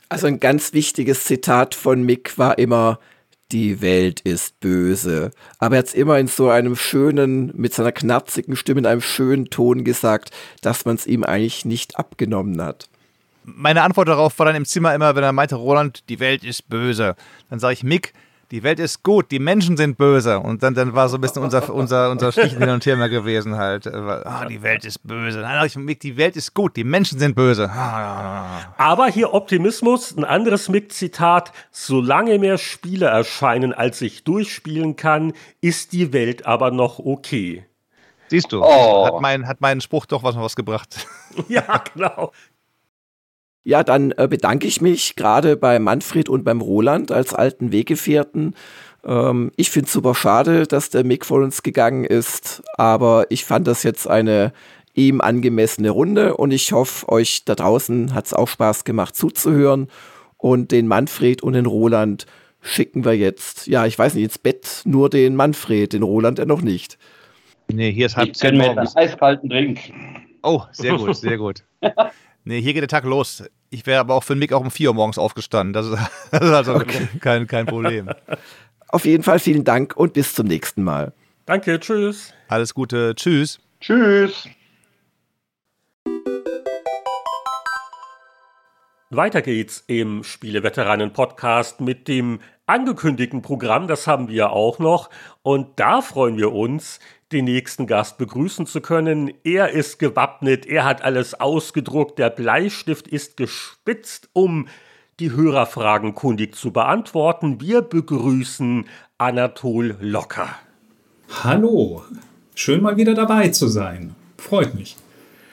[0.09, 2.99] Also ein ganz wichtiges Zitat von Mick war immer,
[3.53, 5.31] die Welt ist böse.
[5.59, 9.01] Aber er hat es immer in so einem schönen, mit seiner knarzigen Stimme, in einem
[9.01, 10.31] schönen Ton gesagt,
[10.63, 12.89] dass man es ihm eigentlich nicht abgenommen hat.
[13.45, 16.69] Meine Antwort darauf war dann im Zimmer immer, wenn er meinte, Roland, die Welt ist
[16.69, 17.17] böse.
[17.51, 18.13] Dann sage ich, Mick,
[18.53, 20.39] die Welt ist gut, die Menschen sind böse.
[20.39, 23.09] Und dann, dann war so ein bisschen unser, unser, unser Stich hin und her mehr
[23.09, 23.87] gewesen halt.
[23.87, 25.41] Ah, die Welt ist böse.
[25.41, 27.71] Nein, ich, Mick, die Welt ist gut, die Menschen sind böse.
[27.71, 31.51] Ah, Aber hier Optimismus, ein anderes Mick-Zitat.
[31.71, 37.65] Solange mehr Spiele erscheinen, als ich durchspielen kann, ist die Welt aber noch okay.
[38.29, 39.07] Siehst du, Oh.
[39.07, 41.07] hat, mein, hat mein Spruch doch was, was gebracht.
[41.49, 42.31] Ja, genau.
[43.65, 48.55] Ja, dann äh, bedanke ich mich gerade bei Manfred und beim Roland als alten Weggefährten.
[49.05, 53.45] Ähm, ich finde es super schade, dass der Mick von uns gegangen ist, aber ich
[53.45, 54.53] fand das jetzt eine
[54.95, 59.89] ihm angemessene Runde und ich hoffe, euch da draußen hat es auch Spaß gemacht zuzuhören.
[60.37, 62.27] Und den Manfred und den Roland
[62.61, 66.45] schicken wir jetzt, ja, ich weiß nicht, ins Bett, nur den Manfred, den Roland ja
[66.45, 66.99] noch nicht.
[67.73, 68.97] Nee, hier ist halb Ich zehn morgens.
[68.97, 69.79] einen eiskalten Drink.
[70.43, 71.63] Oh, sehr gut, sehr gut.
[72.45, 73.45] Nee, hier geht der Tag los.
[73.71, 75.73] Ich wäre aber auch für den Mick auch um 4 Uhr morgens aufgestanden.
[75.73, 75.99] Das ist,
[76.31, 76.83] das ist also
[77.21, 78.11] kein, kein Problem.
[78.89, 81.13] Auf jeden Fall vielen Dank und bis zum nächsten Mal.
[81.47, 82.35] Danke, tschüss.
[82.49, 83.15] Alles Gute.
[83.15, 83.59] Tschüss.
[83.81, 84.49] Tschüss.
[89.09, 93.87] Weiter geht's im Spieleveteranen-Podcast mit dem angekündigten Programm.
[93.87, 95.11] Das haben wir auch noch.
[95.43, 96.99] Und da freuen wir uns,
[97.33, 99.33] den nächsten Gast begrüßen zu können.
[99.45, 104.69] Er ist gewappnet, er hat alles ausgedruckt, der Bleistift ist gespitzt, um
[105.21, 107.61] die Hörerfragen kundig zu beantworten.
[107.61, 108.87] Wir begrüßen
[109.19, 110.49] Anatol Locker.
[111.43, 112.03] Hallo,
[112.55, 114.15] schön mal wieder dabei zu sein.
[114.37, 114.97] Freut mich.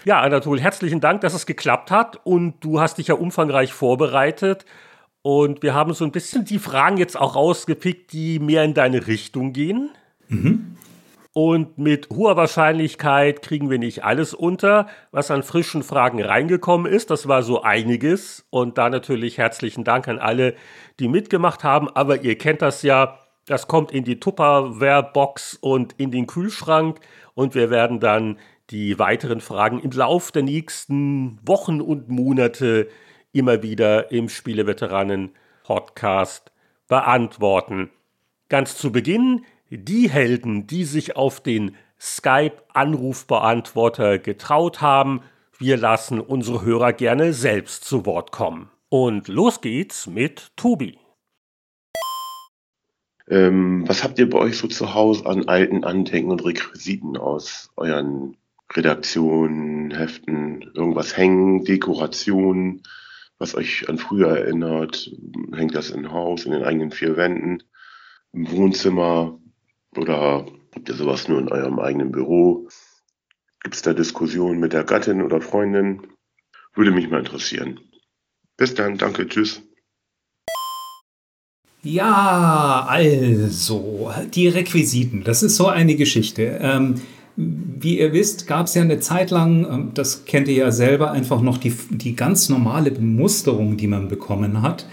[0.06, 4.66] Ja, Anatol, herzlichen Dank, dass es geklappt hat und du hast dich ja umfangreich vorbereitet.
[5.22, 9.08] Und wir haben so ein bisschen die Fragen jetzt auch rausgepickt, die mehr in deine
[9.08, 9.92] Richtung gehen.
[11.34, 17.12] Und mit hoher Wahrscheinlichkeit kriegen wir nicht alles unter, was an frischen Fragen reingekommen ist.
[17.12, 18.48] Das war so einiges.
[18.50, 20.56] Und da natürlich herzlichen Dank an alle,
[21.00, 21.88] die mitgemacht haben.
[21.90, 23.20] Aber ihr kennt das ja.
[23.46, 27.00] Das kommt in die Tupperware-Box und in den Kühlschrank.
[27.36, 28.38] Und wir werden dann
[28.70, 32.88] die weiteren Fragen im Lauf der nächsten Wochen und Monate
[33.32, 36.52] immer wieder im Spieleveteranen-Podcast
[36.88, 37.90] beantworten.
[38.50, 45.22] Ganz zu Beginn die Helden, die sich auf den Skype-Anrufbeantworter getraut haben.
[45.58, 48.70] Wir lassen unsere Hörer gerne selbst zu Wort kommen.
[48.90, 50.98] Und los geht's mit Tobi.
[53.28, 57.70] Ähm, was habt ihr bei euch so zu Hause an alten Andenken und Requisiten aus
[57.76, 58.38] euren
[58.74, 60.72] Redaktionen, Heften?
[60.74, 62.82] Irgendwas hängen, Dekorationen,
[63.38, 65.12] was euch an früher erinnert?
[65.54, 67.62] Hängt das im Haus, in den eigenen vier Wänden,
[68.34, 69.40] im Wohnzimmer
[69.95, 70.45] oder
[70.76, 72.68] habt ihr sowas nur in eurem eigenen Büro?
[73.64, 76.02] Gibt es da Diskussionen mit der Gattin oder Freundin?
[76.76, 77.80] Würde mich mal interessieren.
[78.57, 79.61] Bis dann, danke, tschüss.
[81.82, 86.60] Ja, also, die Requisiten, das ist so eine Geschichte.
[86.61, 86.95] Ähm,
[87.38, 91.11] wie ihr wisst, gab es ja eine Zeit lang, ähm, das kennt ihr ja selber,
[91.11, 94.86] einfach noch die, die ganz normale Bemusterung, die man bekommen hat.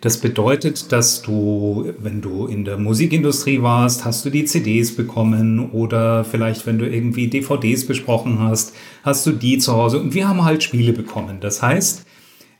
[0.00, 5.70] Das bedeutet, dass du, wenn du in der Musikindustrie warst, hast du die CDs bekommen
[5.72, 10.26] oder vielleicht, wenn du irgendwie DVDs besprochen hast, hast du die zu Hause und wir
[10.26, 11.40] haben halt Spiele bekommen.
[11.40, 12.06] Das heißt,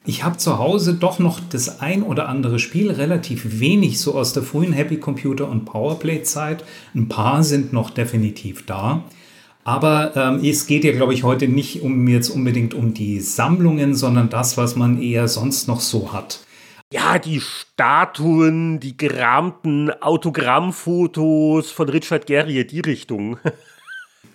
[0.04, 4.34] ich habe zu Hause doch noch das ein oder andere Spiel, relativ wenig so aus
[4.34, 6.62] der frühen Happy Computer und Powerplay-Zeit.
[6.94, 9.04] Ein paar sind noch definitiv da.
[9.64, 13.94] Aber ähm, es geht ja, glaube ich, heute nicht um jetzt unbedingt um die Sammlungen,
[13.94, 16.40] sondern das, was man eher sonst noch so hat.
[16.92, 23.38] Ja, die Statuen, die gerahmten Autogrammfotos von Richard Gerrie, die Richtung.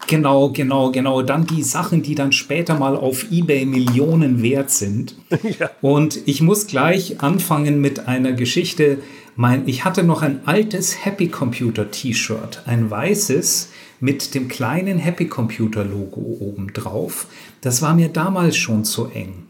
[0.08, 1.24] Genau, genau, genau.
[1.24, 5.16] Dann die Sachen, die dann später mal auf eBay Millionen wert sind.
[5.60, 5.72] Ja.
[5.82, 9.00] Und ich muss gleich anfangen mit einer Geschichte.
[9.36, 15.28] Mein, ich hatte noch ein altes Happy Computer T-Shirt, ein weißes mit dem kleinen Happy
[15.28, 17.26] Computer Logo oben drauf.
[17.62, 19.45] Das war mir damals schon zu eng.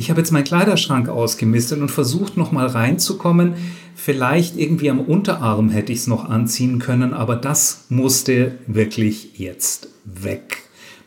[0.00, 3.52] Ich habe jetzt meinen Kleiderschrank ausgemistet und versucht noch mal reinzukommen.
[3.94, 9.88] Vielleicht irgendwie am Unterarm hätte ich es noch anziehen können, aber das musste wirklich jetzt
[10.06, 10.62] weg.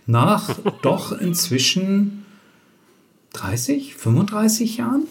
[0.06, 2.24] Nach doch inzwischen
[3.34, 5.08] 30, 35 Jahren?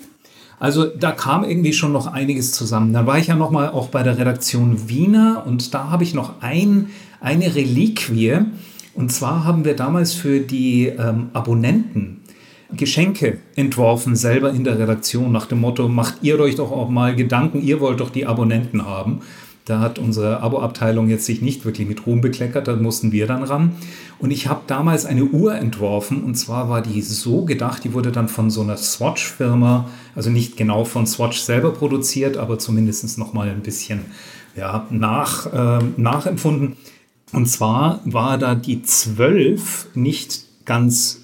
[0.60, 2.92] Also da kam irgendwie schon noch einiges zusammen.
[2.92, 6.14] Dann war ich ja noch mal auch bei der Redaktion Wiener und da habe ich
[6.14, 6.90] noch ein,
[7.20, 8.42] eine Reliquie.
[8.94, 12.21] Und zwar haben wir damals für die ähm, Abonnenten
[12.76, 17.14] Geschenke entworfen, selber in der Redaktion, nach dem Motto, macht ihr euch doch auch mal
[17.14, 19.20] Gedanken, ihr wollt doch die Abonnenten haben.
[19.64, 23.44] Da hat unsere Abo-Abteilung jetzt sich nicht wirklich mit Ruhm bekleckert, da mussten wir dann
[23.44, 23.72] ran.
[24.18, 28.10] Und ich habe damals eine Uhr entworfen und zwar war die so gedacht, die wurde
[28.10, 33.50] dann von so einer Swatch-Firma, also nicht genau von Swatch selber produziert, aber zumindest nochmal
[33.50, 34.00] ein bisschen
[34.56, 36.76] ja, nach, äh, nachempfunden.
[37.32, 41.21] Und zwar war da die 12 nicht ganz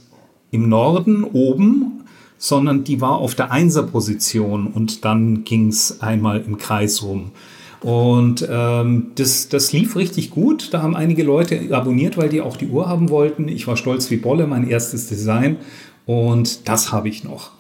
[0.51, 2.05] im Norden oben,
[2.39, 7.33] sondern die war auf der Einser-Position und dann ging es einmal im Kreis rum.
[7.81, 10.73] Und ähm, das, das lief richtig gut.
[10.73, 13.49] Da haben einige Leute abonniert, weil die auch die Uhr haben wollten.
[13.49, 15.59] Ich war stolz wie Bolle, mein erstes Design.
[16.07, 17.53] Und das habe ich noch.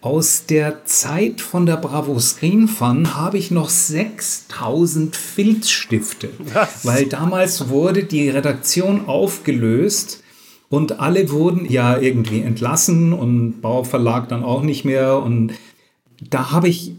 [0.00, 6.30] Aus der Zeit von der Bravo Screen Fun habe ich noch 6000 Filzstifte.
[6.52, 6.84] Was?
[6.84, 10.21] Weil damals wurde die Redaktion aufgelöst
[10.72, 15.18] und alle wurden ja irgendwie entlassen und Bauverlag dann auch nicht mehr.
[15.18, 15.52] Und
[16.30, 16.94] da habe ich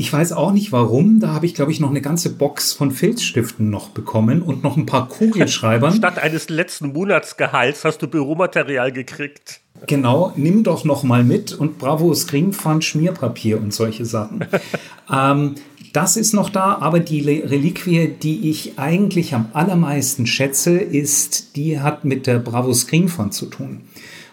[0.00, 1.18] ich weiß auch nicht warum.
[1.18, 4.76] Da habe ich, glaube ich, noch eine ganze Box von Filzstiften noch bekommen und noch
[4.76, 5.92] ein paar Kugelschreibern.
[5.96, 9.62] Statt eines letzten Monatsgehalts hast du Büromaterial gekriegt.
[9.88, 14.46] Genau, nimm doch noch mal mit und Bravo Screenfund Schmierpapier und solche Sachen.
[15.12, 15.56] ähm,
[15.98, 21.80] das ist noch da, aber die Reliquie, die ich eigentlich am allermeisten schätze, ist, die
[21.80, 23.80] hat mit der Bravo Screenfund zu tun.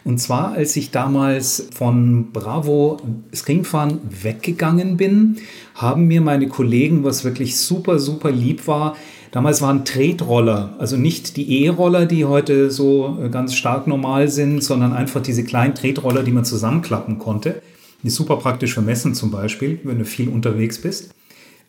[0.04, 2.98] Und zwar, als ich damals von Bravo
[3.34, 5.38] Screenfahren weggegangen bin,
[5.74, 8.96] haben mir meine Kollegen, was wirklich super, super lieb war,
[9.32, 14.94] damals waren Tretroller, also nicht die E-Roller, die heute so ganz stark normal sind, sondern
[14.94, 17.64] einfach diese kleinen Tretroller, die man zusammenklappen konnte.
[18.04, 21.16] Die ist super praktisch für Messen zum Beispiel, wenn du viel unterwegs bist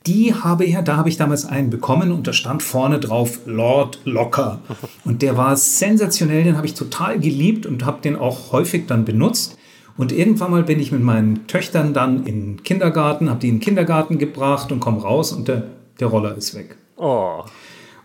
[0.06, 4.00] die habe ich, da habe ich damals einen bekommen und da stand vorne drauf Lord
[4.04, 4.60] Locker.
[5.04, 9.04] Und der war sensationell, den habe ich total geliebt und habe den auch häufig dann
[9.04, 9.58] benutzt.
[9.96, 13.56] Und irgendwann mal bin ich mit meinen Töchtern dann in den Kindergarten, habe die in
[13.56, 15.64] den Kindergarten gebracht und komme raus und der,
[15.98, 16.76] der Roller ist weg.
[16.96, 17.42] Oh.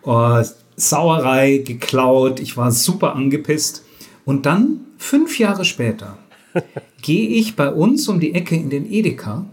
[0.03, 0.41] oh.
[0.77, 3.83] Sauerei, geklaut, ich war super angepisst.
[4.25, 6.17] Und dann, fünf Jahre später,
[7.01, 9.45] gehe ich bei uns um die Ecke in den Edeka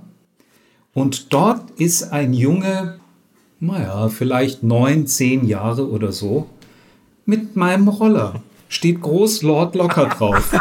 [0.94, 2.98] und dort ist ein Junge,
[3.60, 6.48] naja, vielleicht neun, zehn Jahre oder so,
[7.24, 8.42] mit meinem Roller.
[8.68, 10.52] Steht groß Lord Locker drauf.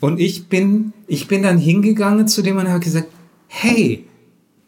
[0.00, 3.08] Und ich bin, ich bin dann hingegangen zu dem und habe gesagt,
[3.48, 4.06] hey,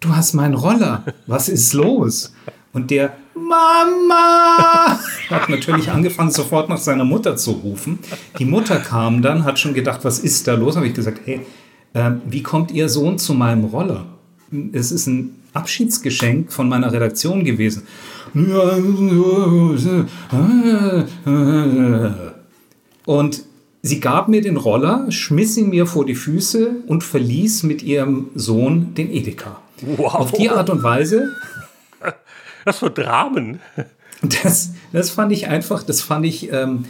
[0.00, 1.04] du hast meinen Roller.
[1.26, 2.34] Was ist los?
[2.74, 4.98] Und der Mama
[5.30, 7.98] hat natürlich angefangen, sofort nach seiner Mutter zu rufen.
[8.38, 10.76] Die Mutter kam dann, hat schon gedacht, was ist da los?
[10.76, 11.40] Habe ich gesagt, hey,
[11.94, 14.06] äh, wie kommt Ihr Sohn zu meinem Roller?
[14.72, 17.86] Es ist ein Abschiedsgeschenk von meiner Redaktion gewesen.
[23.04, 23.42] Und
[23.82, 28.30] sie gab mir den Roller, schmiss ihn mir vor die Füße und verließ mit ihrem
[28.34, 29.60] Sohn den Edeka.
[29.82, 30.14] Wow.
[30.14, 31.34] Auf die Art und Weise.
[32.64, 33.60] Was für Dramen.
[34.22, 36.84] Das, das fand ich einfach, das fand ich ähm,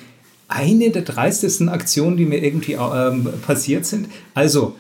[0.49, 4.09] eine der dreistesten Aktionen, die mir irgendwie ähm, passiert sind.
[4.35, 4.77] Also,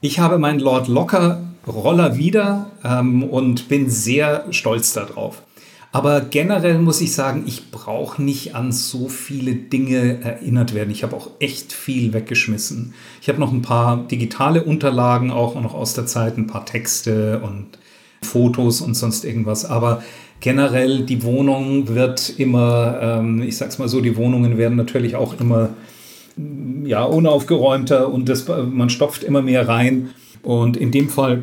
[0.00, 5.42] ich habe meinen Lord Locker Roller wieder ähm, und bin sehr stolz darauf.
[5.90, 10.90] Aber generell muss ich sagen, ich brauche nicht an so viele Dinge erinnert werden.
[10.90, 12.94] Ich habe auch echt viel weggeschmissen.
[13.22, 17.40] Ich habe noch ein paar digitale Unterlagen, auch noch aus der Zeit, ein paar Texte
[17.40, 17.78] und
[18.22, 19.64] Fotos und sonst irgendwas.
[19.64, 20.02] Aber
[20.40, 25.40] generell, die Wohnung wird immer, ähm, ich sag's mal so, die Wohnungen werden natürlich auch
[25.40, 25.70] immer
[26.84, 30.10] ja, unaufgeräumter und das, man stopft immer mehr rein.
[30.42, 31.42] Und in dem Fall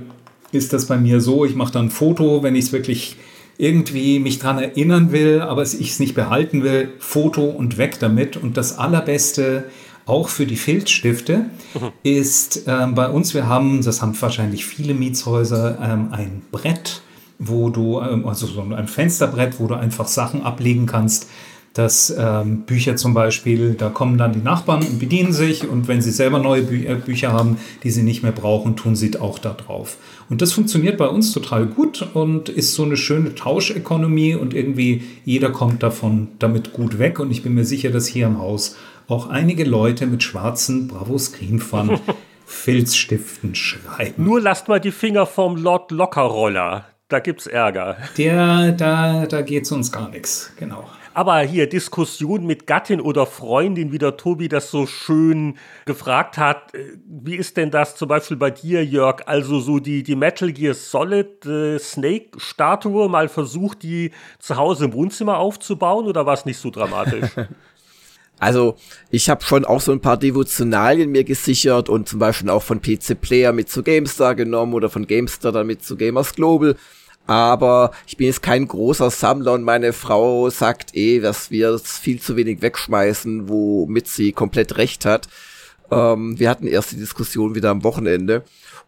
[0.51, 3.17] ist das bei mir so, ich mache dann ein Foto, wenn ich es wirklich
[3.57, 8.37] irgendwie mich daran erinnern will, aber ich es nicht behalten will, Foto und weg damit.
[8.37, 9.65] Und das Allerbeste
[10.05, 11.91] auch für die Filzstifte mhm.
[12.03, 17.01] ist ähm, bei uns, wir haben, das haben wahrscheinlich viele Mietshäuser, ähm, ein Brett,
[17.39, 21.29] wo du, ähm, also so ein Fensterbrett, wo du einfach Sachen ablegen kannst.
[21.75, 26.01] Dass ähm, Bücher zum Beispiel, da kommen dann die Nachbarn und bedienen sich und wenn
[26.01, 29.39] sie selber neue Bü äh, Bücher haben, die sie nicht mehr brauchen, tun sie auch
[29.39, 29.97] da drauf.
[30.29, 35.03] Und das funktioniert bei uns total gut und ist so eine schöne Tauschökonomie und irgendwie
[35.25, 38.77] jeder kommt davon damit gut weg und ich bin mir sicher, dass hier im Haus
[39.09, 41.99] auch einige Leute mit schwarzen Bravo Screen Fun
[42.45, 44.23] Filzstiften schreiben.
[44.23, 46.85] Nur lasst mal die Finger vom Lord Lockerroller.
[47.09, 47.97] Da gibt's Ärger.
[48.17, 50.85] Der, da, da geht's uns gar nichts, genau.
[51.15, 56.75] Aber hier Diskussion mit Gattin oder Freundin, wie der Tobi das so schön gefragt hat.
[56.75, 59.23] Äh, wie ist denn das zum Beispiel bei dir, Jörg?
[59.25, 64.85] Also so die, die Metal Gear Solid äh, Snake Statue mal versucht, die zu Hause
[64.85, 67.29] im Wohnzimmer aufzubauen oder war es nicht so dramatisch?
[68.37, 68.75] Also
[69.11, 72.81] ich habe schon auch so ein paar Devotionalien mir gesichert und zum Beispiel auch von
[72.81, 76.75] PC Player mit zu GameStar genommen oder von GameStar dann mit zu Gamers Global.
[77.27, 82.21] Aber ich bin jetzt kein großer Sammler und meine Frau sagt eh, dass wir viel
[82.21, 85.27] zu wenig wegschmeißen, womit sie komplett recht hat.
[85.91, 88.43] Ähm, wir hatten erst die Diskussion wieder am Wochenende.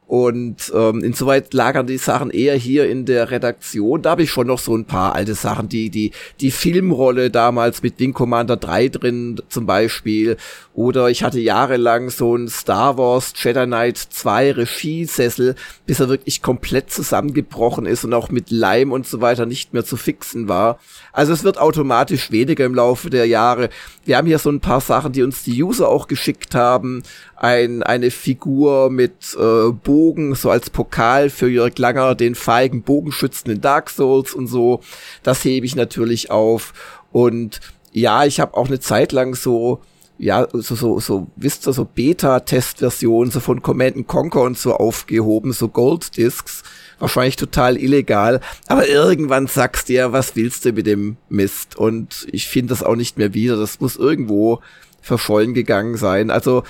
[0.08, 4.02] Und ähm, insoweit lagern die Sachen eher hier in der Redaktion.
[4.02, 7.84] Da habe ich schon noch so ein paar alte Sachen, die, die, die Filmrolle damals
[7.84, 10.38] mit Wing Commander 3 drin zum Beispiel.
[10.74, 15.56] Oder ich hatte jahrelang so ein Star Wars Jedi Knight 2 Regiesessel,
[15.86, 19.84] bis er wirklich komplett zusammengebrochen ist und auch mit Leim und so weiter nicht mehr
[19.84, 20.80] zu fixen war.
[21.18, 23.70] Also es wird automatisch weniger im Laufe der Jahre.
[24.06, 27.02] Wir haben hier so ein paar Sachen, die uns die User auch geschickt haben.
[27.36, 33.50] Ein, eine Figur mit äh, Bogen, so als Pokal für Jörg Langer, den feigen Bogenschützen
[33.50, 34.82] in Dark Souls und so.
[35.24, 36.76] Das hebe ich natürlich auf.
[37.12, 37.62] Und
[37.92, 39.82] ja, ich habe auch eine Zeit lang so
[40.20, 45.52] ja, so, so, so, wisst ihr, so Beta-Testversionen so von Command Conquer und so aufgehoben,
[45.52, 46.64] so Gold-Discs.
[47.00, 48.42] Wahrscheinlich total illegal.
[48.68, 51.76] Aber irgendwann sagst du ja, was willst du mit dem Mist?
[51.76, 53.56] Und ich finde das auch nicht mehr wieder.
[53.56, 54.62] Das muss irgendwo
[55.02, 56.32] verschollen gegangen sein.
[56.32, 56.64] Also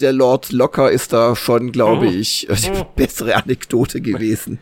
[0.00, 2.20] der Lord Locker ist da schon, glaube mhm.
[2.20, 2.84] ich, die mhm.
[2.96, 4.58] bessere Anekdote gewesen.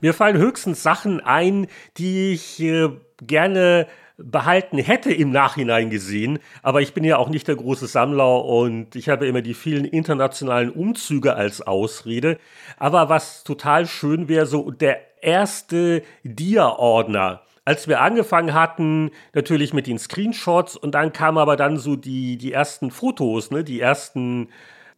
[0.00, 1.66] Mir fallen höchstens Sachen ein,
[1.98, 2.88] die ich äh,
[3.22, 3.86] gerne
[4.22, 6.38] behalten hätte im Nachhinein gesehen.
[6.62, 9.84] Aber ich bin ja auch nicht der große Sammler und ich habe immer die vielen
[9.84, 12.38] internationalen Umzüge als Ausrede.
[12.78, 17.42] Aber was total schön wäre, so der erste Dia-Ordner.
[17.64, 22.36] Als wir angefangen hatten, natürlich mit den Screenshots und dann kamen aber dann so die,
[22.36, 24.48] die ersten Fotos, ne, die ersten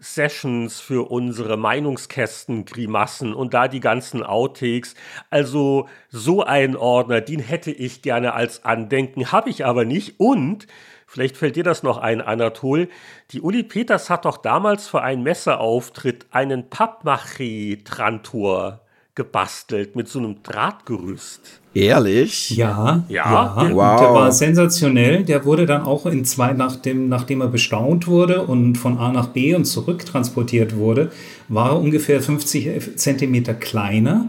[0.02, 4.96] Sessions für unsere Meinungskästen Grimassen und da die ganzen Outtakes.
[5.30, 10.18] Also so einen Ordner, den hätte ich gerne als Andenken, habe ich aber nicht.
[10.18, 10.66] Und
[11.06, 12.88] vielleicht fällt dir das noch ein, Anatol.
[13.30, 18.80] Die Uli Peters hat doch damals für einen Messeauftritt einen Pappmaché-Trantor
[19.14, 21.61] gebastelt mit so einem Drahtgerüst.
[21.74, 22.51] Ehrlich?
[22.51, 23.57] Ja, ja.
[23.59, 23.74] ja.
[23.74, 24.01] Wow.
[24.01, 25.24] Der war sensationell.
[25.24, 29.28] Der wurde dann auch in zwei, nachdem, nachdem er bestaunt wurde und von A nach
[29.28, 31.11] B und zurück transportiert wurde,
[31.49, 34.28] war er ungefähr 50 Zentimeter kleiner,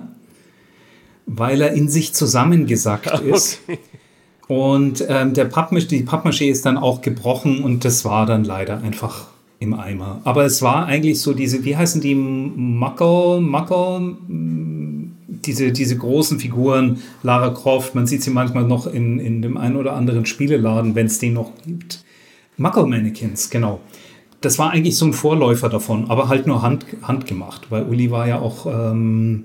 [1.26, 3.60] weil er in sich zusammengesackt ist.
[3.68, 3.80] Okay.
[4.48, 8.82] Und ähm, der Pappmaché, die Pappmaché ist dann auch gebrochen und das war dann leider
[8.82, 9.28] einfach
[9.60, 10.22] im Eimer.
[10.26, 14.16] Aber es war eigentlich so diese, wie heißen die, Muckle, Muckle,
[15.46, 19.76] diese, diese großen Figuren, Lara Croft, man sieht sie manchmal noch in, in dem einen
[19.76, 22.04] oder anderen Spieleladen, wenn es den noch gibt.
[22.58, 23.80] Muckle Mannequins, genau.
[24.42, 28.28] Das war eigentlich so ein Vorläufer davon, aber halt nur hand, handgemacht, weil Uli war
[28.28, 29.44] ja auch, ähm,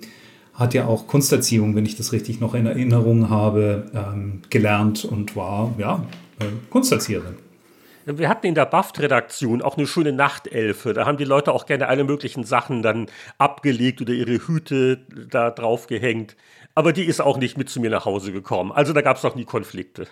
[0.55, 5.37] hat ja auch Kunsterziehung, wenn ich das richtig noch in Erinnerung habe, ähm, gelernt und
[5.37, 6.05] war, ja,
[6.41, 7.37] äh, Kunsterzieherin.
[8.17, 10.95] Wir hatten in der Buffed-Redaktion auch eine schöne Nachtelfe.
[10.95, 13.07] Da haben die Leute auch gerne alle möglichen Sachen dann
[13.37, 16.35] abgelegt oder ihre Hüte da drauf gehängt.
[16.75, 18.73] Aber die ist auch nicht mit zu mir nach Hause gekommen.
[18.73, 20.07] Also da gab es auch nie Konflikte.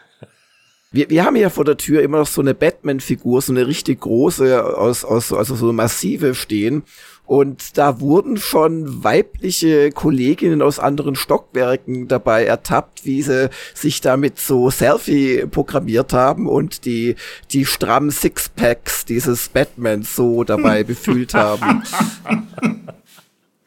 [0.93, 4.01] Wir, wir haben ja vor der Tür immer noch so eine Batman-Figur, so eine richtig
[4.01, 6.85] große, aus, aus, also so massive stehen.
[7.27, 14.39] Und da wurden schon weibliche Kolleginnen aus anderen Stockwerken dabei ertappt, wie sie sich damit
[14.39, 17.17] so Selfie programmiert haben und die,
[17.51, 21.83] die strammen Sixpacks dieses Batmans so dabei befühlt haben.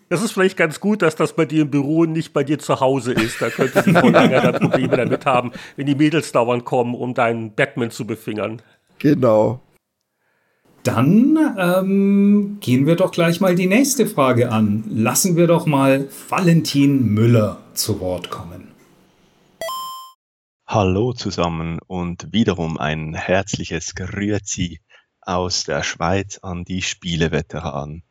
[0.07, 2.79] Das ist vielleicht ganz gut, dass das bei dir im Büro nicht bei dir zu
[2.79, 3.41] Hause ist.
[3.41, 7.53] Da könnte die Frau Langer Probleme damit haben, wenn die Mädels dauernd kommen, um deinen
[7.53, 8.61] Batman zu befingern.
[8.97, 9.61] Genau.
[10.83, 14.85] Dann ähm, gehen wir doch gleich mal die nächste Frage an.
[14.89, 18.69] Lassen wir doch mal Valentin Müller zu Wort kommen.
[20.65, 24.79] Hallo zusammen und wiederum ein herzliches Grüezi
[25.21, 28.03] aus der Schweiz an die Spieleveteranen.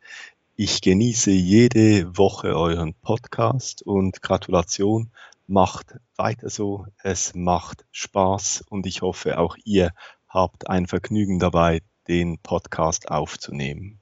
[0.55, 5.09] Ich genieße jede Woche euren Podcast und Gratulation
[5.51, 9.93] Macht weiter so, es macht Spaß und ich hoffe auch ihr
[10.27, 13.99] habt ein Vergnügen dabei, den Podcast aufzunehmen.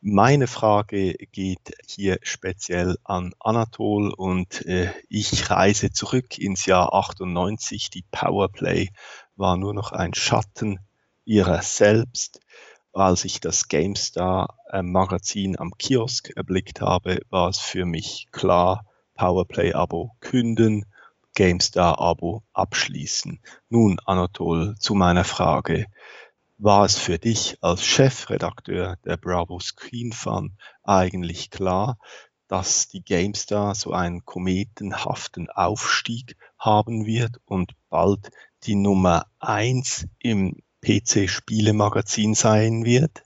[0.00, 7.90] Meine Frage geht hier speziell an Anatol und äh, ich reise zurück ins Jahr 98.
[7.90, 8.90] Die Powerplay
[9.36, 10.80] war nur noch ein Schatten
[11.24, 12.40] ihrer selbst.
[12.92, 18.84] Als ich das GameStar äh, Magazin am Kiosk erblickt habe, war es für mich klar,
[19.14, 20.84] Powerplay-Abo künden,
[21.34, 23.40] GameStar-Abo abschließen.
[23.68, 25.86] Nun, Anatol, zu meiner Frage.
[26.64, 31.98] War es für dich als Chefredakteur der Bravo Screen Fun eigentlich klar,
[32.46, 38.30] dass die GameStar so einen kometenhaften Aufstieg haben wird und bald
[38.62, 43.24] die Nummer eins im PC-Spielemagazin sein wird?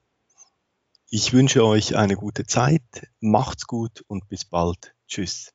[1.10, 4.94] Ich wünsche euch eine gute Zeit, macht's gut und bis bald.
[5.08, 5.52] Tschüss.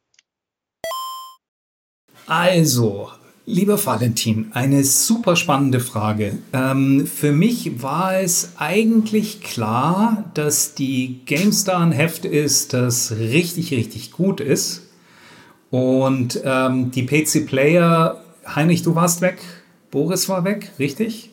[2.28, 3.12] Also,
[3.52, 6.38] lieber Valentin, eine super spannende Frage.
[6.54, 13.72] Ähm, für mich war es eigentlich klar, dass die GameStar ein Heft ist, das richtig,
[13.72, 14.90] richtig gut ist.
[15.70, 19.40] Und ähm, die PC Player, Heinrich, du warst weg,
[19.92, 21.30] Boris war weg, richtig?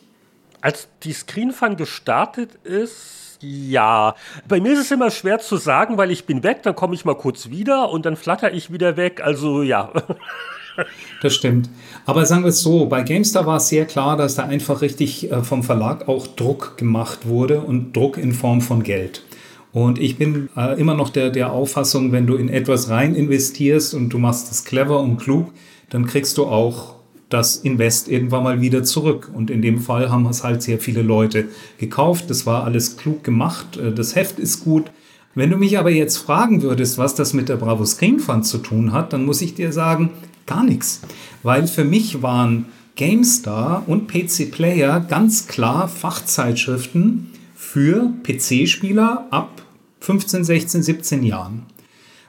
[0.61, 4.15] Als die Screenfun gestartet ist, ja.
[4.49, 7.05] Bei mir ist es immer schwer zu sagen, weil ich bin weg, dann komme ich
[7.05, 9.21] mal kurz wieder und dann flatter ich wieder weg.
[9.23, 9.93] Also ja.
[11.21, 11.69] Das stimmt.
[12.05, 15.31] Aber sagen wir es so, bei GameStar war es sehr klar, dass da einfach richtig
[15.31, 19.23] äh, vom Verlag auch Druck gemacht wurde und Druck in Form von Geld.
[19.71, 23.93] Und ich bin äh, immer noch der, der Auffassung, wenn du in etwas rein investierst
[23.93, 25.51] und du machst es clever und klug,
[25.89, 26.95] dann kriegst du auch
[27.29, 29.31] das Invest irgendwann mal wieder zurück.
[29.33, 31.45] Und in dem Fall haben es halt sehr viele Leute
[31.77, 32.29] gekauft.
[32.29, 33.77] Das war alles klug gemacht.
[33.77, 34.91] Äh, das Heft ist gut.
[35.35, 38.57] Wenn du mich aber jetzt fragen würdest, was das mit der Bravo Screen Fund zu
[38.57, 40.09] tun hat, dann muss ich dir sagen,
[40.49, 41.01] gar nichts.
[41.43, 42.65] Weil für mich waren
[42.95, 49.61] GameStar und PC Player ganz klar Fachzeitschriften für PC-Spieler ab
[50.01, 51.63] 15, 16, 17 Jahren.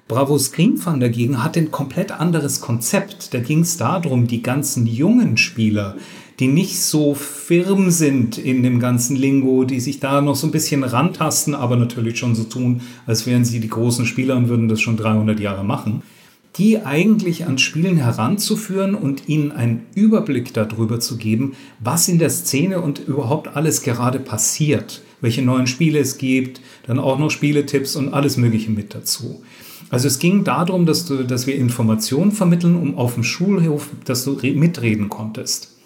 [0.06, 3.32] Bravo Screen Fun dagegen hat ein komplett anderes Konzept.
[3.32, 5.96] Da ging es darum, die ganzen jungen Spieler,
[6.40, 10.52] die nicht so firm sind in dem ganzen Lingo, die sich da noch so ein
[10.52, 14.68] bisschen rantasten, aber natürlich schon so tun, als wären sie die großen Spieler und würden
[14.68, 16.02] das schon 300 Jahre machen
[16.56, 22.30] die eigentlich ans Spielen heranzuführen und ihnen einen Überblick darüber zu geben, was in der
[22.30, 27.94] Szene und überhaupt alles gerade passiert, welche neuen Spiele es gibt, dann auch noch Spieletipps
[27.96, 29.42] und alles Mögliche mit dazu.
[29.90, 34.24] Also es ging darum, dass, du, dass wir Informationen vermitteln, um auf dem Schulhof, dass
[34.24, 35.76] du mitreden konntest.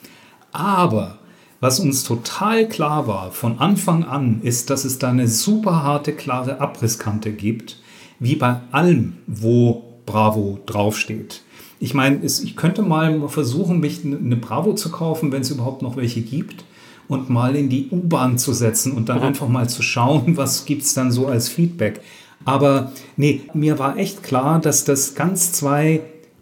[0.53, 1.19] Aber
[1.61, 6.12] was uns total klar war von Anfang an, ist, dass es da eine super harte,
[6.12, 7.81] klare Abrisskante gibt,
[8.20, 11.43] wie bei allem, wo Bravo draufsteht.
[11.81, 15.97] Ich meine, ich könnte mal versuchen, mich eine Bravo zu kaufen, wenn es überhaupt noch
[15.97, 16.64] welche gibt,
[17.09, 19.24] und mal in die U-Bahn zu setzen und dann mhm.
[19.24, 22.01] einfach mal zu schauen, was gibt es dann so als Feedback.
[22.44, 26.01] Aber nee, mir war echt klar, dass das ganz zwei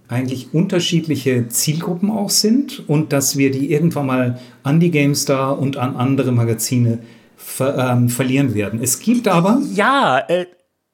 [0.08, 5.76] eigentlich unterschiedliche Zielgruppen auch sind und dass wir die irgendwann mal an die GameStar und
[5.76, 6.98] an andere Magazine
[7.36, 8.80] ver ähm, verlieren werden.
[8.82, 9.60] Es gibt aber.
[9.72, 10.46] Ja, äh,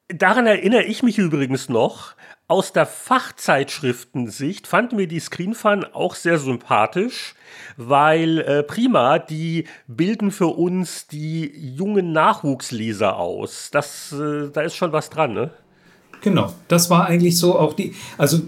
[0.07, 2.15] daran erinnere ich mich übrigens noch
[2.49, 7.35] aus der Fachzeitschriftensicht fanden wir die Screenfun auch sehr sympathisch,
[7.77, 13.69] weil äh, prima, die bilden für uns die jungen Nachwuchsleser aus.
[13.71, 15.51] Das, äh, da ist schon was dran, ne?
[16.21, 18.39] Genau, das war eigentlich so auch die, also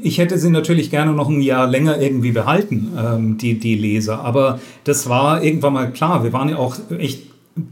[0.00, 4.20] ich hätte sie natürlich gerne noch ein Jahr länger irgendwie behalten, ähm, die, die Leser,
[4.20, 7.22] aber das war irgendwann mal klar, wir waren ja auch echt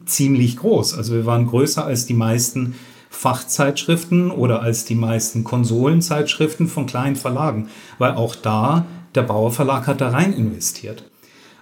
[0.04, 2.76] ziemlich groß, also wir waren größer als die meisten
[3.12, 7.68] Fachzeitschriften oder als die meisten Konsolenzeitschriften von kleinen Verlagen,
[7.98, 11.04] weil auch da der Bauer Verlag hat da rein investiert.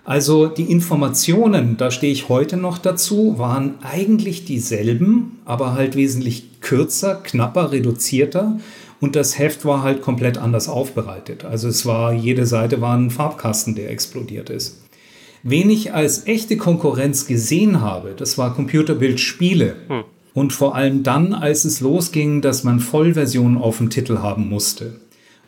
[0.04, 6.60] Also die Informationen, da stehe ich heute noch dazu, waren eigentlich dieselben, aber halt wesentlich
[6.60, 8.58] kürzer, knapper, reduzierter
[9.00, 11.44] und das Heft war halt komplett anders aufbereitet.
[11.44, 14.80] Also es war, jede Seite war ein Farbkasten, der explodiert ist.
[15.42, 19.76] Wen ich als echte Konkurrenz gesehen habe, das war Computerbildspiele.
[19.88, 20.04] Hm.
[20.34, 25.00] Und vor allem dann, als es losging, dass man Vollversionen auf dem Titel haben musste.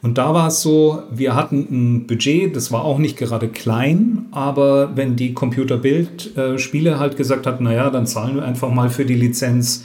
[0.02, 4.26] Und da war es so, wir hatten ein Budget, das war auch nicht gerade klein,
[4.32, 9.14] aber wenn die Computerbild-Spiele halt gesagt hat, naja, dann zahlen wir einfach mal für die
[9.14, 9.84] Lizenz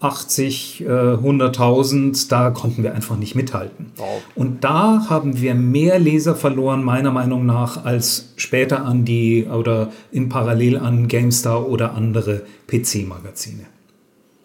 [0.00, 3.86] 80, äh, 100.000, da konnten wir einfach nicht mithalten.
[3.96, 4.22] Wow.
[4.36, 9.90] Und da haben wir mehr Leser verloren, meiner Meinung nach, als später an die oder
[10.12, 13.64] in Parallel an GameStar oder andere PC-Magazine.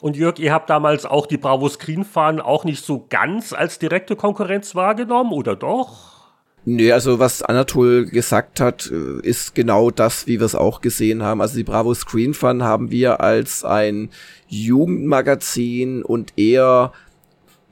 [0.04, 3.80] Und Jörg, ihr habt damals auch die Bravo Screen Fun auch nicht so ganz als
[3.80, 6.34] direkte Konkurrenz wahrgenommen, oder doch?
[6.66, 11.24] Nee, also was Anatol gesagt hat, äh, ist genau das, wie wir es auch gesehen
[11.24, 11.40] haben.
[11.40, 14.10] Also die Bravo Screen Fun haben wir als ein
[14.50, 16.92] Jugendmagazin und eher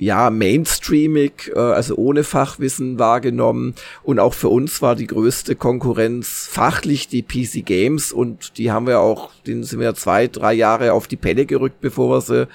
[0.02, 3.76] ja, mainstreamig, äh, also ohne Fachwissen wahrgenommen.
[4.02, 8.88] Und auch für uns war die größte Konkurrenz fachlich die PC Games und die haben
[8.88, 12.48] wir auch, den sind wir zwei, drei Jahre auf die Pelle gerückt, bevor wir sie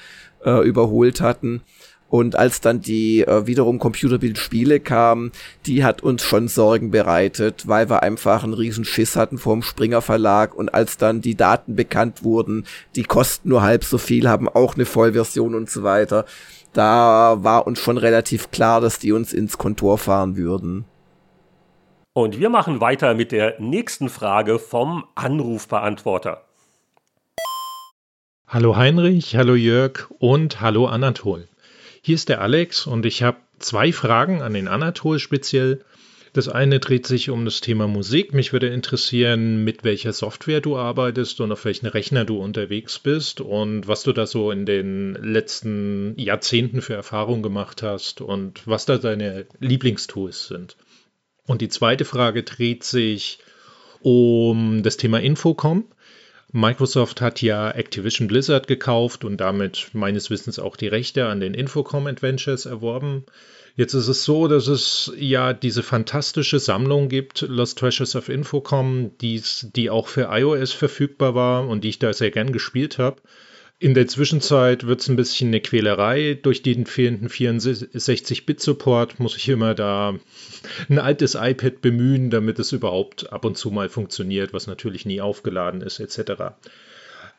[0.45, 1.63] äh, überholt hatten.
[2.09, 5.31] Und als dann die äh, wiederum Computerbildspiele kamen,
[5.67, 10.03] die hat uns schon Sorgen bereitet, weil wir einfach einen riesen Schiss hatten vom Springer
[10.03, 10.55] Verlag.
[10.55, 12.65] Und als dann die Daten bekannt wurden,
[12.97, 16.27] die kosten nur halb so viel, haben auch eine Vollversion und so weiter,
[16.77, 20.85] da war uns schon relativ klar, dass die uns ins Kontor fahren würden.
[22.13, 26.43] Und wir machen weiter mit der nächsten Frage vom Anrufbeantworter.
[28.47, 31.49] Hallo Heinrich, hallo Jörg und hallo Anatol.
[32.03, 35.85] Hier ist der Alex und ich habe zwei Fragen an den Anatol speziell.
[36.37, 38.35] Das eine dreht sich um das Thema Musik.
[38.35, 43.41] Mich würde interessieren, mit welcher Software du arbeitest und auf welchen Rechner du unterwegs bist
[43.41, 48.85] und was du da so in den letzten Jahrzehnten für Erfahrungen gemacht hast und was
[48.85, 50.77] da deine Lieblingstools sind.
[51.47, 53.39] Und die zweite Frage dreht sich
[54.03, 55.87] um das Thema Infocom.
[56.53, 61.55] Microsoft hat ja Activision Blizzard gekauft und damit meines Wissens auch die Rechte an den
[61.55, 63.25] Infocom Adventures erworben.
[63.77, 69.11] Jetzt ist es so, dass es ja diese fantastische Sammlung gibt, Lost Treasures of Infocom,
[69.19, 73.21] die's, die auch für iOS verfügbar war und die ich da sehr gern gespielt habe.
[73.79, 76.39] In der Zwischenzeit wird es ein bisschen eine Quälerei.
[76.43, 80.15] Durch den fehlenden 64-Bit-Support muss ich immer da
[80.89, 85.21] ein altes iPad bemühen, damit es überhaupt ab und zu mal funktioniert, was natürlich nie
[85.21, 86.55] aufgeladen ist, etc.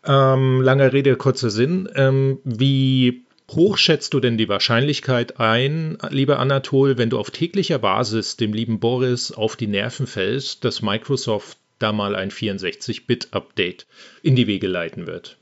[0.05, 1.89] Ähm, langer Rede, kurzer Sinn.
[1.95, 7.79] Ähm, wie hoch schätzt du denn die Wahrscheinlichkeit ein, lieber Anatol, wenn du auf täglicher
[7.79, 13.87] Basis dem lieben Boris auf die Nerven fällst, dass Microsoft da mal ein 64-Bit-Update
[14.21, 15.37] in die Wege leiten wird?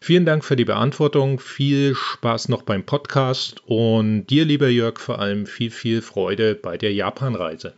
[0.00, 1.40] Vielen Dank für die Beantwortung.
[1.40, 6.76] Viel Spaß noch beim Podcast und dir, lieber Jörg, vor allem viel, viel Freude bei
[6.76, 7.74] der Japanreise.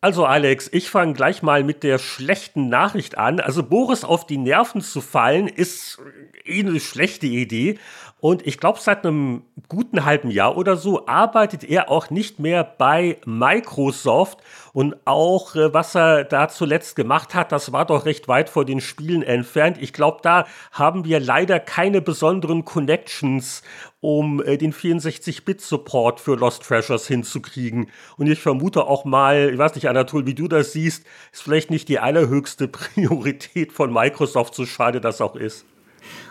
[0.00, 3.40] Also Alex, ich fange gleich mal mit der schlechten Nachricht an.
[3.40, 5.98] Also Boris auf die Nerven zu fallen, ist
[6.44, 7.80] eh eine schlechte Idee.
[8.20, 12.64] Und ich glaube, seit einem guten halben Jahr oder so arbeitet er auch nicht mehr
[12.64, 14.38] bei Microsoft.
[14.72, 18.64] Und auch äh, was er da zuletzt gemacht hat, das war doch recht weit vor
[18.64, 19.78] den Spielen entfernt.
[19.80, 23.62] Ich glaube, da haben wir leider keine besonderen Connections,
[24.00, 27.88] um äh, den 64-Bit-Support für Lost Treasures hinzukriegen.
[28.16, 31.70] Und ich vermute auch mal, ich weiß nicht, Anatol, wie du das siehst, ist vielleicht
[31.70, 35.64] nicht die allerhöchste Priorität von Microsoft, so schade das auch ist.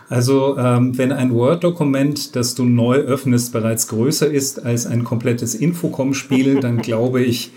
[0.08, 5.54] Also ähm, wenn ein Word-Dokument, das du neu öffnest, bereits größer ist als ein komplettes
[5.54, 7.52] Infocom-Spiel, dann glaube ich,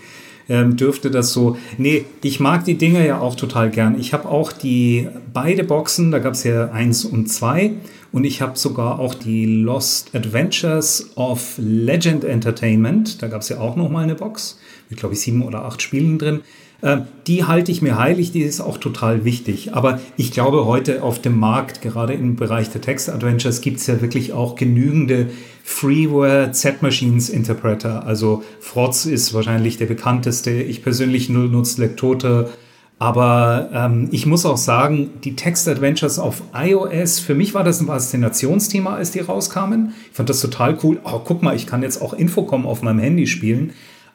[0.48, 1.56] ähm, dürfte das so.
[1.78, 3.98] Nee, ich mag die Dinger ja auch total gern.
[3.98, 7.72] Ich habe auch die beide Boxen, da gab es ja eins und zwei.
[8.10, 13.22] Und ich habe sogar auch die Lost Adventures of Legend Entertainment.
[13.22, 14.58] Da gab es ja auch noch mal eine Box
[14.90, 16.40] mit, glaube ich, sieben oder acht Spielen drin.
[16.82, 19.74] Ähm, die halte ich mir heilig, die ist auch total wichtig.
[19.74, 24.00] Aber ich glaube, heute auf dem Markt, gerade im Bereich der Text-Adventures, gibt es ja
[24.00, 25.28] wirklich auch genügende
[25.62, 28.04] Freeware Z-Machines Interpreter.
[28.04, 30.50] Also Frotz ist wahrscheinlich der bekannteste.
[30.50, 32.50] Ich persönlich nutze Lektote.
[32.98, 37.86] Aber ähm, ich muss auch sagen, die Text-Adventures auf iOS, für mich war das ein
[37.86, 39.94] Faszinationsthema, als die rauskamen.
[40.10, 41.00] Ich fand das total cool.
[41.02, 43.72] Oh, guck mal, ich kann jetzt auch Infocom auf meinem Handy spielen.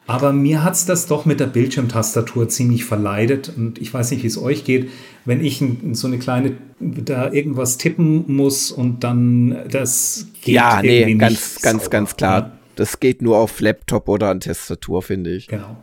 [0.08, 3.52] Aber mir hat es das doch mit der Bildschirmtastatur ziemlich verleidet.
[3.54, 4.88] Und ich weiß nicht, wie es euch geht,
[5.26, 5.62] wenn ich
[5.92, 11.82] so eine kleine, da irgendwas tippen muss und dann das geht Ja, nee, ganz, ganz,
[11.82, 11.90] sauber.
[11.90, 12.52] ganz klar.
[12.74, 15.46] Das geht nur auf Laptop oder an Tastatur, finde ich.
[15.46, 15.76] Genau.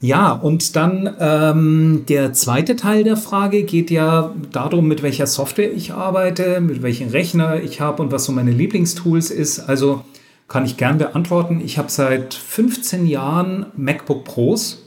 [0.00, 5.70] Ja, und dann ähm, der zweite Teil der Frage geht ja darum, mit welcher Software
[5.70, 9.58] ich arbeite, mit welchem Rechner ich habe und was so meine Lieblingstools ist.
[9.58, 10.02] Also
[10.48, 11.60] kann ich gern beantworten.
[11.62, 14.82] Ich habe seit 15 Jahren MacBook Pros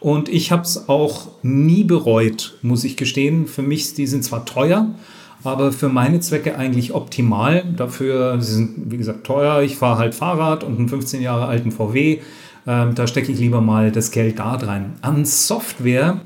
[0.00, 3.46] und ich habe es auch nie bereut, muss ich gestehen.
[3.46, 4.90] Für mich, die sind zwar teuer,
[5.44, 7.64] aber für meine Zwecke eigentlich optimal.
[7.76, 9.62] Dafür, sie sind wie gesagt teuer.
[9.62, 12.18] Ich fahre halt Fahrrad und einen 15 Jahre alten VW.
[12.66, 14.94] Ähm, da stecke ich lieber mal das Geld da rein.
[15.00, 16.20] An Software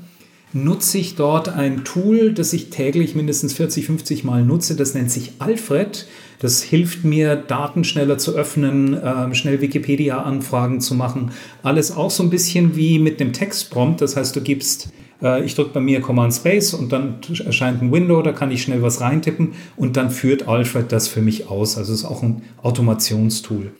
[0.53, 4.75] nutze ich dort ein Tool, das ich täglich mindestens 40, 50 Mal nutze.
[4.75, 6.07] Das nennt sich Alfred.
[6.39, 11.31] Das hilft mir, Daten schneller zu öffnen, äh, schnell Wikipedia-Anfragen zu machen.
[11.63, 14.01] Alles auch so ein bisschen wie mit dem Textprompt.
[14.01, 14.89] Das heißt, du gibst,
[15.21, 18.63] äh, ich drücke bei mir Command Space und dann erscheint ein Window, da kann ich
[18.63, 21.77] schnell was reintippen und dann führt Alfred das für mich aus.
[21.77, 23.71] Also es ist auch ein Automationstool.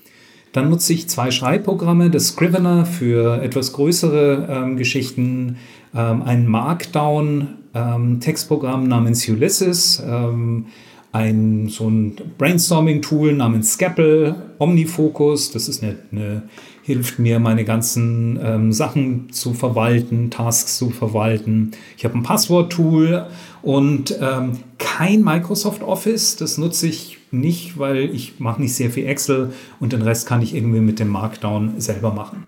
[0.51, 5.57] Dann nutze ich zwei Schreibprogramme, das Scrivener für etwas größere ähm, Geschichten,
[5.95, 10.67] ähm, ein Markdown-Textprogramm ähm, namens Ulysses, ähm,
[11.11, 16.43] ein so ein Brainstorming-Tool namens Scapple, Omnifocus, das ist eine, eine
[16.89, 21.69] hilft mir, meine ganzen ähm, Sachen zu verwalten, Tasks zu verwalten.
[21.95, 23.27] Ich habe ein Passwort-Tool
[23.61, 26.35] und ähm, kein Microsoft Office.
[26.35, 30.41] Das nutze ich nicht, weil ich mache nicht sehr viel Excel und den Rest kann
[30.41, 32.47] ich irgendwie mit dem Markdown selber machen.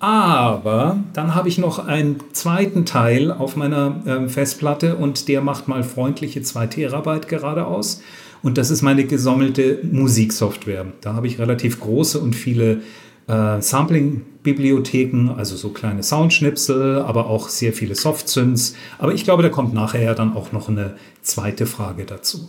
[0.00, 5.66] Aber dann habe ich noch einen zweiten Teil auf meiner ähm, Festplatte und der macht
[5.66, 8.00] mal freundliche 2 Terabyte geradeaus.
[8.40, 10.86] Und das ist meine gesammelte Musiksoftware.
[11.00, 12.82] Da habe ich relativ große und viele
[13.26, 18.76] äh, Sampling-Bibliotheken, also so kleine Soundschnipsel, aber auch sehr viele Softsynths.
[18.98, 22.48] Aber ich glaube, da kommt nachher ja dann auch noch eine zweite Frage dazu.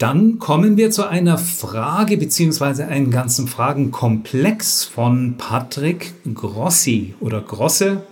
[0.00, 8.02] Dann kommen wir zu einer Frage beziehungsweise einem ganzen Fragenkomplex von Patrick Grossi oder Grosse.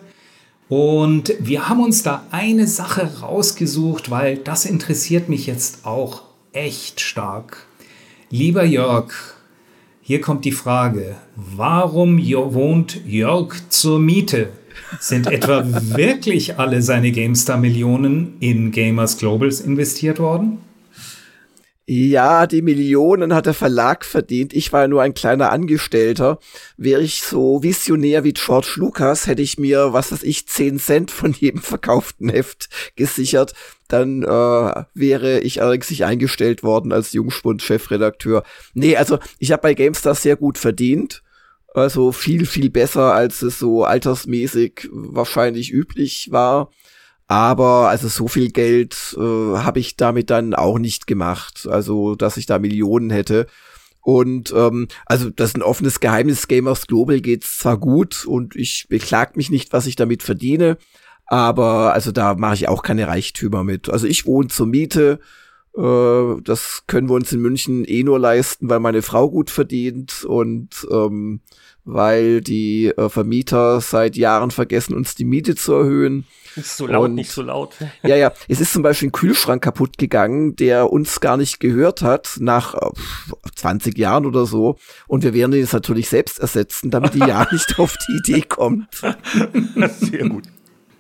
[0.69, 7.01] Und wir haben uns da eine Sache rausgesucht, weil das interessiert mich jetzt auch echt
[7.01, 7.66] stark.
[8.28, 9.10] Lieber Jörg,
[10.02, 14.51] hier kommt die Frage, warum wohnt Jörg zur Miete?
[15.01, 15.65] Sind etwa
[15.97, 20.59] wirklich alle seine GameStar-Millionen in Gamers Globals investiert worden?
[21.90, 24.52] Ja, die Millionen hat der Verlag verdient.
[24.52, 26.39] Ich war nur ein kleiner Angestellter.
[26.77, 31.10] Wäre ich so visionär wie George Lucas, hätte ich mir, was weiß ich, 10 Cent
[31.10, 33.55] von jedem verkauften Heft gesichert.
[33.89, 38.43] Dann äh, wäre ich allerdings nicht eingestellt worden als Jungspund-Chefredakteur.
[38.74, 41.23] Nee, also ich habe bei GameStar sehr gut verdient.
[41.73, 46.70] Also viel, viel besser, als es so altersmäßig wahrscheinlich üblich war.
[47.28, 51.68] Aber also so viel Geld äh, habe ich damit dann auch nicht gemacht.
[51.70, 53.46] Also, dass ich da Millionen hätte.
[54.00, 56.48] Und ähm, also das ist ein offenes Geheimnis.
[56.48, 60.78] Gamers Global geht's zwar gut und ich beklag mich nicht, was ich damit verdiene,
[61.26, 63.90] aber also da mache ich auch keine Reichtümer mit.
[63.90, 65.20] Also ich wohne zur Miete.
[65.76, 70.24] Äh, das können wir uns in München eh nur leisten, weil meine Frau gut verdient
[70.24, 71.40] und ähm,
[71.89, 76.27] weil die äh, Vermieter seit Jahren vergessen, uns die Miete zu erhöhen.
[76.55, 77.77] Nicht so laut, und, nicht so laut.
[78.02, 78.32] Ja, ja.
[78.47, 82.74] Es ist zum Beispiel ein Kühlschrank kaputt gegangen, der uns gar nicht gehört hat, nach
[82.74, 82.90] äh,
[83.55, 84.77] 20 Jahren oder so.
[85.06, 88.43] Und wir werden ihn jetzt natürlich selbst ersetzen, damit die ja nicht auf die Idee
[88.43, 88.86] kommt.
[90.01, 90.44] Sehr gut.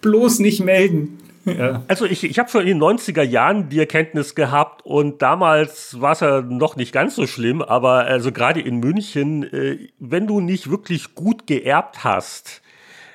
[0.00, 1.18] Bloß nicht melden.
[1.56, 1.82] Ja.
[1.88, 6.12] Also ich, ich habe schon in den 90er Jahren die Erkenntnis gehabt und damals war
[6.12, 10.40] es ja noch nicht ganz so schlimm, aber also gerade in München, äh, wenn du
[10.40, 12.62] nicht wirklich gut geerbt hast,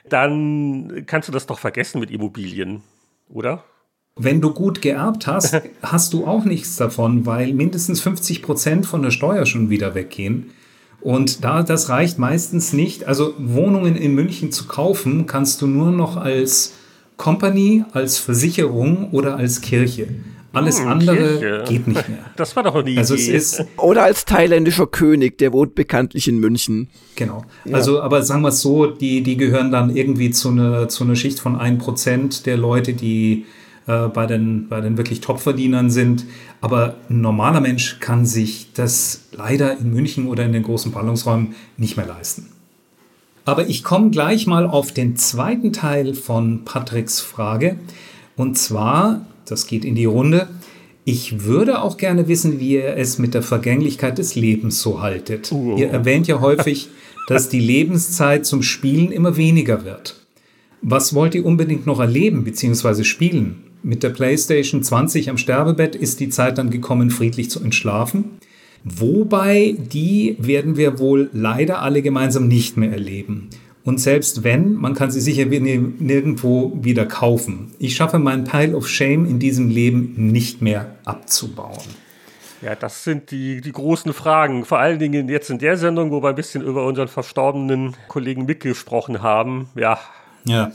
[0.08, 2.82] dann kannst du das doch vergessen mit Immobilien,
[3.30, 3.64] oder?
[4.16, 9.02] Wenn du gut geerbt hast, hast du auch nichts davon, weil mindestens 50 Prozent von
[9.02, 10.52] der Steuer schon wieder weggehen.
[11.02, 15.92] Und da das reicht meistens nicht, also Wohnungen in München zu kaufen, kannst du nur
[15.92, 16.74] noch als
[17.24, 20.08] Company, als Versicherung oder als Kirche.
[20.52, 21.64] Alles hm, andere Kirche.
[21.66, 22.20] geht nicht mehr.
[22.36, 23.34] Das war doch eine also Idee.
[23.34, 26.90] Es ist Oder als thailändischer König, der wohnt bekanntlich in München.
[27.16, 27.46] Genau.
[27.64, 27.76] Ja.
[27.76, 31.16] Also, aber sagen wir es so, die, die gehören dann irgendwie zu einer zu einer
[31.16, 33.46] Schicht von 1% der Leute, die
[33.88, 36.26] äh, bei, den, bei den wirklich Topverdienern sind.
[36.60, 41.56] Aber ein normaler Mensch kann sich das leider in München oder in den großen Ballungsräumen
[41.78, 42.50] nicht mehr leisten.
[43.46, 47.78] Aber ich komme gleich mal auf den zweiten Teil von Patricks Frage.
[48.36, 50.48] Und zwar das geht in die Runde.
[51.06, 55.52] Ich würde auch gerne wissen, wie ihr es mit der Vergänglichkeit des Lebens so haltet.
[55.52, 55.78] Uh.
[55.78, 56.90] Ihr erwähnt ja häufig,
[57.28, 60.16] dass die Lebenszeit zum Spielen immer weniger wird.
[60.82, 63.04] Was wollt ihr unbedingt noch erleben bzw.
[63.04, 63.64] spielen?
[63.84, 68.26] Mit der PlayStation 20 am Sterbebett ist die Zeit dann gekommen, friedlich zu entschlafen.
[68.84, 73.50] Wobei die werden wir wohl leider alle gemeinsam nicht mehr erleben.
[73.86, 77.72] Und selbst wenn, man kann sie sicher nirgendwo wieder kaufen.
[77.80, 82.04] Ich schaffe meinen Pile of Shame in diesem Leben nicht mehr abzubauen.
[82.62, 84.64] Ja, das sind die, die großen Fragen.
[84.64, 88.46] Vor allen Dingen jetzt in der Sendung, wo wir ein bisschen über unseren verstorbenen Kollegen
[88.46, 89.68] Mick gesprochen haben.
[89.76, 90.00] Ja.
[90.46, 90.72] Ja.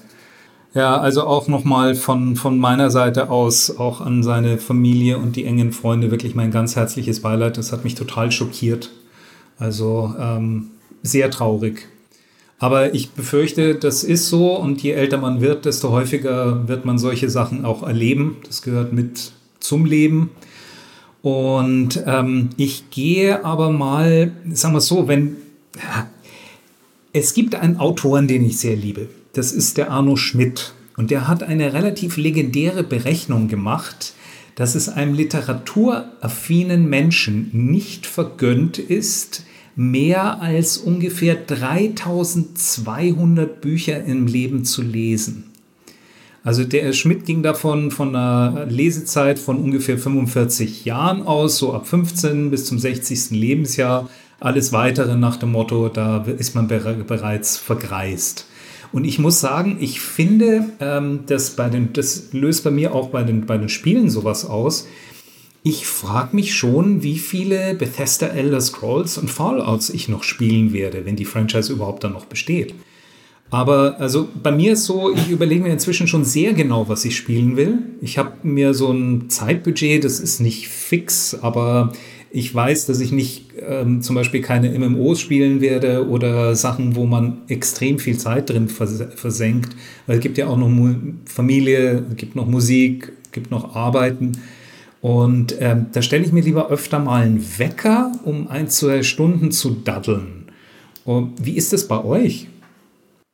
[0.75, 5.45] Ja, also auch nochmal von, von meiner Seite aus auch an seine Familie und die
[5.45, 7.57] engen Freunde wirklich mein ganz herzliches Beileid.
[7.57, 8.91] Das hat mich total schockiert.
[9.59, 10.69] Also ähm,
[11.03, 11.89] sehr traurig.
[12.59, 16.99] Aber ich befürchte, das ist so und je älter man wird, desto häufiger wird man
[16.99, 18.37] solche Sachen auch erleben.
[18.47, 20.31] Das gehört mit zum Leben.
[21.23, 25.37] Und ähm, ich gehe aber mal, sagen wir es so, wenn
[27.13, 29.09] es gibt einen Autoren, den ich sehr liebe.
[29.33, 30.73] Das ist der Arno Schmidt.
[30.97, 34.15] Und der hat eine relativ legendäre Berechnung gemacht,
[34.57, 39.45] dass es einem literaturaffinen Menschen nicht vergönnt ist,
[39.77, 45.45] mehr als ungefähr 3200 Bücher im Leben zu lesen.
[46.43, 51.87] Also der Schmidt ging davon von einer Lesezeit von ungefähr 45 Jahren aus, so ab
[51.87, 53.31] 15 bis zum 60.
[53.31, 54.11] Lebensjahr.
[54.41, 58.47] Alles weitere nach dem Motto, da ist man bereits vergreist.
[58.93, 63.11] Und ich muss sagen, ich finde, ähm, dass bei den, das löst bei mir auch
[63.11, 64.87] bei den, bei den Spielen sowas aus.
[65.63, 71.05] Ich frage mich schon, wie viele Bethesda Elder Scrolls und Fallouts ich noch spielen werde,
[71.05, 72.75] wenn die Franchise überhaupt dann noch besteht.
[73.51, 77.17] Aber also bei mir ist so, ich überlege mir inzwischen schon sehr genau, was ich
[77.17, 77.79] spielen will.
[78.01, 81.93] Ich habe mir so ein Zeitbudget, das ist nicht fix, aber
[82.31, 87.07] ich weiß, dass ich nicht ähm, zum Beispiel keine MMOs spielen werde oder Sachen, wo
[87.07, 89.75] man extrem viel Zeit drin vers versenkt.
[90.07, 90.95] Weil es gibt ja auch noch Mu
[91.25, 94.33] Familie, es gibt noch Musik, es gibt noch Arbeiten.
[95.01, 99.51] Und ähm, da stelle ich mir lieber öfter mal einen Wecker, um ein, zwei Stunden
[99.51, 100.47] zu daddeln.
[101.05, 102.49] Und wie ist das bei euch?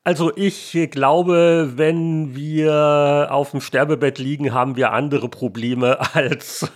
[0.06, 6.70] Also ich glaube, wenn wir auf dem Sterbebett liegen, haben wir andere Probleme, als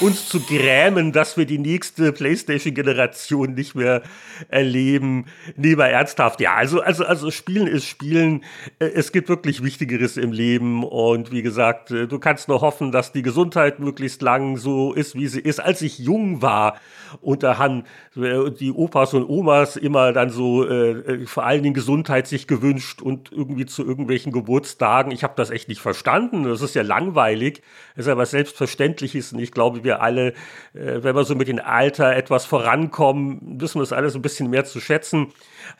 [0.00, 4.02] uns zu grämen, dass wir die nächste PlayStation-Generation nicht mehr
[4.48, 5.26] erleben.
[5.56, 6.40] Nee, mal ernsthaft.
[6.40, 8.44] Ja, also, also, also Spielen ist Spielen.
[8.78, 10.84] Es gibt wirklich Wichtigeres im Leben.
[10.84, 15.26] Und wie gesagt, du kannst nur hoffen, dass die Gesundheit möglichst lang so ist, wie
[15.26, 15.58] sie ist.
[15.58, 16.78] Als ich jung war,
[17.20, 17.84] und da haben
[18.18, 23.30] die Opas und Omas immer dann so äh, vor allen Dingen Gesundheit sich gewünscht und
[23.30, 25.12] irgendwie zu irgendwelchen Geburtstagen.
[25.12, 26.44] Ich habe das echt nicht verstanden.
[26.44, 27.62] Das ist ja langweilig.
[27.94, 29.32] Das ist ja was Selbstverständliches.
[29.32, 30.28] Und ich glaube, wir alle,
[30.74, 34.50] äh, wenn wir so mit dem Alter etwas vorankommen, wissen wir das alles ein bisschen
[34.50, 35.28] mehr zu schätzen.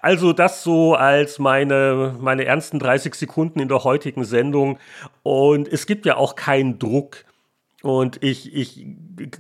[0.01, 4.79] Also das so als meine, meine ernsten 30 Sekunden in der heutigen Sendung.
[5.23, 7.25] Und es gibt ja auch keinen Druck.
[7.83, 8.85] Und ich, ich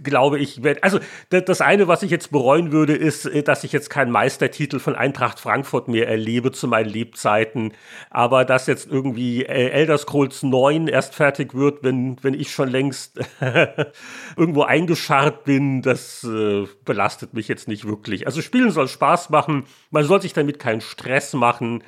[0.04, 3.72] glaube, ich werde, also das eine, was ich jetzt bereuen würde, ist, äh, dass ich
[3.72, 7.72] jetzt keinen Meistertitel von Eintracht Frankfurt mehr erlebe zu meinen Lebzeiten.
[8.10, 12.68] Aber dass jetzt irgendwie äh, Elder Scrolls 9 erst fertig wird, wenn, wenn ich schon
[12.68, 13.18] längst
[14.36, 18.26] irgendwo eingescharrt bin, das äh, belastet mich jetzt nicht wirklich.
[18.28, 21.82] Also Spielen soll Spaß machen, man soll sich damit keinen Stress machen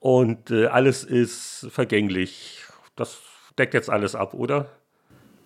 [0.00, 2.64] und äh, alles ist vergänglich.
[2.96, 3.18] Das
[3.58, 4.70] deckt jetzt alles ab, oder?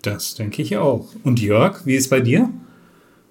[0.07, 1.09] Das denke ich auch.
[1.25, 2.49] Und Jörg, wie ist bei dir?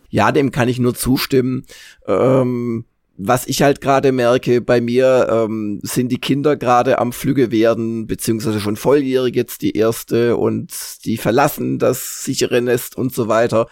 [0.09, 1.65] Ja, dem kann ich nur zustimmen.
[2.05, 2.83] Ähm,
[3.15, 8.07] was ich halt gerade merke, bei mir ähm, sind die Kinder gerade am Flüge werden,
[8.07, 10.73] beziehungsweise schon volljährig jetzt die erste und
[11.05, 13.67] die verlassen das sichere Nest und so weiter.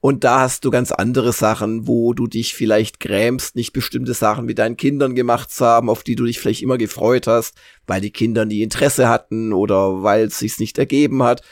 [0.00, 4.46] Und da hast du ganz andere Sachen, wo du dich vielleicht grämst, nicht bestimmte Sachen
[4.46, 7.54] mit deinen Kindern gemacht zu haben, auf die du dich vielleicht immer gefreut hast,
[7.86, 11.42] weil die Kinder nie Interesse hatten oder weil es sich nicht ergeben hat.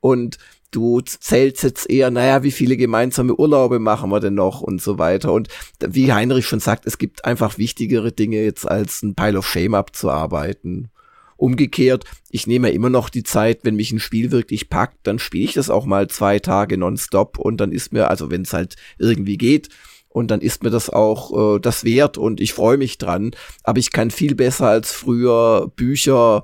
[0.00, 0.38] Und
[0.70, 4.98] du zählst jetzt eher, naja, wie viele gemeinsame Urlaube machen wir denn noch und so
[4.98, 5.32] weiter.
[5.32, 5.48] Und
[5.80, 9.74] wie Heinrich schon sagt, es gibt einfach wichtigere Dinge jetzt als ein Pile of Shame
[9.74, 10.90] abzuarbeiten.
[11.36, 15.44] Umgekehrt, ich nehme immer noch die Zeit, wenn mich ein Spiel wirklich packt, dann spiele
[15.44, 18.76] ich das auch mal zwei Tage nonstop und dann ist mir, also wenn es halt
[18.98, 19.68] irgendwie geht,
[20.16, 23.32] und dann ist mir das auch äh, das wert und ich freue mich dran.
[23.64, 26.42] Aber ich kann viel besser als früher Bücher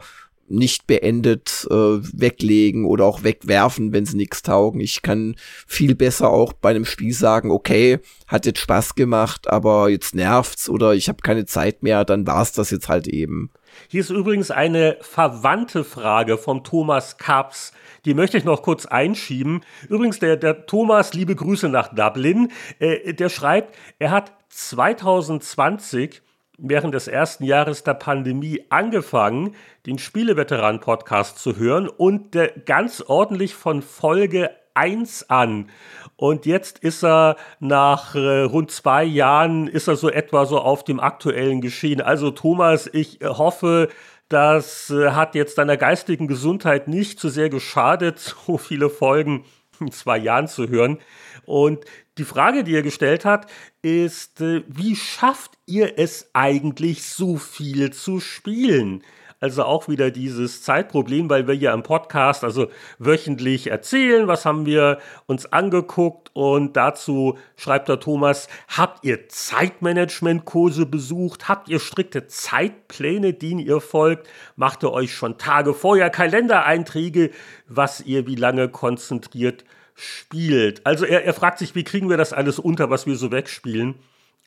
[0.53, 4.81] nicht beendet äh, weglegen oder auch wegwerfen, wenn sie nichts taugen.
[4.81, 9.89] Ich kann viel besser auch bei einem Spiel sagen, okay, hat jetzt Spaß gemacht, aber
[9.89, 13.51] jetzt nervt's oder ich habe keine Zeit mehr, dann war's das jetzt halt eben.
[13.89, 17.73] Hier ist übrigens eine verwandte Frage vom Thomas Kaps.
[18.05, 19.63] Die möchte ich noch kurz einschieben.
[19.89, 26.21] Übrigens, der, der Thomas, liebe Grüße nach Dublin, äh, der schreibt, er hat 2020
[26.59, 29.55] während des ersten Jahres der Pandemie angefangen,
[29.87, 35.71] den Spieleveteran-Podcast zu hören und der ganz ordentlich von Folge 1 an.
[36.17, 40.85] Und jetzt ist er nach äh, rund zwei Jahren, ist er so etwa so auf
[40.85, 42.01] dem aktuellen Geschehen.
[42.01, 43.89] Also Thomas, ich äh, hoffe,
[44.29, 49.45] das äh, hat jetzt deiner geistigen Gesundheit nicht zu sehr geschadet, so viele Folgen
[49.81, 50.99] in zwei Jahren zu hören.
[51.45, 51.85] Und
[52.19, 53.47] die Frage, die er gestellt hat,
[53.81, 59.03] ist, äh, wie schafft ihr es eigentlich, so viel zu spielen?
[59.41, 62.69] Also auch wieder dieses Zeitproblem, weil wir ja im Podcast also
[63.01, 70.87] wöchentlich erzählen, was haben wir uns angeguckt und dazu schreibt der Thomas, habt ihr Zeitmanagement-Kurse
[70.87, 71.49] besucht?
[71.49, 74.29] Habt ihr strikte Zeitpläne, denen ihr folgt?
[74.55, 77.33] Macht ihr euch schon Tage vorher Kalendereinträge,
[77.67, 79.65] was ihr wie lange konzentriert
[79.95, 80.87] spielt.
[80.87, 83.95] Also er, er fragt sich, wie kriegen wir das alles unter, was wir so wegspielen?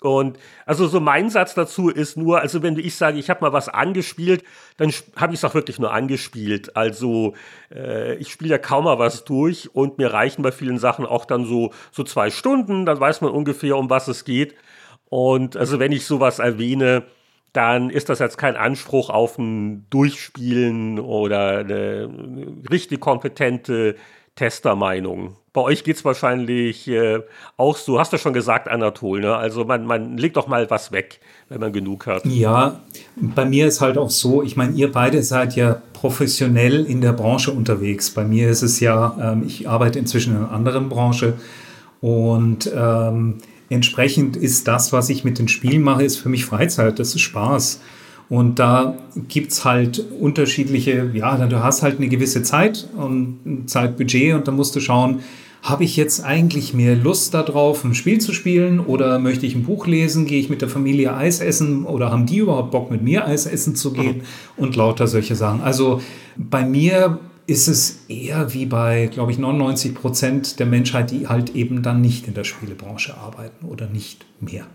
[0.02, 3.54] Und also so mein Satz dazu ist nur, also wenn ich sage, ich habe mal
[3.54, 4.44] was angespielt,
[4.78, 6.76] dann habe ich es auch wirklich nur angespielt.
[6.76, 7.34] Also
[7.74, 11.26] äh, ich spiele ja kaum mal was durch und mir reichen bei vielen Sachen auch
[11.26, 14.56] dann so, so zwei Stunden, dann weiß man ungefähr, um was es geht.
[15.10, 17.04] Und also wenn ich sowas erwähne,
[17.54, 22.10] dann ist das jetzt kein Anspruch auf ein Durchspielen oder eine
[22.70, 23.96] richtig kompetente
[24.36, 25.38] Testermeinung.
[25.54, 27.22] Bei euch geht es wahrscheinlich äh,
[27.56, 29.34] auch so, hast du schon gesagt, Anatol, ne?
[29.34, 32.26] Also man, man legt doch mal was weg, wenn man genug hat.
[32.26, 32.82] Ja,
[33.16, 37.14] bei mir ist halt auch so, ich meine, ihr beide seid ja professionell in der
[37.14, 38.12] Branche unterwegs.
[38.12, 41.36] Bei mir ist es ja, ähm, ich arbeite inzwischen in einer anderen Branche
[42.02, 43.38] und ähm,
[43.70, 47.22] entsprechend ist das, was ich mit den Spielen mache, ist für mich Freizeit, das ist
[47.22, 47.80] Spaß.
[48.30, 48.98] Und da
[49.28, 54.48] gibt es halt unterschiedliche, ja, du hast halt eine gewisse Zeit und ein Zeitbudget und
[54.48, 55.20] dann musst du schauen,
[55.62, 59.64] habe ich jetzt eigentlich mehr Lust darauf, ein Spiel zu spielen oder möchte ich ein
[59.64, 63.02] Buch lesen, gehe ich mit der Familie Eis essen oder haben die überhaupt Bock mit
[63.02, 64.22] mir Eis essen zu gehen
[64.58, 65.62] und lauter solche Sachen.
[65.62, 66.02] Also
[66.38, 71.56] bei mir ist es eher wie bei, glaube ich, 99 Prozent der Menschheit, die halt
[71.56, 74.66] eben dann nicht in der Spielebranche arbeiten oder nicht mehr.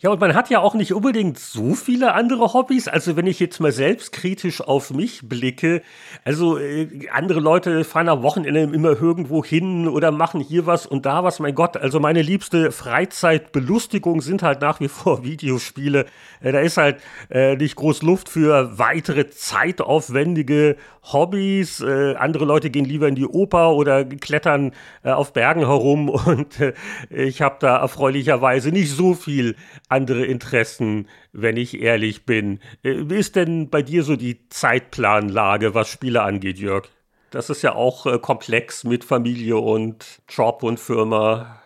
[0.00, 2.86] Ja, und man hat ja auch nicht unbedingt so viele andere Hobbys.
[2.86, 5.82] Also wenn ich jetzt mal selbstkritisch auf mich blicke,
[6.24, 11.04] also äh, andere Leute fahren am Wochenende immer irgendwo hin oder machen hier was und
[11.04, 11.40] da was.
[11.40, 16.06] Mein Gott, also meine liebste Freizeitbelustigung sind halt nach wie vor Videospiele.
[16.42, 20.76] Äh, da ist halt äh, nicht groß Luft für weitere zeitaufwendige
[21.12, 21.80] Hobbys.
[21.80, 24.70] Äh, andere Leute gehen lieber in die Oper oder klettern
[25.02, 26.72] äh, auf Bergen herum und äh,
[27.10, 29.56] ich habe da erfreulicherweise nicht so viel
[29.88, 32.60] andere Interessen, wenn ich ehrlich bin.
[32.82, 36.88] Wie ist denn bei dir so die Zeitplanlage, was Spiele angeht, Jörg?
[37.30, 41.60] Das ist ja auch komplex mit Familie und Job und Firma.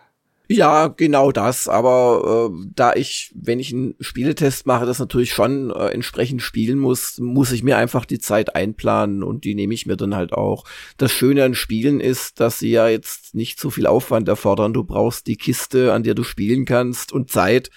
[0.49, 1.67] Ja, genau das.
[1.67, 6.79] Aber äh, da ich, wenn ich einen Spieletest mache, das natürlich schon äh, entsprechend spielen
[6.79, 10.33] muss, muss ich mir einfach die Zeit einplanen und die nehme ich mir dann halt
[10.33, 10.65] auch.
[10.97, 14.73] Das Schöne an Spielen ist, dass sie ja jetzt nicht so viel Aufwand erfordern.
[14.73, 17.69] Du brauchst die Kiste, an der du spielen kannst und Zeit.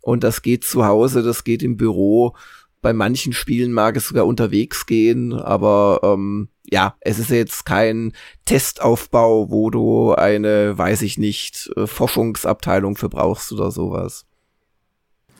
[0.00, 2.34] Und das geht zu Hause, das geht im Büro.
[2.80, 8.12] Bei manchen Spielen mag es sogar unterwegs gehen, aber ähm, ja, es ist jetzt kein
[8.44, 14.26] Testaufbau, wo du eine, weiß ich nicht, äh, Forschungsabteilung für brauchst oder sowas.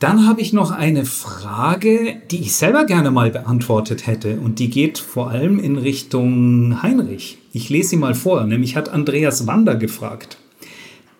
[0.01, 4.71] Dann habe ich noch eine Frage, die ich selber gerne mal beantwortet hätte und die
[4.71, 7.39] geht vor allem in Richtung Heinrich.
[7.53, 10.39] Ich lese sie mal vor, nämlich hat Andreas Wander gefragt.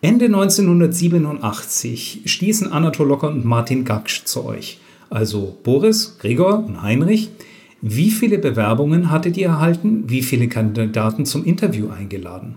[0.01, 7.31] Ende 1987 stießen Anatol Locker und Martin Gaksch zu euch, also Boris, Gregor und Heinrich,
[7.81, 10.03] wie viele Bewerbungen hattet ihr erhalten?
[10.07, 12.55] Wie viele Kandidaten zum Interview eingeladen?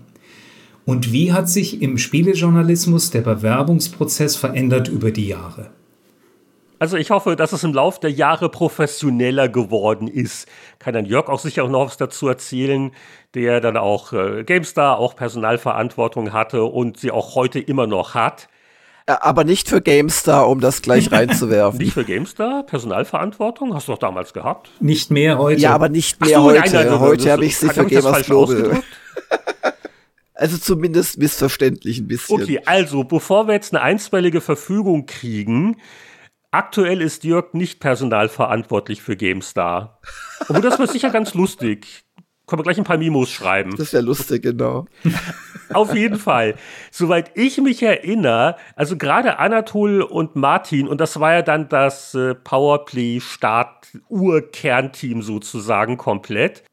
[0.85, 5.69] Und wie hat sich im Spielejournalismus der Bewerbungsprozess verändert über die Jahre?
[6.77, 10.49] Also ich hoffe, dass es im Laufe der Jahre professioneller geworden ist.
[10.79, 12.91] Kann dann Jörg auch sicher noch was dazu erzählen,
[13.35, 18.47] der dann auch äh, GameStar auch Personalverantwortung hatte und sie auch heute immer noch hat.
[19.05, 21.79] Aber nicht für GameStar, um das gleich reinzuwerfen.
[21.79, 22.63] nicht für GameStar?
[22.63, 23.73] Personalverantwortung?
[23.73, 24.71] Hast du doch damals gehabt?
[24.79, 25.61] Nicht mehr heute.
[25.61, 26.59] Ja, aber nicht mehr so, heute.
[26.59, 28.81] Nein, nein, heute habe ich sie für Gamers Global.
[30.33, 32.41] also zumindest missverständlich ein bisschen.
[32.41, 35.75] Okay, also bevor wir jetzt eine einstweilige Verfügung kriegen,
[36.51, 39.99] aktuell ist Jörg nicht personalverantwortlich für GameStar.
[40.47, 42.05] Aber das wird sicher ganz lustig.
[42.45, 43.71] Können wir gleich ein paar Mimos schreiben.
[43.71, 44.85] Das ist ja lustig, genau.
[45.73, 46.55] Auf jeden Fall.
[46.91, 52.13] Soweit ich mich erinnere, also gerade Anatol und Martin, und das war ja dann das
[52.13, 56.65] äh, Powerplay-Start-Ur-Kernteam sozusagen komplett,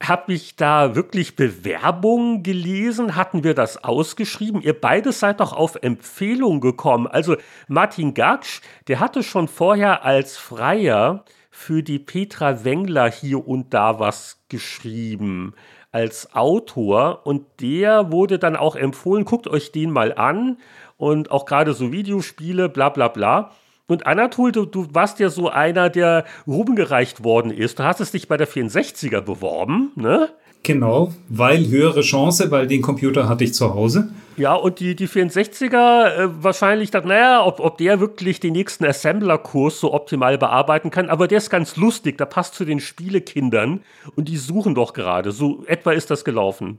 [0.00, 3.16] habe ich da wirklich Bewerbungen gelesen?
[3.16, 4.62] Hatten wir das ausgeschrieben?
[4.62, 7.08] Ihr beide seid doch auf Empfehlung gekommen.
[7.08, 7.34] Also
[7.66, 11.24] Martin Gaksch, der hatte schon vorher als Freier
[11.58, 15.54] für die Petra Wengler hier und da was geschrieben
[15.90, 20.58] als Autor und der wurde dann auch empfohlen, guckt euch den mal an
[20.96, 23.50] und auch gerade so Videospiele, bla bla bla.
[23.88, 27.80] Und Anatol, du, du, warst ja so einer, der rumgereicht worden ist.
[27.80, 30.28] Du hast es dich bei der 64er beworben, ne?
[30.62, 34.10] Genau, weil höhere Chance, weil den Computer hatte ich zu Hause.
[34.36, 38.84] Ja, und die, die 64er äh, wahrscheinlich dachte, naja, ob, ob der wirklich den nächsten
[38.84, 43.80] Assembler-Kurs so optimal bearbeiten kann, aber der ist ganz lustig, der passt zu den Spielekindern
[44.14, 45.32] und die suchen doch gerade.
[45.32, 46.78] So etwa ist das gelaufen.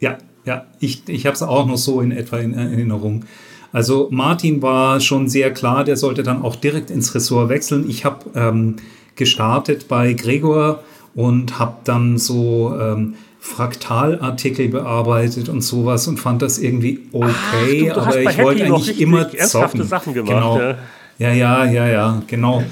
[0.00, 3.24] Ja, ja, ich, ich habe es auch noch so in etwa in Erinnerung.
[3.72, 7.88] Also Martin war schon sehr klar, der sollte dann auch direkt ins Ressort wechseln.
[7.88, 8.76] Ich habe ähm,
[9.16, 10.84] gestartet bei Gregor
[11.14, 17.94] und habe dann so ähm, Fraktalartikel bearbeitet und sowas und fand das irgendwie okay, Ach,
[17.94, 19.82] du, du aber ich wollte eigentlich immer zocken.
[19.84, 20.58] Sachen gemacht, genau.
[20.58, 20.76] ja.
[21.18, 22.64] ja, ja, ja, ja, genau.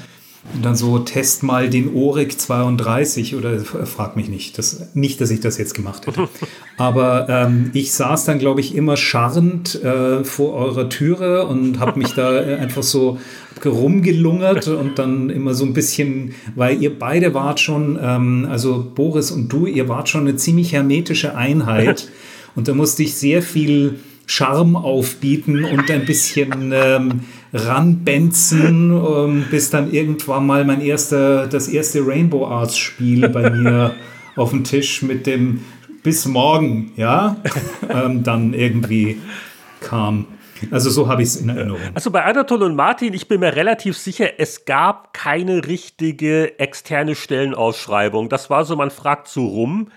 [0.54, 4.58] Und dann so, test mal den Oryx 32 oder frag mich nicht.
[4.58, 6.28] Das, nicht, dass ich das jetzt gemacht hätte.
[6.76, 11.98] Aber ähm, ich saß dann, glaube ich, immer scharrend äh, vor eurer Türe und habe
[11.98, 13.18] mich da einfach so
[13.64, 19.30] rumgelungert und dann immer so ein bisschen, weil ihr beide wart schon, ähm, also Boris
[19.30, 22.08] und du, ihr wart schon eine ziemlich hermetische Einheit.
[22.54, 27.20] Und da musste ich sehr viel Charme aufbieten und ein bisschen ähm,
[27.52, 33.94] ranbenzen, ähm, bis dann irgendwann mal mein erster, das erste Rainbow Arts Spiel bei mir
[34.36, 35.64] auf dem Tisch mit dem
[36.02, 37.36] bis morgen, ja,
[37.88, 39.20] ähm, dann irgendwie
[39.80, 40.26] kam.
[40.70, 41.80] Also so habe ich es in Erinnerung.
[41.94, 47.14] Also bei Anatol und Martin, ich bin mir relativ sicher, es gab keine richtige externe
[47.14, 48.28] Stellenausschreibung.
[48.28, 49.88] Das war so, man fragt so rum.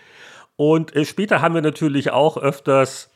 [0.56, 3.10] Und äh, später haben wir natürlich auch öfters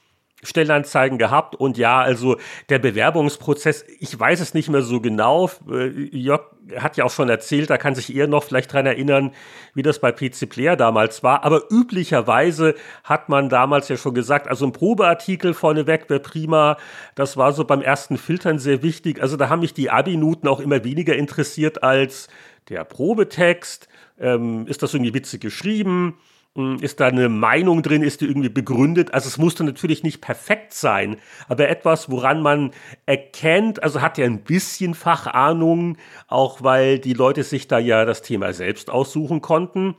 [0.44, 2.38] Stellenanzeigen gehabt und ja, also
[2.70, 5.50] der Bewerbungsprozess, ich weiß es nicht mehr so genau.
[5.70, 6.42] Äh, Jörg
[6.78, 9.32] hat ja auch schon erzählt, da kann sich eher noch vielleicht dran erinnern,
[9.74, 11.44] wie das bei PC Player damals war.
[11.44, 16.78] Aber üblicherweise hat man damals ja schon gesagt, also ein Probeartikel vorneweg wäre prima.
[17.16, 19.22] Das war so beim ersten Filtern sehr wichtig.
[19.22, 22.28] Also da haben mich die Abi-Noten auch immer weniger interessiert als
[22.70, 23.88] der Probetext.
[24.20, 26.18] Ähm, ist das irgendwie witzig geschrieben?
[26.56, 29.14] Hm, ist da eine Meinung drin, ist die irgendwie begründet?
[29.14, 31.18] Also es musste natürlich nicht perfekt sein,
[31.48, 32.72] aber etwas, woran man
[33.06, 35.98] erkennt, also hat ja ein bisschen Fachahnung,
[36.28, 39.96] auch weil die Leute sich da ja das Thema selbst aussuchen konnten.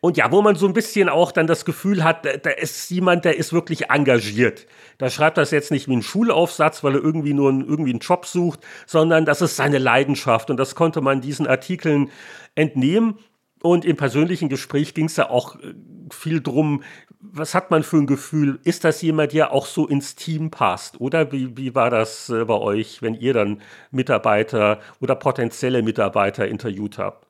[0.00, 3.26] Und ja, wo man so ein bisschen auch dann das Gefühl hat, da, ist jemand,
[3.26, 4.66] der ist wirklich engagiert.
[4.96, 7.98] Da schreibt das jetzt nicht wie ein Schulaufsatz, weil er irgendwie nur einen, irgendwie einen
[7.98, 10.48] Job sucht, sondern das ist seine Leidenschaft.
[10.48, 12.10] Und das konnte man diesen Artikeln
[12.54, 13.18] entnehmen.
[13.62, 15.74] Und im persönlichen Gespräch ging es ja auch äh,
[16.10, 16.82] viel drum,
[17.20, 18.58] was hat man für ein Gefühl?
[18.64, 21.00] Ist das jemand, der auch so ins Team passt?
[21.00, 23.60] Oder wie, wie war das äh, bei euch, wenn ihr dann
[23.90, 27.26] Mitarbeiter oder potenzielle Mitarbeiter interviewt habt?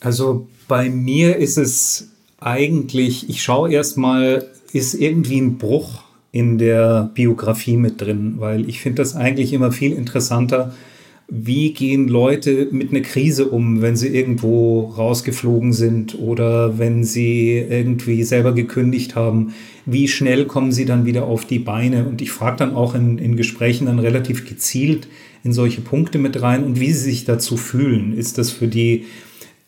[0.00, 7.10] Also bei mir ist es eigentlich, ich schaue erstmal, ist irgendwie ein Bruch in der
[7.14, 10.74] Biografie mit drin, weil ich finde das eigentlich immer viel interessanter,
[11.28, 17.56] wie gehen Leute mit einer Krise um, wenn sie irgendwo rausgeflogen sind oder wenn sie
[17.56, 19.54] irgendwie selber gekündigt haben?
[19.86, 22.06] Wie schnell kommen sie dann wieder auf die Beine?
[22.06, 25.08] Und ich frage dann auch in, in Gesprächen dann relativ gezielt
[25.44, 28.16] in solche Punkte mit rein und wie sie sich dazu fühlen.
[28.16, 29.04] Ist das für die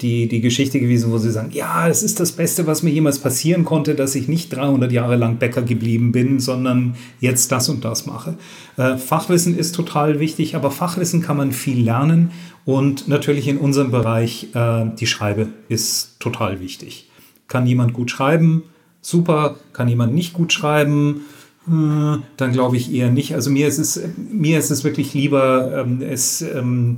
[0.03, 3.19] die, die Geschichte gewesen, wo sie sagen, ja, es ist das Beste, was mir jemals
[3.19, 7.85] passieren konnte, dass ich nicht 300 Jahre lang Bäcker geblieben bin, sondern jetzt das und
[7.85, 8.37] das mache.
[8.77, 12.31] Äh, Fachwissen ist total wichtig, aber Fachwissen kann man viel lernen
[12.67, 17.09] und natürlich in unserem Bereich äh, die Schreibe ist total wichtig.
[17.49, 18.65] Kann jemand gut schreiben?
[19.01, 19.57] Super.
[19.73, 21.23] Kann jemand nicht gut schreiben?
[21.67, 23.35] Hm, dann glaube ich eher nicht.
[23.35, 24.01] Also mir ist es,
[24.31, 26.97] mir ist es wirklich lieber, ähm, es ähm,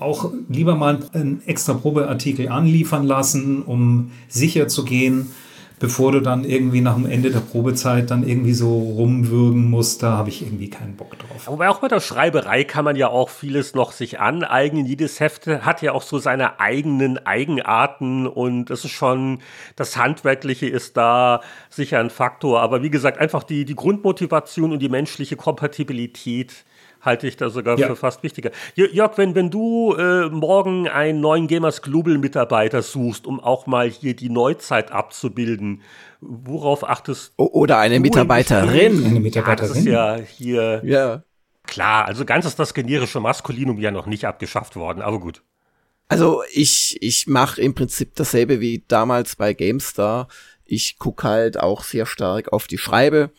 [0.00, 5.30] auch lieber mal einen extra Probeartikel anliefern lassen, um sicher zu gehen,
[5.80, 10.12] bevor du dann irgendwie nach dem Ende der Probezeit dann irgendwie so rumwürgen musst, da
[10.12, 11.48] habe ich irgendwie keinen Bock drauf.
[11.48, 14.84] Aber auch bei der Schreiberei kann man ja auch vieles noch sich aneignen.
[14.84, 19.38] Jedes Heft hat ja auch so seine eigenen Eigenarten und es ist schon,
[19.74, 21.40] das Handwerkliche ist da
[21.70, 22.60] sicher ein Faktor.
[22.60, 26.64] Aber wie gesagt, einfach die, die Grundmotivation und die menschliche Kompatibilität
[27.00, 27.86] halte ich da sogar ja.
[27.86, 28.50] für fast wichtiger.
[28.74, 33.88] Jörg, wenn, wenn du äh, morgen einen neuen Gamers Global Mitarbeiter suchst, um auch mal
[33.88, 35.82] hier die Neuzeit abzubilden,
[36.20, 37.44] worauf achtest du?
[37.44, 39.04] Oder eine Mitarbeiterin.
[39.04, 39.86] Eine Mitarbeiterin.
[39.86, 40.82] Ja, das ist ja hier.
[40.84, 41.22] Ja.
[41.66, 45.42] Klar, also ganz ist das generische Maskulinum ja noch nicht abgeschafft worden, aber gut.
[46.08, 50.26] Also ich, ich mache im Prinzip dasselbe wie damals bei GameStar.
[50.64, 53.30] Ich gucke halt auch sehr stark auf die Schreibe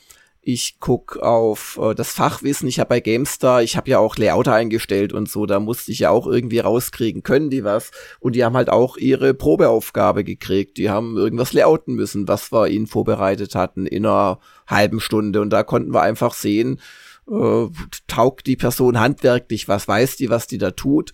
[0.43, 2.68] ich guck auf äh, das Fachwissen.
[2.68, 5.99] Ich habe bei GameStar, ich habe ja auch Layouter eingestellt und so, da musste ich
[5.99, 7.91] ja auch irgendwie rauskriegen, können die was?
[8.19, 10.77] Und die haben halt auch ihre Probeaufgabe gekriegt.
[10.77, 15.41] Die haben irgendwas layouten müssen, was wir ihnen vorbereitet hatten in einer halben Stunde.
[15.41, 16.81] Und da konnten wir einfach sehen,
[17.30, 17.68] äh,
[18.07, 21.11] taugt die Person handwerklich, was weiß die, was die da tut.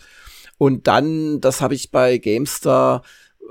[0.57, 3.03] Und dann, das habe ich bei GameStar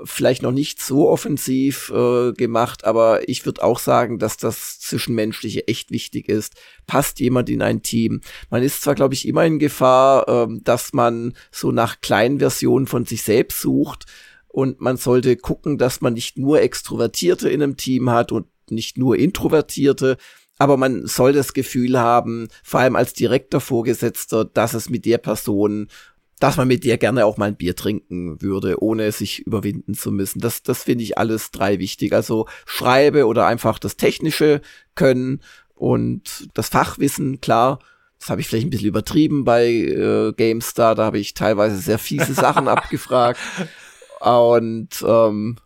[0.03, 5.67] vielleicht noch nicht so offensiv äh, gemacht, aber ich würde auch sagen, dass das Zwischenmenschliche
[5.67, 6.55] echt wichtig ist.
[6.85, 8.21] Passt jemand in ein Team?
[8.49, 12.87] Man ist zwar, glaube ich, immer in Gefahr, äh, dass man so nach kleinen Versionen
[12.87, 14.05] von sich selbst sucht
[14.47, 18.97] und man sollte gucken, dass man nicht nur Extrovertierte in einem Team hat und nicht
[18.97, 20.17] nur Introvertierte,
[20.57, 25.19] aber man soll das Gefühl haben, vor allem als direkter Vorgesetzter, dass es mit der
[25.19, 25.87] Person
[26.39, 30.11] dass man mit dir gerne auch mal ein Bier trinken würde, ohne sich überwinden zu
[30.11, 30.39] müssen.
[30.39, 32.13] Das, das finde ich alles drei wichtig.
[32.13, 34.61] Also schreibe oder einfach das technische
[34.95, 35.41] können
[35.73, 37.79] und das Fachwissen, klar.
[38.19, 41.99] Das habe ich vielleicht ein bisschen übertrieben bei äh, GameStar, da habe ich teilweise sehr
[41.99, 43.39] fiese Sachen abgefragt.
[44.19, 45.57] Und ähm,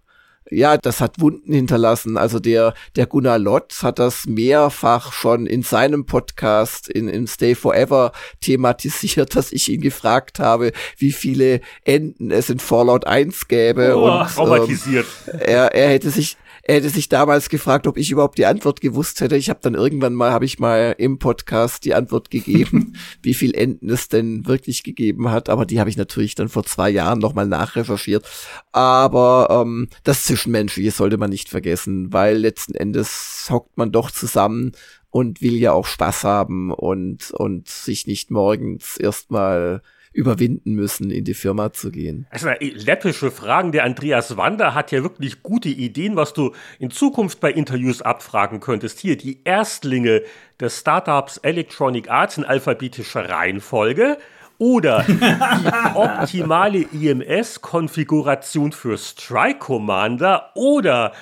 [0.51, 2.17] ja, das hat Wunden hinterlassen.
[2.17, 7.55] Also der, der Gunnar Lotz hat das mehrfach schon in seinem Podcast in, in Stay
[7.55, 8.11] Forever
[8.41, 13.95] thematisiert, dass ich ihn gefragt habe, wie viele Enden es in Fallout 1 gäbe.
[13.95, 15.07] Oh, und, traumatisiert.
[15.27, 18.81] Ähm, er, er hätte sich, er hätte sich damals gefragt, ob ich überhaupt die Antwort
[18.81, 19.35] gewusst hätte.
[19.35, 23.55] Ich habe dann irgendwann mal, habe ich mal im Podcast die Antwort gegeben, wie viel
[23.55, 25.49] Enden es denn wirklich gegeben hat.
[25.49, 28.27] Aber die habe ich natürlich dann vor zwei Jahren nochmal nachrecherchiert.
[28.71, 34.73] Aber ähm, das Zwischenmenschliche sollte man nicht vergessen, weil letzten Endes hockt man doch zusammen
[35.09, 39.81] und will ja auch Spaß haben und, und sich nicht morgens erstmal
[40.13, 42.27] überwinden müssen, in die Firma zu gehen.
[42.29, 43.71] Also läppische Fragen.
[43.71, 48.59] Der Andreas Wander hat ja wirklich gute Ideen, was du in Zukunft bei Interviews abfragen
[48.59, 48.99] könntest.
[48.99, 50.21] Hier die Erstlinge
[50.59, 54.17] des Startups Electronic Arts in alphabetischer Reihenfolge
[54.57, 61.13] oder die optimale IMS-Konfiguration für Strike Commander oder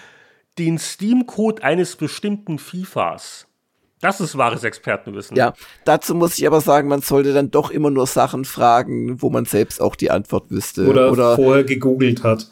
[0.58, 3.49] den Steam-Code eines bestimmten FIFAs.
[4.02, 5.36] Das ist wahres Expertenwissen.
[5.36, 5.54] Ja,
[5.84, 9.46] dazu muss ich aber sagen, man sollte dann doch immer nur Sachen fragen, wo man
[9.46, 10.88] selbst auch die Antwort wüsste.
[10.88, 12.48] Oder, oder vorher gegoogelt hat.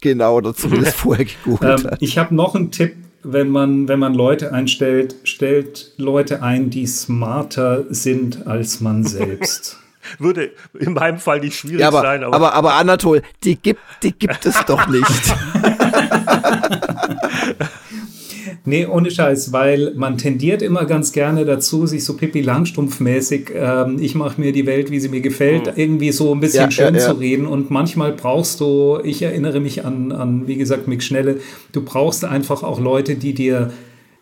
[0.00, 2.02] Genau, oder zumindest vorher gegoogelt ähm, hat.
[2.02, 6.86] Ich habe noch einen Tipp, wenn man, wenn man Leute einstellt, stellt Leute ein, die
[6.86, 9.78] smarter sind als man selbst.
[10.18, 12.24] Würde in meinem Fall nicht schwierig ja, aber, sein.
[12.24, 15.04] Aber, aber, aber Anatol, die gibt, die gibt es doch nicht.
[18.64, 23.96] Nee, ohne Scheiß, weil man tendiert immer ganz gerne dazu, sich so Pippi Langstrumpf-mäßig, ähm,
[24.00, 25.72] ich mache mir die Welt, wie sie mir gefällt, mhm.
[25.76, 27.06] irgendwie so ein bisschen ja, schön ja, ja.
[27.06, 27.46] zu reden.
[27.46, 31.40] Und manchmal brauchst du, ich erinnere mich an, an, wie gesagt, Mick Schnelle,
[31.72, 33.70] du brauchst einfach auch Leute, die dir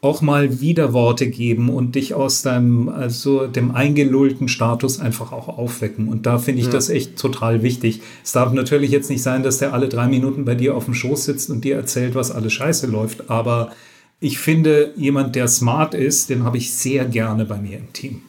[0.02, 6.08] auch mal Widerworte geben und dich aus deinem, also dem eingelullten Status einfach auch aufwecken.
[6.08, 6.72] Und da finde ich ja.
[6.72, 8.02] das echt total wichtig.
[8.22, 10.94] Es darf natürlich jetzt nicht sein, dass der alle drei Minuten bei dir auf dem
[10.94, 13.70] Schoß sitzt und dir erzählt, was alles scheiße läuft, aber
[14.20, 18.22] ich finde, jemand, der smart ist, den habe ich sehr gerne bei mir im Team.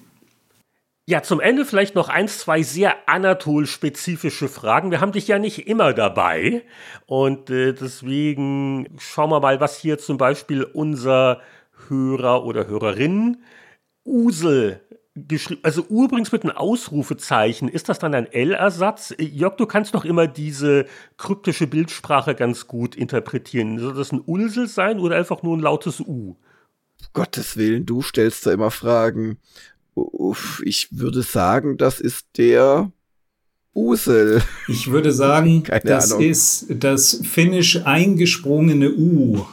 [1.09, 4.91] Ja, zum Ende vielleicht noch eins, zwei sehr Anatol-spezifische Fragen.
[4.91, 6.63] Wir haben dich ja nicht immer dabei
[7.05, 11.39] und äh, deswegen schauen wir mal, was hier zum Beispiel unser
[11.87, 13.37] Hörer oder Hörerin
[14.03, 14.81] Usel
[15.27, 19.13] geschrieben, also übrigens mit einem Ausrufezeichen, ist das dann ein L-Ersatz?
[19.19, 20.85] Jörg, du kannst doch immer diese
[21.17, 23.79] kryptische Bildsprache ganz gut interpretieren.
[23.79, 26.35] Soll das ein Ulsel sein oder einfach nur ein lautes U?
[27.13, 29.37] Gottes Willen, du stellst da immer Fragen.
[29.95, 32.91] Uff, ich würde sagen, das ist der
[33.73, 34.41] Usel.
[34.67, 36.23] Ich würde sagen, das Ahnung.
[36.25, 39.45] ist das finnisch eingesprungene U.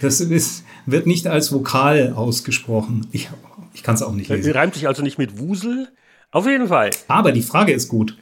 [0.00, 3.06] Das ist, wird nicht als Vokal ausgesprochen.
[3.12, 3.30] Ich
[3.74, 4.52] ich kann es auch nicht lesen.
[4.52, 5.88] Reimt sich also nicht mit Wusel?
[6.30, 6.90] Auf jeden Fall.
[7.08, 8.16] Aber die Frage ist gut.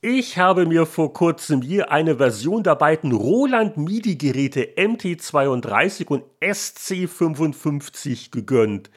[0.00, 8.30] Ich habe mir vor kurzem hier eine Version der beiden Roland MIDI-Geräte MT32 und SC55
[8.30, 8.90] gegönnt.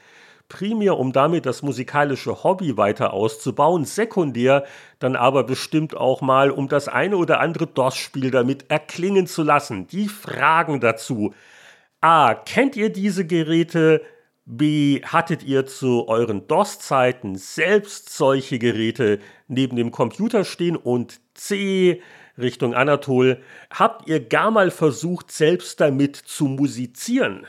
[0.47, 4.65] Primär, um damit das musikalische Hobby weiter auszubauen, sekundär
[4.99, 9.87] dann aber bestimmt auch mal, um das eine oder andere DOS-Spiel damit erklingen zu lassen.
[9.87, 11.33] Die Fragen dazu.
[12.01, 12.35] A.
[12.35, 14.01] Kennt ihr diese Geräte?
[14.45, 15.01] B.
[15.03, 20.75] Hattet ihr zu euren DOS-Zeiten selbst solche Geräte neben dem Computer stehen?
[20.75, 22.01] Und C.
[22.37, 23.39] Richtung Anatol.
[23.69, 27.45] Habt ihr gar mal versucht, selbst damit zu musizieren?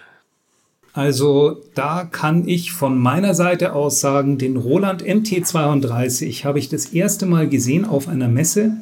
[0.94, 6.86] Also da kann ich von meiner Seite aus sagen, den Roland MT32 habe ich das
[6.86, 8.76] erste Mal gesehen auf einer Messe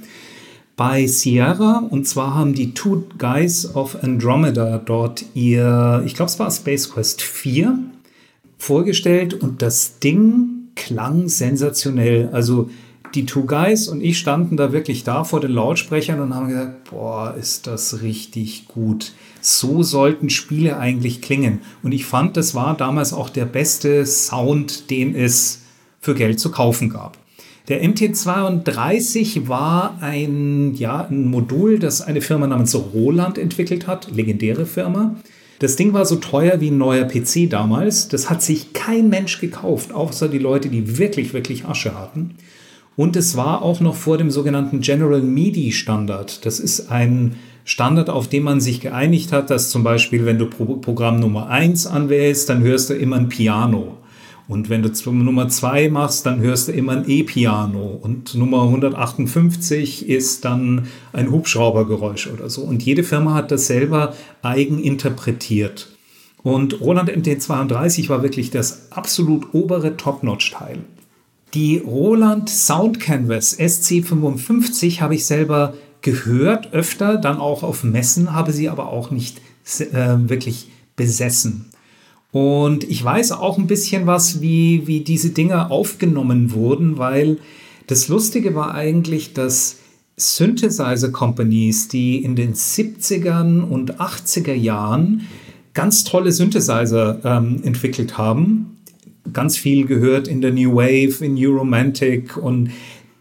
[0.75, 6.39] bei Sierra und zwar haben die Two Guys of Andromeda dort ihr, ich glaube es
[6.41, 7.79] war Space Quest 4
[8.61, 12.29] vorgestellt und das Ding klang sensationell.
[12.33, 12.71] Also
[13.15, 16.91] die Two Guys und ich standen da wirklich da vor den Lautsprechern und haben gesagt,
[16.91, 19.13] boah, ist das richtig gut.
[19.41, 21.61] So sollten Spiele eigentlich klingen.
[21.83, 25.63] Und ich fand, das war damals auch der beste Sound, den es
[25.99, 27.19] für Geld zu kaufen gab.
[27.69, 34.67] Der MT32 war ein, ja, ein Modul, das eine Firma namens Roland entwickelt hat, legendäre
[34.67, 35.17] Firma.
[35.61, 38.09] Das Ding war so teuer wie ein neuer PC damals.
[38.09, 42.35] Das hat sich kein Mensch gekauft, außer die Leute, die wirklich, wirklich Asche hatten.
[42.97, 46.47] Und es war auch noch vor dem sogenannten General MIDI Standard.
[46.47, 50.47] Das ist ein Standard, auf dem man sich geeinigt hat, dass zum Beispiel, wenn du
[50.47, 53.99] Programm Nummer 1 anwählst, dann hörst du immer ein Piano.
[54.51, 58.01] Und wenn du Nummer 2 machst, dann hörst du immer ein E-Piano.
[58.03, 62.63] Und Nummer 158 ist dann ein Hubschraubergeräusch oder so.
[62.63, 64.13] Und jede Firma hat das selber
[64.43, 65.91] eigen interpretiert.
[66.43, 70.79] Und Roland MT32 war wirklich das absolut obere Top-Notch-Teil.
[71.55, 78.51] Die Roland Sound Canvas SC55 habe ich selber gehört, öfter, dann auch auf Messen, habe
[78.51, 79.41] sie aber auch nicht
[79.79, 81.70] äh, wirklich besessen.
[82.33, 87.39] Und ich weiß auch ein bisschen was, wie, wie diese Dinge aufgenommen wurden, weil
[87.87, 89.79] das Lustige war eigentlich, dass
[90.17, 95.27] Synthesizer Companies, die in den 70ern und 80er Jahren
[95.75, 98.77] ganz tolle Synthesizer ähm, entwickelt haben,
[99.33, 102.71] ganz viel gehört in der New Wave, in New Romantic und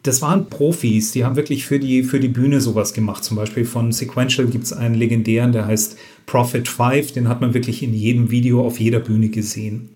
[0.03, 3.23] das waren Profis, die haben wirklich für die, für die Bühne sowas gemacht.
[3.23, 7.53] Zum Beispiel von Sequential gibt es einen legendären, der heißt Prophet 5, den hat man
[7.53, 9.89] wirklich in jedem Video auf jeder Bühne gesehen.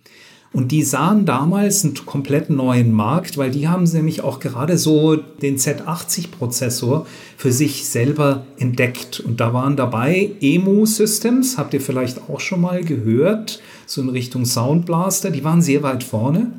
[0.51, 5.15] Und die sahen damals einen komplett neuen Markt, weil die haben nämlich auch gerade so
[5.15, 7.07] den Z80-Prozessor
[7.37, 9.19] für sich selber entdeckt.
[9.19, 14.09] Und da waren dabei Emu Systems, habt ihr vielleicht auch schon mal gehört, so in
[14.09, 16.51] Richtung Sound Blaster, die waren sehr weit vorne.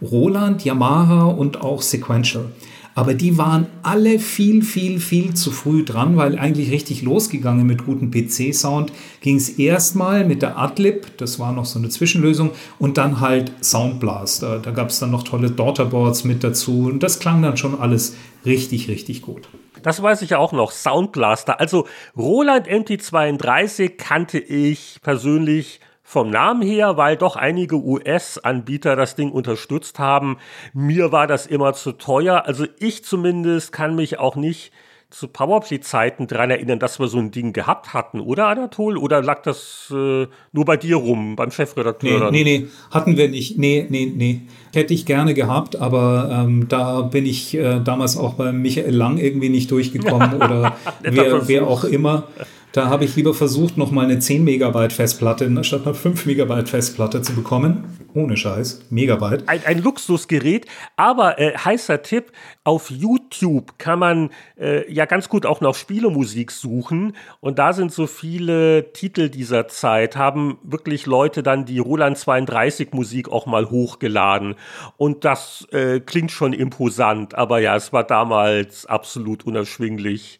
[0.00, 2.46] Roland, Yamaha und auch Sequential.
[2.94, 7.84] Aber die waren alle viel, viel, viel zu früh dran, weil eigentlich richtig losgegangen mit
[7.84, 12.98] gutem PC-Sound ging es erstmal mit der Adlib, das war noch so eine Zwischenlösung, und
[12.98, 14.58] dann halt Soundblaster.
[14.58, 18.16] Da gab es dann noch tolle Daughterboards mit dazu und das klang dann schon alles
[18.44, 19.48] richtig, richtig gut.
[19.82, 21.58] Das weiß ich ja auch noch, Soundblaster.
[21.58, 21.86] Also
[22.16, 25.80] Roland MT32 kannte ich persönlich
[26.10, 30.38] vom Namen her, weil doch einige US-Anbieter das Ding unterstützt haben.
[30.72, 32.42] Mir war das immer zu teuer.
[32.46, 34.72] Also ich zumindest kann mich auch nicht
[35.10, 38.96] zu Powerplay-Zeiten daran erinnern, dass wir so ein Ding gehabt hatten, oder Anatol?
[38.96, 42.32] Oder lag das äh, nur bei dir rum, beim Chefredakteur?
[42.32, 43.56] Nee, nee, nee, hatten wir nicht.
[43.58, 44.42] Nee, nee, nee.
[44.72, 49.18] Hätte ich gerne gehabt, aber ähm, da bin ich äh, damals auch bei Michael Lang
[49.18, 52.24] irgendwie nicht durchgekommen oder wer, wer auch immer.
[52.72, 56.68] Da habe ich lieber versucht, noch mal eine 10 Megabyte Festplatte statt einer 5 Megabyte
[56.68, 57.98] Festplatte zu bekommen.
[58.14, 58.86] Ohne Scheiß.
[58.90, 59.48] Megabyte.
[59.48, 60.66] Ein, ein Luxusgerät.
[60.96, 62.30] Aber äh, heißer Tipp,
[62.62, 67.16] auf YouTube kann man äh, ja ganz gut auch nach Spielemusik suchen.
[67.40, 72.92] Und da sind so viele Titel dieser Zeit, haben wirklich Leute dann die Roland 32
[72.92, 74.54] Musik auch mal hochgeladen.
[74.96, 77.34] Und das äh, klingt schon imposant.
[77.34, 80.38] Aber ja, es war damals absolut unerschwinglich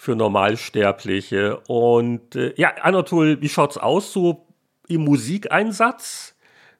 [0.00, 1.58] für Normalsterbliche.
[1.66, 4.46] Und äh, ja, Anatol, wie schaut's aus so
[4.86, 6.36] im Musikeinsatz?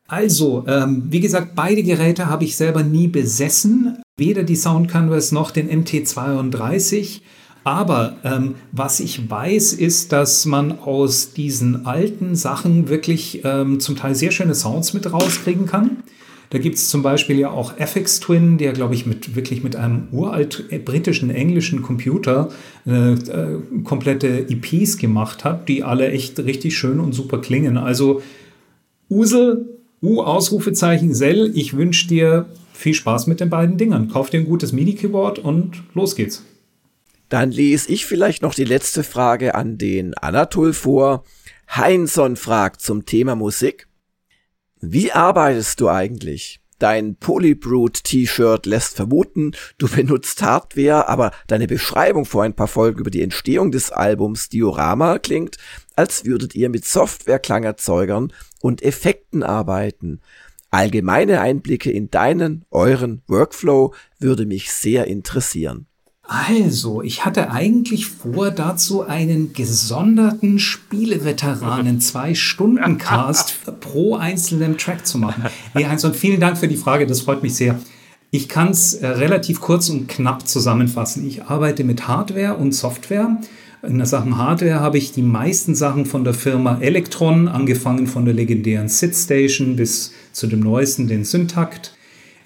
[0.07, 5.33] Also, ähm, wie gesagt, beide Geräte habe ich selber nie besessen, weder die Sound Canvas
[5.33, 7.23] noch den MT32.
[7.65, 13.97] Aber ähm, was ich weiß, ist, dass man aus diesen alten Sachen wirklich ähm, zum
[13.97, 16.05] Teil sehr schöne Sounds mit rauskriegen kann.
[16.51, 19.77] Da gibt es zum Beispiel ja auch FX Twin, der, glaube ich, mit wirklich mit
[19.77, 22.51] einem uralt äh, britischen englischen Computer
[22.87, 27.77] äh, äh, komplette EPs gemacht hat, die alle echt richtig schön und super klingen.
[27.77, 28.23] Also
[29.11, 29.67] Usel,
[30.03, 34.09] U Ausrufezeichen Sell, ich wünsche dir viel Spaß mit den beiden Dingern.
[34.09, 36.45] Kauf dir ein gutes MIDI-Keyboard und los geht's.
[37.29, 41.25] Dann lese ich vielleicht noch die letzte Frage an den Anatol vor.
[41.69, 43.88] Heinson fragt zum Thema Musik.
[44.81, 46.61] Wie arbeitest du eigentlich?
[46.79, 53.01] Dein Polybrute T-Shirt lässt vermuten, du benutzt Hardware, aber deine Beschreibung vor ein paar Folgen
[53.01, 55.57] über die Entstehung des Albums Diorama klingt,
[55.97, 60.21] als würdet ihr mit Software-Klangerzeugern und Effekten arbeiten.
[60.71, 65.88] Allgemeine Einblicke in deinen, euren Workflow würde mich sehr interessieren.
[66.31, 75.07] Also, ich hatte eigentlich vor, dazu einen gesonderten Spieleveteranen zwei Stunden Cast pro einzelnen Track
[75.07, 75.45] zu machen.
[75.73, 77.81] Nee, Heinz, vielen Dank für die Frage, das freut mich sehr.
[78.31, 81.27] Ich kann es äh, relativ kurz und knapp zusammenfassen.
[81.27, 83.39] Ich arbeite mit Hardware und Software.
[83.83, 88.27] In der Sachen Hardware habe ich die meisten Sachen von der Firma Electron, angefangen von
[88.27, 91.95] der legendären SidStation bis zu dem neuesten, den Syntakt.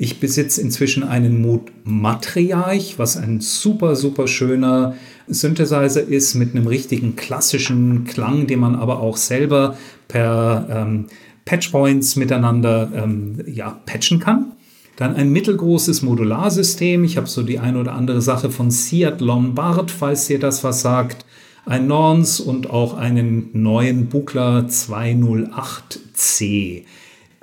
[0.03, 4.97] Ich besitze inzwischen einen Mood Matriarch, was ein super, super schöner
[5.29, 9.77] Synthesizer ist mit einem richtigen klassischen Klang, den man aber auch selber
[10.09, 11.07] per ähm,
[11.45, 14.57] Patchpoints miteinander ähm, ja, patchen kann.
[14.97, 17.05] Dann ein mittelgroßes Modularsystem.
[17.05, 20.81] Ich habe so die eine oder andere Sache von Seat Lombard, falls ihr das was
[20.81, 21.25] sagt.
[21.65, 26.87] Ein Norns und auch einen neuen Buchler 208C.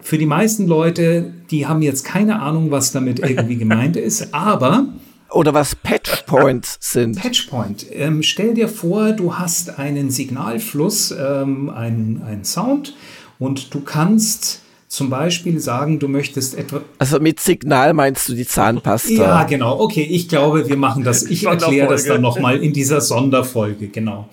[0.02, 4.88] Für die meisten Leute, die haben jetzt keine Ahnung, was damit irgendwie gemeint ist, aber
[5.32, 7.22] oder was Patchpoints sind.
[7.22, 7.86] Patchpoint.
[7.92, 12.96] Ähm, stell dir vor, du hast einen Signalfluss, ähm, einen, einen Sound
[13.38, 16.82] und du kannst zum Beispiel sagen, du möchtest etwa.
[16.98, 19.12] Also mit Signal meinst du die Zahnpasta?
[19.12, 19.80] Ja, genau.
[19.80, 21.24] Okay, ich glaube, wir machen das.
[21.24, 24.30] Ich erkläre das dann nochmal in dieser Sonderfolge, genau.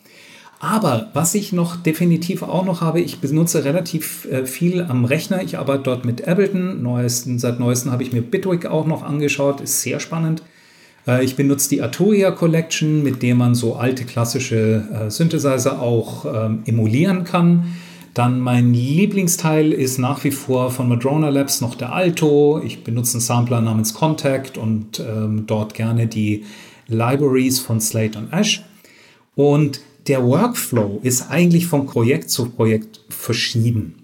[0.68, 5.40] Aber was ich noch definitiv auch noch habe, ich benutze relativ äh, viel am Rechner.
[5.40, 6.82] Ich arbeite dort mit Ableton.
[6.82, 9.60] Neuesten, seit neuestem habe ich mir Bitwig auch noch angeschaut.
[9.60, 10.42] Ist sehr spannend.
[11.06, 16.24] Äh, ich benutze die Arturia Collection, mit der man so alte klassische äh, Synthesizer auch
[16.24, 17.76] ähm, emulieren kann.
[18.12, 22.60] Dann mein Lieblingsteil ist nach wie vor von Madrona Labs noch der Alto.
[22.64, 26.42] Ich benutze einen Sampler namens Contact und ähm, dort gerne die
[26.88, 28.64] Libraries von Slate und Ash.
[29.36, 33.94] Und der Workflow ist eigentlich von Projekt zu Projekt verschieden.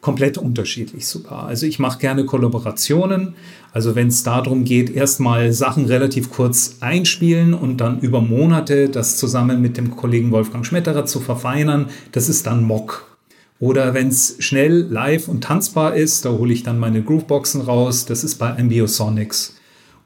[0.00, 1.44] Komplett unterschiedlich sogar.
[1.44, 3.34] Also ich mache gerne Kollaborationen.
[3.72, 9.18] Also wenn es darum geht, erstmal Sachen relativ kurz einspielen und dann über Monate das
[9.18, 13.06] zusammen mit dem Kollegen Wolfgang Schmetterer zu verfeinern, das ist dann Mock.
[13.58, 18.06] Oder wenn es schnell, live und tanzbar ist, da hole ich dann meine Grooveboxen raus.
[18.06, 19.59] Das ist bei Ambiosonics.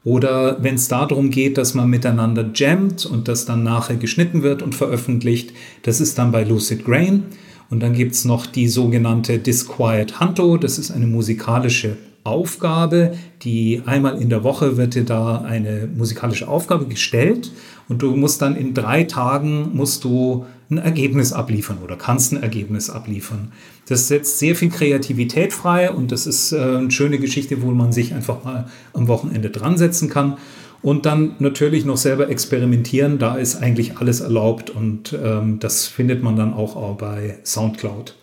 [0.05, 4.61] Oder wenn es darum geht, dass man miteinander jammt und das dann nachher geschnitten wird
[4.61, 5.51] und veröffentlicht,
[5.81, 7.23] das ist dann bei Lucid Grain.
[7.71, 10.57] Und dann gibt es noch die sogenannte Disquiet Hunto.
[10.57, 16.47] Das ist eine musikalische Aufgabe, die einmal in der Woche wird dir da eine musikalische
[16.47, 17.51] Aufgabe gestellt
[17.87, 22.41] und du musst dann in drei Tagen musst du ein Ergebnis abliefern oder kannst ein
[22.41, 23.51] Ergebnis abliefern.
[23.87, 27.91] Das setzt sehr viel Kreativität frei und das ist äh, eine schöne Geschichte, wo man
[27.91, 30.37] sich einfach mal am Wochenende dran setzen kann.
[30.81, 36.21] Und dann natürlich noch selber experimentieren, da ist eigentlich alles erlaubt und ähm, das findet
[36.21, 38.15] man dann auch, bei SoundCloud.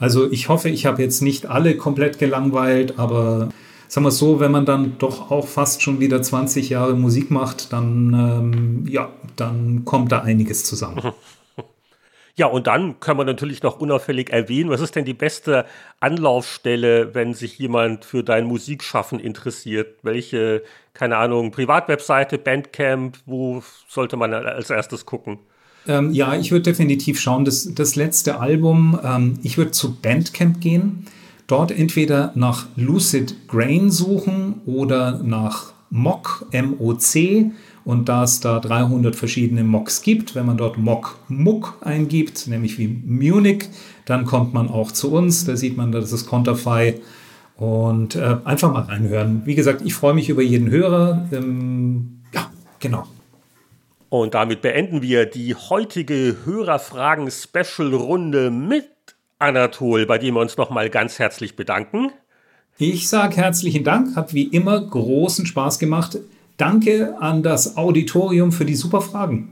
[0.00, 3.50] Also ich hoffe, ich habe jetzt nicht alle komplett gelangweilt, aber
[3.86, 7.30] sagen wir es so, wenn man dann doch auch fast schon wieder 20 Jahre Musik
[7.30, 11.12] macht, dann, ähm, ja, dann kommt da einiges zusammen.
[12.34, 15.66] Ja, und dann kann man natürlich noch unauffällig erwähnen, was ist denn die beste
[16.00, 19.98] Anlaufstelle, wenn sich jemand für dein Musikschaffen interessiert?
[20.02, 20.62] Welche,
[20.94, 25.40] keine Ahnung, Privatwebseite, Bandcamp, wo sollte man als erstes gucken?
[25.86, 30.60] Ähm, ja, ich würde definitiv schauen, das, das letzte Album, ähm, ich würde zu Bandcamp
[30.60, 31.06] gehen,
[31.48, 37.52] dort entweder nach Lucid Grain suchen oder nach Mock, M-O-C,
[37.84, 42.78] und da es da 300 verschiedene Mocks gibt, wenn man dort Mock Muck eingibt, nämlich
[42.78, 43.68] wie Munich,
[44.04, 45.44] dann kommt man auch zu uns.
[45.44, 47.00] Da sieht man, das ist Conterfy.
[47.56, 49.42] Und äh, einfach mal reinhören.
[49.44, 51.28] Wie gesagt, ich freue mich über jeden Hörer.
[51.32, 53.06] Ähm, ja, genau.
[54.08, 58.88] Und damit beenden wir die heutige Hörerfragen-Special-Runde mit
[59.38, 62.10] Anatol, bei dem wir uns nochmal ganz herzlich bedanken.
[62.78, 66.18] Ich sage herzlichen Dank, hat wie immer großen Spaß gemacht.
[66.56, 69.50] Danke an das Auditorium für die super Fragen.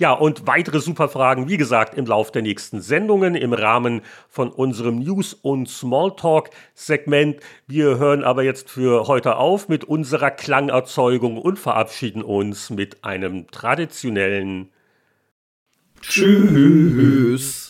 [0.00, 4.48] Ja, und weitere super Fragen, wie gesagt, im Lauf der nächsten Sendungen im Rahmen von
[4.48, 7.36] unserem News- und Smalltalk-Segment.
[7.66, 13.50] Wir hören aber jetzt für heute auf mit unserer Klangerzeugung und verabschieden uns mit einem
[13.50, 14.70] traditionellen
[16.00, 17.69] Tschüss.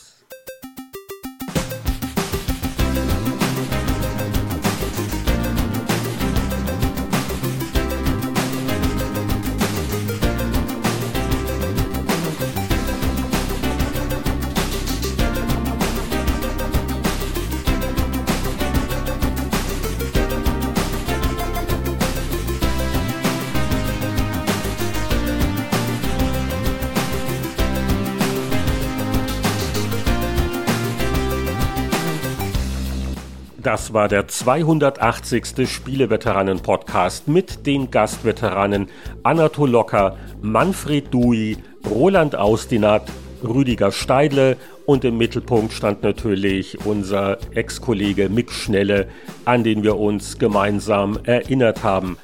[33.80, 35.66] Das war der 280.
[35.66, 38.90] Spieleveteranen-Podcast mit den Gastveteranen
[39.22, 41.56] Anatol Locker, Manfred Dui,
[41.88, 43.10] Roland Austinat,
[43.42, 49.08] Rüdiger Steidle und im Mittelpunkt stand natürlich unser Ex-Kollege Mick Schnelle,
[49.46, 52.18] an den wir uns gemeinsam erinnert haben.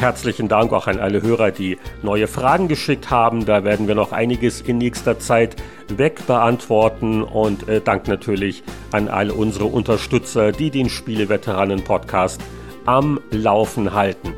[0.00, 3.44] Herzlichen Dank auch an alle Hörer, die neue Fragen geschickt haben.
[3.44, 5.56] Da werden wir noch einiges in nächster Zeit
[5.88, 7.22] wegbeantworten.
[7.22, 8.62] Und äh, Dank natürlich
[8.92, 12.40] an all unsere Unterstützer, die den Spieleveteranen-Podcast
[12.86, 14.32] am Laufen halten.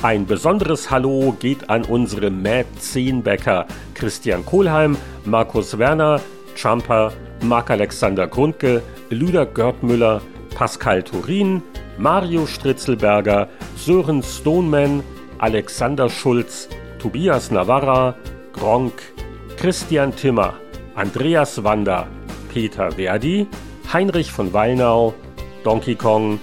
[0.00, 6.20] Ein besonderes Hallo geht an unsere Mad 10 Bäcker Christian Kohlheim, Markus Werner,
[6.54, 7.12] Jumper,
[7.42, 10.20] Marc-Alexander Grundke, Lüder Görtmüller,
[10.54, 11.64] Pascal Turin,
[12.00, 15.02] Mario Stritzelberger, Sören Stoneman,
[15.36, 16.66] Alexander Schulz,
[16.98, 18.14] Tobias Navarra,
[18.54, 19.02] Gronk,
[19.58, 20.54] Christian Timmer,
[20.94, 22.06] Andreas Wander,
[22.54, 23.46] Peter Verdi,
[23.92, 25.12] Heinrich von Wallnau,
[25.62, 26.40] Donkey Kong,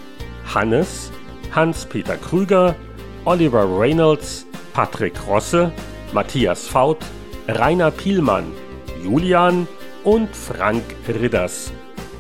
[0.54, 1.12] Hannes,
[1.56, 2.76] Hans-Peter Krüger,
[3.26, 5.72] Oliver Reynolds, Patrick Rosse,
[6.14, 7.00] Matthias Faut,
[7.48, 8.46] Rainer Pielmann,
[9.04, 9.68] Julian
[10.04, 11.72] und Frank Ridders.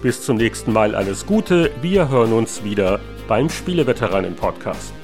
[0.01, 4.96] Bis zum nächsten Mal alles Gute, wir hören uns wieder beim Spieleveteranen-Podcast.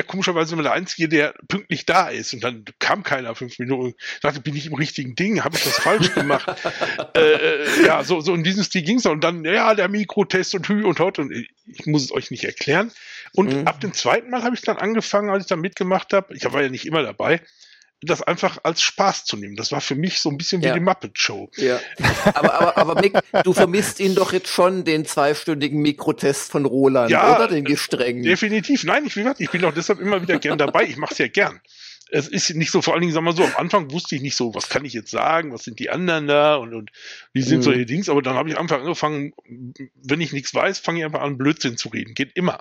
[0.00, 2.32] Ja komischerweise immer der Einzige, der pünktlich da ist.
[2.34, 3.94] Und dann kam keiner fünf Minuten.
[4.14, 5.44] Ich dachte, bin ich im richtigen Ding?
[5.44, 6.48] Habe ich das falsch gemacht?
[7.14, 9.06] äh, äh, ja, so, so in diesem Stil ging es.
[9.06, 11.18] Und dann, ja, der Mikrotest und Hü und Hot.
[11.18, 12.90] Und ich muss es euch nicht erklären.
[13.34, 13.66] Und mhm.
[13.66, 16.34] ab dem zweiten Mal habe ich dann angefangen, als ich da mitgemacht habe.
[16.34, 17.40] Ich war ja nicht immer dabei
[18.02, 19.56] das einfach als Spaß zu nehmen.
[19.56, 20.74] Das war für mich so ein bisschen wie ja.
[20.74, 21.50] die Muppet Show.
[21.56, 21.78] Ja.
[22.34, 27.10] Aber, aber, aber Mick, du vermisst ihn doch jetzt schon, den zweistündigen Mikrotest von Roland,
[27.10, 27.48] ja, oder?
[27.48, 28.22] Den gestrengen.
[28.22, 28.84] Definitiv.
[28.84, 30.84] Nein, ich, wie gesagt, ich bin doch deshalb immer wieder gern dabei.
[30.84, 31.60] Ich mache es ja gern.
[32.12, 34.34] Es ist nicht so, vor allen Dingen, sagen wir so, am Anfang wusste ich nicht
[34.34, 36.90] so, was kann ich jetzt sagen, was sind die anderen da und, und
[37.32, 37.62] wie sind mhm.
[37.62, 39.32] solche Dings, aber dann habe ich einfach angefangen,
[40.02, 42.14] wenn ich nichts weiß, fange ich einfach an, Blödsinn zu reden.
[42.14, 42.58] Geht immer.